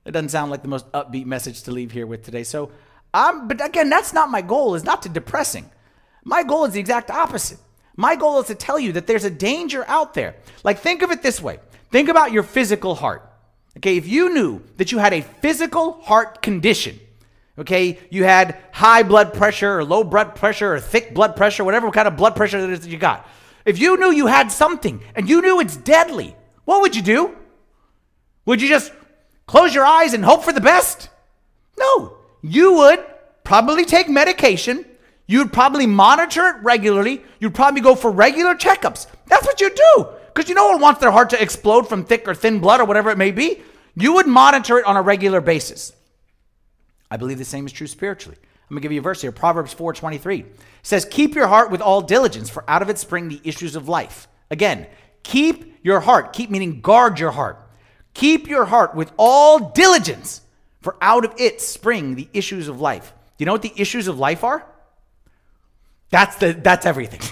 It 0.05 0.11
doesn't 0.11 0.29
sound 0.29 0.51
like 0.51 0.61
the 0.61 0.67
most 0.67 0.91
upbeat 0.91 1.25
message 1.25 1.63
to 1.63 1.71
leave 1.71 1.91
here 1.91 2.07
with 2.07 2.23
today. 2.23 2.43
So, 2.43 2.71
um, 3.13 3.47
but 3.47 3.63
again, 3.65 3.89
that's 3.89 4.13
not 4.13 4.29
my 4.29 4.41
goal, 4.41 4.75
is 4.75 4.83
not 4.83 5.01
to 5.03 5.09
depressing. 5.09 5.69
My 6.23 6.43
goal 6.43 6.65
is 6.65 6.73
the 6.73 6.79
exact 6.79 7.09
opposite. 7.09 7.59
My 7.95 8.15
goal 8.15 8.39
is 8.39 8.47
to 8.47 8.55
tell 8.55 8.79
you 8.79 8.93
that 8.93 9.07
there's 9.07 9.25
a 9.25 9.29
danger 9.29 9.83
out 9.87 10.13
there. 10.13 10.35
Like, 10.63 10.79
think 10.79 11.01
of 11.01 11.11
it 11.11 11.21
this 11.21 11.41
way 11.41 11.59
Think 11.91 12.09
about 12.09 12.31
your 12.31 12.43
physical 12.43 12.95
heart. 12.95 13.28
Okay, 13.79 13.95
if 13.95 14.07
you 14.09 14.33
knew 14.33 14.61
that 14.75 14.91
you 14.91 14.97
had 14.97 15.13
a 15.13 15.21
physical 15.21 15.93
heart 16.01 16.41
condition, 16.41 16.99
okay, 17.57 17.97
you 18.09 18.25
had 18.25 18.57
high 18.73 19.03
blood 19.03 19.33
pressure 19.33 19.79
or 19.79 19.85
low 19.85 20.03
blood 20.03 20.35
pressure 20.35 20.73
or 20.73 20.81
thick 20.81 21.13
blood 21.13 21.37
pressure, 21.37 21.63
whatever 21.63 21.89
kind 21.89 22.05
of 22.05 22.17
blood 22.17 22.35
pressure 22.35 22.59
that 22.59 22.69
is 22.69 22.81
that 22.81 22.89
you 22.89 22.97
got, 22.97 23.25
If 23.63 23.79
you 23.79 23.97
knew 23.97 24.11
you 24.11 24.27
had 24.27 24.51
something 24.51 25.01
and 25.15 25.29
you 25.29 25.41
knew 25.41 25.61
it's 25.61 25.77
deadly, 25.77 26.35
what 26.65 26.81
would 26.81 26.93
you 26.93 27.01
do? 27.01 27.35
Would 28.45 28.61
you 28.61 28.67
just 28.67 28.91
close 29.47 29.73
your 29.73 29.85
eyes 29.85 30.13
and 30.13 30.25
hope 30.25 30.43
for 30.43 30.51
the 30.51 30.59
best? 30.59 31.07
No. 31.77 32.17
You 32.41 32.73
would 32.73 33.05
probably 33.45 33.85
take 33.85 34.09
medication. 34.09 34.85
You'd 35.25 35.53
probably 35.53 35.85
monitor 35.85 36.47
it 36.47 36.63
regularly. 36.63 37.23
You'd 37.39 37.55
probably 37.55 37.81
go 37.81 37.95
for 37.95 38.11
regular 38.11 38.55
checkups. 38.55 39.07
That's 39.27 39.45
what 39.45 39.61
you 39.61 39.69
do. 39.69 40.07
Because 40.33 40.49
you 40.49 40.55
no 40.55 40.69
one 40.69 40.81
wants 40.81 40.99
their 40.99 41.11
heart 41.11 41.29
to 41.29 41.41
explode 41.41 41.87
from 41.87 42.03
thick 42.03 42.27
or 42.27 42.35
thin 42.35 42.59
blood 42.59 42.81
or 42.81 42.85
whatever 42.85 43.09
it 43.09 43.17
may 43.17 43.31
be. 43.31 43.61
You 43.99 44.13
would 44.13 44.27
monitor 44.27 44.79
it 44.79 44.85
on 44.85 44.95
a 44.97 45.01
regular 45.01 45.41
basis. 45.41 45.93
I 47.11 47.17
believe 47.17 47.37
the 47.37 47.45
same 47.45 47.65
is 47.65 47.71
true 47.71 47.87
spiritually. 47.87 48.37
I'm 48.41 48.75
gonna 48.75 48.81
give 48.81 48.91
you 48.91 48.99
a 48.99 49.03
verse 49.03 49.21
here. 49.21 49.31
Proverbs 49.31 49.73
4:23 49.73 50.45
says, 50.83 51.05
"Keep 51.05 51.35
your 51.35 51.47
heart 51.47 51.71
with 51.71 51.81
all 51.81 52.01
diligence, 52.01 52.49
for 52.49 52.63
out 52.67 52.81
of 52.81 52.89
it 52.89 52.99
spring 52.99 53.27
the 53.27 53.41
issues 53.43 53.75
of 53.75 53.89
life." 53.89 54.27
Again, 54.51 54.87
keep 55.23 55.79
your 55.81 56.01
heart. 56.01 56.33
Keep 56.33 56.51
meaning 56.51 56.81
guard 56.81 57.19
your 57.19 57.31
heart. 57.31 57.57
Keep 58.13 58.47
your 58.47 58.65
heart 58.65 58.95
with 58.95 59.11
all 59.17 59.71
diligence, 59.71 60.41
for 60.81 60.95
out 61.01 61.25
of 61.25 61.33
it 61.37 61.61
spring 61.61 62.15
the 62.15 62.29
issues 62.33 62.67
of 62.67 62.79
life. 62.79 63.13
Do 63.37 63.43
you 63.43 63.45
know 63.47 63.53
what 63.53 63.63
the 63.63 63.73
issues 63.75 64.07
of 64.07 64.19
life 64.19 64.43
are? 64.43 64.65
That's 66.11 66.35
the 66.37 66.53
that's 66.53 66.85
everything. 66.85 67.21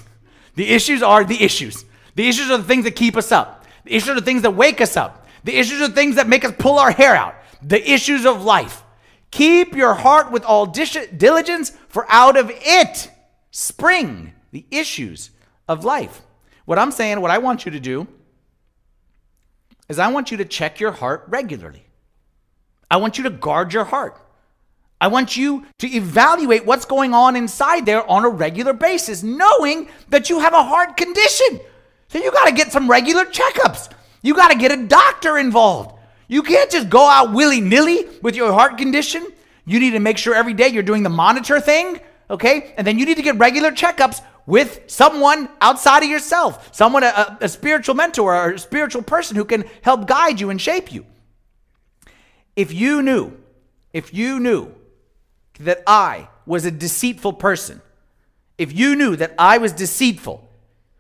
The 0.55 0.70
issues 0.72 1.03
are 1.03 1.24
the 1.24 1.43
issues. 1.43 1.86
The 2.15 2.28
issues 2.28 2.49
are 2.49 2.57
the 2.57 2.63
things 2.63 2.86
that 2.86 2.95
keep 2.95 3.15
us 3.15 3.32
up. 3.32 3.63
The 3.84 3.93
issues 3.93 4.09
are 4.09 4.15
the 4.15 4.24
things 4.24 4.41
that 4.41 4.55
wake 4.55 4.82
us 4.82 4.97
up. 4.97 5.26
The 5.48 5.58
issues 5.58 5.80
of 5.80 5.95
things 5.95 6.18
that 6.18 6.28
make 6.28 6.43
us 6.43 6.54
pull 6.60 6.78
our 6.78 6.91
hair 6.91 7.16
out. 7.16 7.34
The 7.64 7.82
issues 7.89 8.26
of 8.26 8.43
life. 8.43 8.84
Keep 9.32 9.78
your 9.78 9.93
heart 9.93 10.30
with 10.30 10.43
all 10.43 10.66
diligence, 10.66 11.70
for 11.88 12.06
out 12.10 12.36
of 12.36 12.52
it 12.54 13.10
spring 13.50 14.34
the 14.52 14.66
issues 14.72 15.30
of 15.70 15.86
life. 15.86 16.22
What 16.66 16.78
I'm 16.78 16.91
saying, 16.91 17.22
what 17.22 17.32
I 17.32 17.38
want 17.38 17.66
you 17.66 17.72
to 17.72 17.80
do, 17.80 18.10
is 19.88 20.00
I 20.00 20.10
want 20.10 20.32
you 20.32 20.38
to 20.38 20.43
check 20.43 20.82
your 20.82 20.91
heart 20.91 21.24
regularly. 21.30 21.86
I 22.91 22.98
want 22.98 23.18
you 23.18 23.24
to 23.24 23.30
guard 23.30 23.72
your 23.72 23.86
heart. 23.86 24.20
I 25.00 25.08
want 25.08 25.38
you 25.38 25.66
to 25.78 25.88
evaluate 25.88 26.66
what's 26.66 26.84
going 26.84 27.14
on 27.14 27.38
inside 27.38 27.86
there 27.86 28.06
on 28.12 28.26
a 28.26 28.30
regular 28.30 28.74
basis, 28.74 29.24
knowing 29.24 29.88
that 30.10 30.30
you 30.30 30.41
have 30.41 30.54
a 30.54 30.64
heart 30.64 30.98
condition. 30.98 31.62
So 32.10 32.18
you 32.18 32.34
got 32.34 32.48
to 32.48 32.52
get 32.52 32.74
some 32.74 32.91
regular 32.91 33.24
checkups. 33.24 33.93
You 34.22 34.36
got 34.36 34.49
to 34.49 34.57
get 34.57 34.72
a 34.72 34.86
doctor 34.86 35.38
involved. 35.38 35.97
You 36.28 36.43
can't 36.43 36.70
just 36.70 36.89
go 36.89 37.07
out 37.07 37.34
willy 37.34 37.61
nilly 37.61 38.05
with 38.22 38.36
your 38.36 38.51
heart 38.51 38.78
condition. 38.78 39.26
You 39.65 39.80
need 39.80 39.91
to 39.91 39.99
make 39.99 40.18
sure 40.18 40.36
every 40.36 40.53
day 40.53 40.70
you're 40.70 40.84
doing 40.84 41.03
the 41.03 41.09
monitor 41.09 41.59
thing, 41.59 41.99
okay? 42.30 42.74
And 42.78 42.86
then 42.86 42.99
you 42.99 43.05
need 43.05 43.18
to 43.18 43.24
get 43.24 43.38
regular 43.38 43.72
checkups 43.72 44.22
with 44.45 44.82
someone 44.88 45.49
outside 45.61 46.03
of 46.03 46.09
yourself, 46.09 46.74
someone, 46.74 47.03
a, 47.03 47.38
a 47.41 47.49
spiritual 47.49 47.95
mentor 47.95 48.36
or 48.36 48.51
a 48.51 48.59
spiritual 48.59 49.01
person 49.01 49.36
who 49.36 49.45
can 49.45 49.65
help 49.82 50.07
guide 50.07 50.39
you 50.39 50.49
and 50.49 50.59
shape 50.59 50.91
you. 50.91 51.05
If 52.55 52.74
you 52.74 53.01
knew, 53.03 53.38
if 53.93 54.13
you 54.13 54.39
knew 54.39 54.74
that 55.59 55.84
I 55.86 56.30
was 56.45 56.65
a 56.65 56.72
deceitful 56.72 57.34
person, 57.34 57.82
if 58.57 58.74
you 58.74 58.95
knew 58.95 59.15
that 59.18 59.36
I 59.38 59.57
was 59.57 59.74
deceitful, 59.74 60.47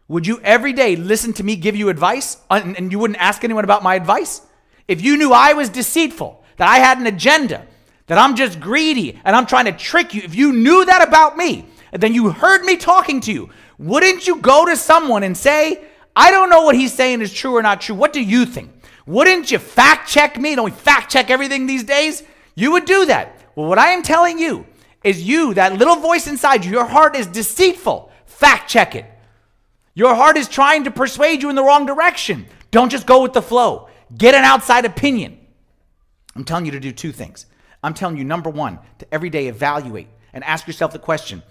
would 0.07 0.25
you 0.25 0.39
every 0.41 0.73
day 0.73 0.95
listen 0.95 1.33
to 1.33 1.43
me 1.43 1.55
give 1.55 1.75
you 1.75 1.89
advice 1.89 2.37
and, 2.49 2.91
you 2.91 2.99
wouldn't 2.99 3.19
ask 3.19 3.43
anyone 3.43 3.63
about 3.63 3.83
my 3.83 3.95
advice? 3.95 4.41
If 4.87 5.01
you 5.01 5.17
knew 5.17 5.33
I 5.33 5.53
was 5.53 5.69
deceitful, 5.69 6.43
that 6.57 6.69
I 6.69 6.77
had 6.77 6.97
an 6.97 7.07
agenda, 7.07 7.65
that 8.07 8.17
I'm 8.17 8.35
just 8.35 8.59
greedy 8.59 9.19
and 9.25 9.35
I'm 9.35 9.45
trying 9.45 9.65
to 9.65 9.73
trick 9.73 10.13
you, 10.13 10.21
if 10.23 10.33
you 10.33 10.53
knew 10.53 10.85
that 10.85 11.05
about 11.05 11.37
me, 11.37 11.65
and 11.91 12.01
then 12.01 12.13
you 12.13 12.31
heard 12.31 12.63
me 12.63 12.77
talking 12.77 13.19
to 13.21 13.33
you, 13.33 13.49
wouldn't 13.77 14.27
you 14.27 14.37
go 14.37 14.65
to 14.65 14.75
someone 14.75 15.23
and 15.23 15.37
say, 15.37 15.83
I 16.15 16.31
don't 16.31 16.49
know 16.49 16.63
what 16.63 16.75
he's 16.75 16.93
saying 16.93 17.21
is 17.21 17.31
true 17.31 17.55
or 17.55 17.61
not 17.61 17.81
true. 17.81 17.95
What 17.95 18.13
do 18.13 18.23
you 18.23 18.45
think? 18.45 18.71
Wouldn't 19.05 19.51
you 19.51 19.59
fact 19.59 20.09
check 20.09 20.39
me? 20.39 20.55
Don't 20.55 20.65
we 20.65 20.71
fact 20.71 21.11
check 21.11 21.29
everything 21.29 21.67
these 21.67 21.83
days? 21.83 22.23
You 22.55 22.71
would 22.71 22.85
do 22.85 23.05
that. 23.05 23.39
Well, 23.55 23.67
what 23.67 23.77
I 23.77 23.89
am 23.89 24.03
telling 24.03 24.39
you 24.39 24.65
is 25.03 25.23
you, 25.23 25.53
that 25.53 25.77
little 25.77 25.97
voice 25.97 26.27
inside 26.27 26.65
you, 26.65 26.71
your 26.71 26.85
heart 26.85 27.15
is 27.15 27.27
deceitful. 27.27 28.11
Fact 28.25 28.69
check 28.69 28.95
it. 28.95 29.05
Your 29.97 30.13
heart 30.13 30.37
is 30.37 30.47
trying 30.47 30.83
to 30.83 30.91
persuade 30.91 31.41
you 31.41 31.49
in 31.49 31.55
the 31.55 31.63
wrong 31.63 31.87
direction. 31.87 32.45
Don't 32.69 32.91
just 32.91 33.07
go 33.07 33.23
with 33.23 33.33
the 33.33 33.41
flow. 33.41 33.89
Get 34.15 34.35
an 34.35 34.43
outside 34.43 34.85
opinion. 34.85 35.39
I'm 36.35 36.43
telling 36.43 36.67
you 36.67 36.71
to 36.73 36.79
do 36.79 36.91
two 36.91 37.11
things. 37.11 37.47
I'm 37.81 37.95
telling 37.95 38.15
you, 38.15 38.23
number 38.23 38.51
one, 38.51 38.77
to 38.99 39.11
every 39.11 39.31
day 39.31 39.47
evaluate 39.47 40.07
and 40.33 40.43
ask 40.43 40.67
yourself 40.67 40.93
the 40.93 40.99
question 40.99 41.41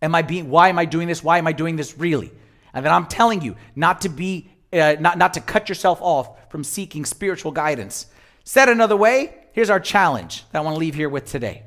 Am 0.00 0.14
I 0.14 0.22
being, 0.22 0.48
why 0.48 0.70
am 0.70 0.78
I 0.78 0.86
doing 0.86 1.06
this? 1.06 1.22
Why 1.22 1.36
am 1.36 1.46
I 1.46 1.52
doing 1.52 1.76
this 1.76 1.98
really? 1.98 2.32
And 2.72 2.82
then 2.82 2.94
I'm 2.94 3.04
telling 3.04 3.42
you 3.42 3.56
not 3.76 4.00
to 4.00 4.08
be, 4.08 4.50
uh, 4.72 4.96
not, 4.98 5.18
not 5.18 5.34
to 5.34 5.42
cut 5.42 5.68
yourself 5.68 5.98
off 6.00 6.50
from 6.50 6.64
seeking 6.64 7.04
spiritual 7.04 7.52
guidance. 7.52 8.06
Said 8.44 8.70
another 8.70 8.96
way, 8.96 9.34
here's 9.52 9.68
our 9.68 9.80
challenge 9.80 10.46
that 10.52 10.60
I 10.60 10.62
want 10.62 10.76
to 10.76 10.80
leave 10.80 10.94
here 10.94 11.10
with 11.10 11.26
today. 11.26 11.64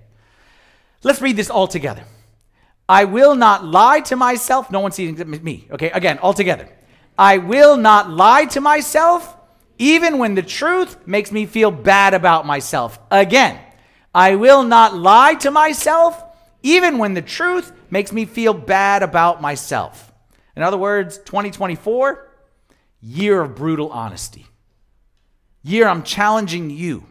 Let's 1.03 1.21
read 1.21 1.35
this 1.35 1.51
all 1.51 1.67
together. 1.67 2.03
I 2.91 3.05
will 3.05 3.35
not 3.35 3.63
lie 3.63 4.01
to 4.01 4.17
myself. 4.17 4.69
No 4.69 4.81
one 4.81 4.91
sees 4.91 5.17
me. 5.25 5.65
Okay, 5.71 5.91
again, 5.91 6.17
all 6.17 6.33
together. 6.33 6.67
I 7.17 7.37
will 7.37 7.77
not 7.77 8.09
lie 8.09 8.43
to 8.47 8.59
myself, 8.59 9.33
even 9.77 10.17
when 10.17 10.35
the 10.35 10.41
truth 10.41 10.97
makes 11.07 11.31
me 11.31 11.45
feel 11.45 11.71
bad 11.71 12.13
about 12.13 12.45
myself. 12.45 12.99
Again, 13.09 13.57
I 14.13 14.35
will 14.35 14.63
not 14.63 14.93
lie 14.93 15.35
to 15.35 15.51
myself, 15.51 16.21
even 16.63 16.97
when 16.97 17.13
the 17.13 17.21
truth 17.21 17.71
makes 17.89 18.11
me 18.11 18.25
feel 18.25 18.53
bad 18.53 19.03
about 19.03 19.41
myself. 19.41 20.11
In 20.57 20.61
other 20.61 20.77
words, 20.77 21.17
2024, 21.19 22.29
year 22.99 23.39
of 23.39 23.55
brutal 23.55 23.89
honesty. 23.89 24.47
Year 25.63 25.87
I'm 25.87 26.03
challenging 26.03 26.69
you 26.69 27.05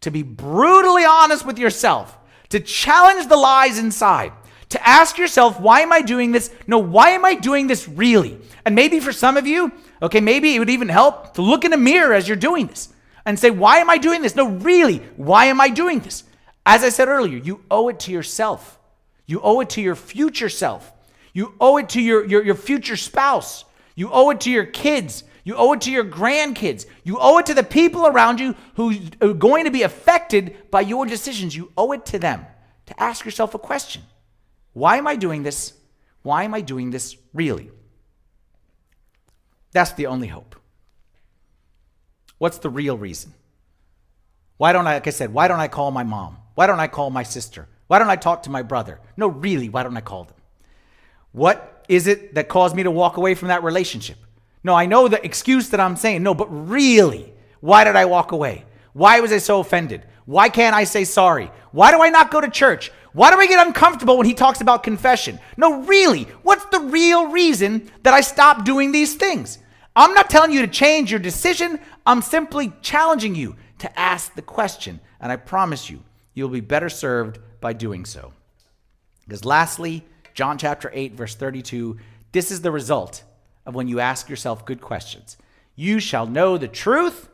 to 0.00 0.10
be 0.10 0.24
brutally 0.24 1.04
honest 1.04 1.46
with 1.46 1.60
yourself, 1.60 2.18
to 2.48 2.58
challenge 2.58 3.28
the 3.28 3.36
lies 3.36 3.78
inside, 3.78 4.32
to 4.70 4.88
ask 4.88 5.18
yourself, 5.18 5.60
why 5.60 5.80
am 5.80 5.92
I 5.92 6.02
doing 6.02 6.32
this? 6.32 6.50
No, 6.66 6.78
why 6.78 7.10
am 7.10 7.24
I 7.24 7.34
doing 7.34 7.66
this 7.66 7.88
really? 7.88 8.38
And 8.64 8.74
maybe 8.74 9.00
for 9.00 9.12
some 9.12 9.36
of 9.36 9.46
you, 9.46 9.72
okay, 10.02 10.20
maybe 10.20 10.54
it 10.54 10.58
would 10.58 10.70
even 10.70 10.88
help 10.88 11.34
to 11.34 11.42
look 11.42 11.64
in 11.64 11.72
a 11.72 11.76
mirror 11.76 12.14
as 12.14 12.26
you're 12.26 12.36
doing 12.36 12.66
this 12.66 12.88
and 13.26 13.38
say, 13.38 13.50
why 13.50 13.78
am 13.78 13.90
I 13.90 13.98
doing 13.98 14.22
this? 14.22 14.36
No, 14.36 14.48
really, 14.48 14.98
why 15.16 15.46
am 15.46 15.60
I 15.60 15.68
doing 15.68 16.00
this? 16.00 16.24
As 16.66 16.82
I 16.82 16.88
said 16.88 17.08
earlier, 17.08 17.38
you 17.38 17.62
owe 17.70 17.88
it 17.88 18.00
to 18.00 18.12
yourself. 18.12 18.78
You 19.26 19.40
owe 19.42 19.60
it 19.60 19.70
to 19.70 19.82
your 19.82 19.94
future 19.94 20.48
self. 20.48 20.92
You 21.32 21.54
owe 21.60 21.78
it 21.78 21.90
to 21.90 22.00
your, 22.00 22.24
your, 22.24 22.44
your 22.44 22.54
future 22.54 22.96
spouse. 22.96 23.64
You 23.94 24.10
owe 24.12 24.30
it 24.30 24.40
to 24.42 24.50
your 24.50 24.66
kids. 24.66 25.24
You 25.44 25.56
owe 25.56 25.72
it 25.74 25.82
to 25.82 25.92
your 25.92 26.04
grandkids. 26.04 26.86
You 27.04 27.18
owe 27.20 27.38
it 27.38 27.46
to 27.46 27.54
the 27.54 27.62
people 27.62 28.06
around 28.06 28.40
you 28.40 28.54
who 28.76 28.94
are 29.20 29.34
going 29.34 29.64
to 29.64 29.70
be 29.70 29.82
affected 29.82 30.56
by 30.70 30.80
your 30.82 31.04
decisions. 31.06 31.54
You 31.54 31.70
owe 31.76 31.92
it 31.92 32.06
to 32.06 32.18
them 32.18 32.46
to 32.86 33.02
ask 33.02 33.24
yourself 33.24 33.54
a 33.54 33.58
question 33.58 34.02
Why 34.74 34.98
am 34.98 35.06
I 35.06 35.16
doing 35.16 35.42
this? 35.42 35.72
Why 36.22 36.44
am 36.44 36.54
I 36.54 36.60
doing 36.60 36.90
this 36.90 37.16
really? 37.32 37.70
That's 39.72 39.92
the 39.92 40.06
only 40.06 40.28
hope. 40.28 40.56
What's 42.38 42.58
the 42.58 42.70
real 42.70 42.98
reason? 42.98 43.32
Why 44.56 44.72
don't 44.72 44.86
I, 44.86 44.94
like 44.94 45.06
I 45.06 45.10
said, 45.10 45.32
why 45.32 45.48
don't 45.48 45.60
I 45.60 45.68
call 45.68 45.90
my 45.90 46.04
mom? 46.04 46.36
Why 46.54 46.66
don't 46.66 46.80
I 46.80 46.86
call 46.86 47.10
my 47.10 47.22
sister? 47.22 47.68
Why 47.86 47.98
don't 47.98 48.10
I 48.10 48.16
talk 48.16 48.44
to 48.44 48.50
my 48.50 48.62
brother? 48.62 49.00
No, 49.16 49.28
really, 49.28 49.68
why 49.68 49.82
don't 49.82 49.96
I 49.96 50.00
call 50.00 50.24
them? 50.24 50.36
What 51.32 51.84
is 51.88 52.06
it 52.06 52.34
that 52.34 52.48
caused 52.48 52.76
me 52.76 52.84
to 52.84 52.90
walk 52.90 53.16
away 53.16 53.34
from 53.34 53.48
that 53.48 53.64
relationship? 53.64 54.16
No, 54.62 54.74
I 54.74 54.86
know 54.86 55.08
the 55.08 55.24
excuse 55.24 55.70
that 55.70 55.80
I'm 55.80 55.96
saying. 55.96 56.22
No, 56.22 56.34
but 56.34 56.46
really, 56.46 57.32
why 57.60 57.84
did 57.84 57.96
I 57.96 58.06
walk 58.06 58.32
away? 58.32 58.64
Why 58.92 59.20
was 59.20 59.32
I 59.32 59.38
so 59.38 59.60
offended? 59.60 60.04
Why 60.24 60.48
can't 60.48 60.74
I 60.74 60.84
say 60.84 61.04
sorry? 61.04 61.50
Why 61.72 61.90
do 61.90 62.02
I 62.02 62.08
not 62.08 62.30
go 62.30 62.40
to 62.40 62.48
church? 62.48 62.90
Why 63.14 63.30
do 63.30 63.38
I 63.38 63.46
get 63.46 63.64
uncomfortable 63.64 64.18
when 64.18 64.26
he 64.26 64.34
talks 64.34 64.60
about 64.60 64.82
confession? 64.82 65.38
No, 65.56 65.82
really, 65.84 66.24
what's 66.42 66.64
the 66.66 66.80
real 66.80 67.30
reason 67.30 67.90
that 68.02 68.12
I 68.12 68.20
stopped 68.20 68.64
doing 68.64 68.90
these 68.90 69.14
things? 69.14 69.58
I'm 69.94 70.14
not 70.14 70.28
telling 70.28 70.50
you 70.50 70.62
to 70.62 70.68
change 70.68 71.12
your 71.12 71.20
decision. 71.20 71.78
I'm 72.04 72.22
simply 72.22 72.72
challenging 72.82 73.36
you 73.36 73.54
to 73.78 73.98
ask 73.98 74.34
the 74.34 74.42
question. 74.42 74.98
And 75.20 75.30
I 75.30 75.36
promise 75.36 75.88
you, 75.88 76.02
you'll 76.34 76.48
be 76.48 76.60
better 76.60 76.88
served 76.88 77.38
by 77.60 77.72
doing 77.72 78.04
so. 78.04 78.32
Because 79.22 79.44
lastly, 79.44 80.04
John 80.34 80.58
chapter 80.58 80.90
8, 80.92 81.14
verse 81.14 81.36
32, 81.36 81.96
this 82.32 82.50
is 82.50 82.62
the 82.62 82.72
result 82.72 83.22
of 83.64 83.76
when 83.76 83.86
you 83.86 84.00
ask 84.00 84.28
yourself 84.28 84.66
good 84.66 84.80
questions. 84.80 85.36
You 85.76 86.00
shall 86.00 86.26
know 86.26 86.58
the 86.58 86.66
truth, 86.66 87.28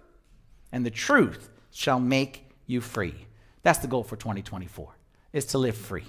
and 0.71 0.85
the 0.85 0.91
truth 0.91 1.49
shall 1.71 1.99
make 1.99 2.45
you 2.67 2.83
free. 2.83 3.15
That's 3.63 3.79
the 3.79 3.89
goal 3.89 4.05
for 4.05 4.17
2024, 4.17 4.95
is 5.33 5.45
to 5.47 5.59
live 5.59 5.77
free, 5.77 6.07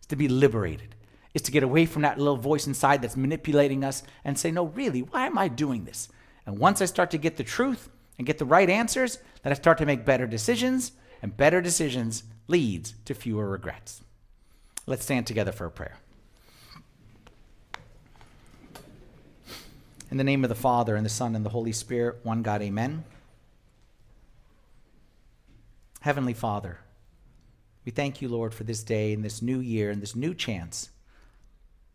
is 0.00 0.06
to 0.08 0.16
be 0.16 0.28
liberated, 0.28 0.94
is 1.34 1.42
to 1.42 1.52
get 1.52 1.62
away 1.62 1.86
from 1.86 2.02
that 2.02 2.18
little 2.18 2.36
voice 2.36 2.66
inside 2.66 3.02
that's 3.02 3.16
manipulating 3.16 3.84
us 3.84 4.02
and 4.24 4.38
say, 4.38 4.50
no, 4.50 4.66
really, 4.66 5.00
why 5.00 5.26
am 5.26 5.38
I 5.38 5.48
doing 5.48 5.84
this? 5.84 6.08
And 6.46 6.58
once 6.58 6.80
I 6.80 6.86
start 6.86 7.10
to 7.12 7.18
get 7.18 7.36
the 7.36 7.44
truth 7.44 7.88
and 8.16 8.26
get 8.26 8.38
the 8.38 8.44
right 8.44 8.68
answers, 8.68 9.18
then 9.42 9.52
I 9.52 9.56
start 9.56 9.78
to 9.78 9.86
make 9.86 10.04
better 10.04 10.26
decisions, 10.26 10.92
and 11.22 11.36
better 11.36 11.60
decisions 11.60 12.24
leads 12.46 12.94
to 13.04 13.14
fewer 13.14 13.48
regrets. 13.48 14.02
Let's 14.86 15.04
stand 15.04 15.26
together 15.26 15.52
for 15.52 15.66
a 15.66 15.70
prayer. 15.70 15.98
In 20.10 20.16
the 20.16 20.24
name 20.24 20.42
of 20.42 20.48
the 20.48 20.54
Father, 20.54 20.96
and 20.96 21.04
the 21.04 21.10
Son, 21.10 21.36
and 21.36 21.44
the 21.44 21.50
Holy 21.50 21.72
Spirit, 21.72 22.20
one 22.22 22.42
God, 22.42 22.62
amen. 22.62 23.04
Heavenly 26.00 26.32
Father, 26.32 26.78
we 27.88 27.92
thank 27.92 28.20
you, 28.20 28.28
Lord, 28.28 28.52
for 28.52 28.64
this 28.64 28.82
day 28.82 29.14
and 29.14 29.24
this 29.24 29.40
new 29.40 29.60
year 29.60 29.90
and 29.90 30.02
this 30.02 30.14
new 30.14 30.34
chance. 30.34 30.90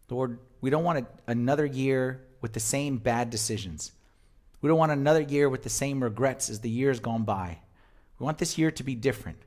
Lord, 0.09 0.39
we 0.59 0.71
don't 0.71 0.83
want 0.83 0.97
a, 0.97 1.31
another 1.31 1.67
year 1.67 2.25
with 2.41 2.53
the 2.53 2.59
same 2.59 2.97
bad 2.97 3.29
decisions. 3.29 3.91
We 4.59 4.69
don't 4.69 4.79
want 4.79 4.91
another 4.91 5.21
year 5.21 5.47
with 5.49 5.61
the 5.61 5.69
same 5.69 6.01
regrets 6.01 6.49
as 6.49 6.61
the 6.61 6.69
years 6.71 6.99
gone 6.99 7.25
by. 7.25 7.59
We 8.17 8.23
want 8.23 8.39
this 8.39 8.57
year 8.57 8.71
to 8.71 8.81
be 8.81 8.95
different. 8.95 9.37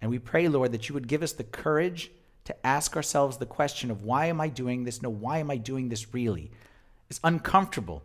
And 0.00 0.12
we 0.12 0.20
pray, 0.20 0.46
Lord, 0.46 0.70
that 0.70 0.88
you 0.88 0.94
would 0.94 1.08
give 1.08 1.24
us 1.24 1.32
the 1.32 1.42
courage 1.42 2.12
to 2.44 2.64
ask 2.64 2.94
ourselves 2.94 3.38
the 3.38 3.44
question 3.44 3.90
of 3.90 4.04
why 4.04 4.26
am 4.26 4.40
I 4.40 4.50
doing 4.50 4.84
this? 4.84 5.02
No, 5.02 5.10
why 5.10 5.38
am 5.38 5.50
I 5.50 5.56
doing 5.56 5.88
this 5.88 6.14
really? 6.14 6.52
It's 7.10 7.18
uncomfortable 7.24 8.04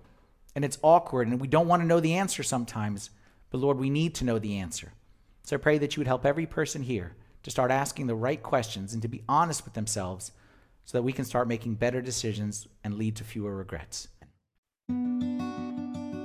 and 0.55 0.65
it's 0.65 0.79
awkward, 0.81 1.27
and 1.27 1.39
we 1.39 1.47
don't 1.47 1.67
want 1.67 1.83
to 1.83 1.87
know 1.87 1.99
the 1.99 2.15
answer 2.15 2.41
sometimes. 2.41 3.11
But 3.51 3.59
Lord, 3.59 3.77
we 3.77 3.91
need 3.91 4.15
to 4.15 4.25
know 4.25 4.39
the 4.39 4.57
answer. 4.57 4.91
So 5.43 5.55
I 5.55 5.59
pray 5.59 5.77
that 5.77 5.95
you 5.95 6.01
would 6.01 6.07
help 6.07 6.25
every 6.25 6.47
person 6.47 6.81
here 6.81 7.13
to 7.49 7.51
start 7.51 7.71
asking 7.71 8.07
the 8.07 8.15
right 8.15 8.41
questions 8.41 8.93
and 8.93 9.01
to 9.01 9.07
be 9.07 9.23
honest 9.27 9.65
with 9.65 9.73
themselves 9.73 10.31
so 10.85 10.97
that 10.97 11.03
we 11.03 11.11
can 11.11 11.25
start 11.25 11.47
making 11.47 11.75
better 11.75 12.01
decisions 12.01 12.67
and 12.83 12.95
lead 12.95 13.15
to 13.15 13.23
fewer 13.23 13.55
regrets. 13.55 14.07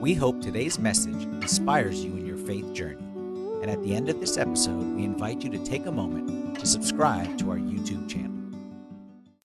We 0.00 0.14
hope 0.14 0.42
today's 0.42 0.78
message 0.78 1.22
inspires 1.24 2.04
you 2.04 2.12
in 2.16 2.26
your 2.26 2.36
faith 2.36 2.72
journey. 2.74 3.02
And 3.62 3.70
at 3.70 3.82
the 3.82 3.94
end 3.94 4.10
of 4.10 4.20
this 4.20 4.36
episode, 4.36 4.96
we 4.96 5.04
invite 5.04 5.42
you 5.42 5.50
to 5.50 5.64
take 5.64 5.86
a 5.86 5.92
moment 5.92 6.58
to 6.58 6.66
subscribe 6.66 7.38
to 7.38 7.50
our 7.50 7.56
YouTube 7.56 8.06
channel. 8.06 8.43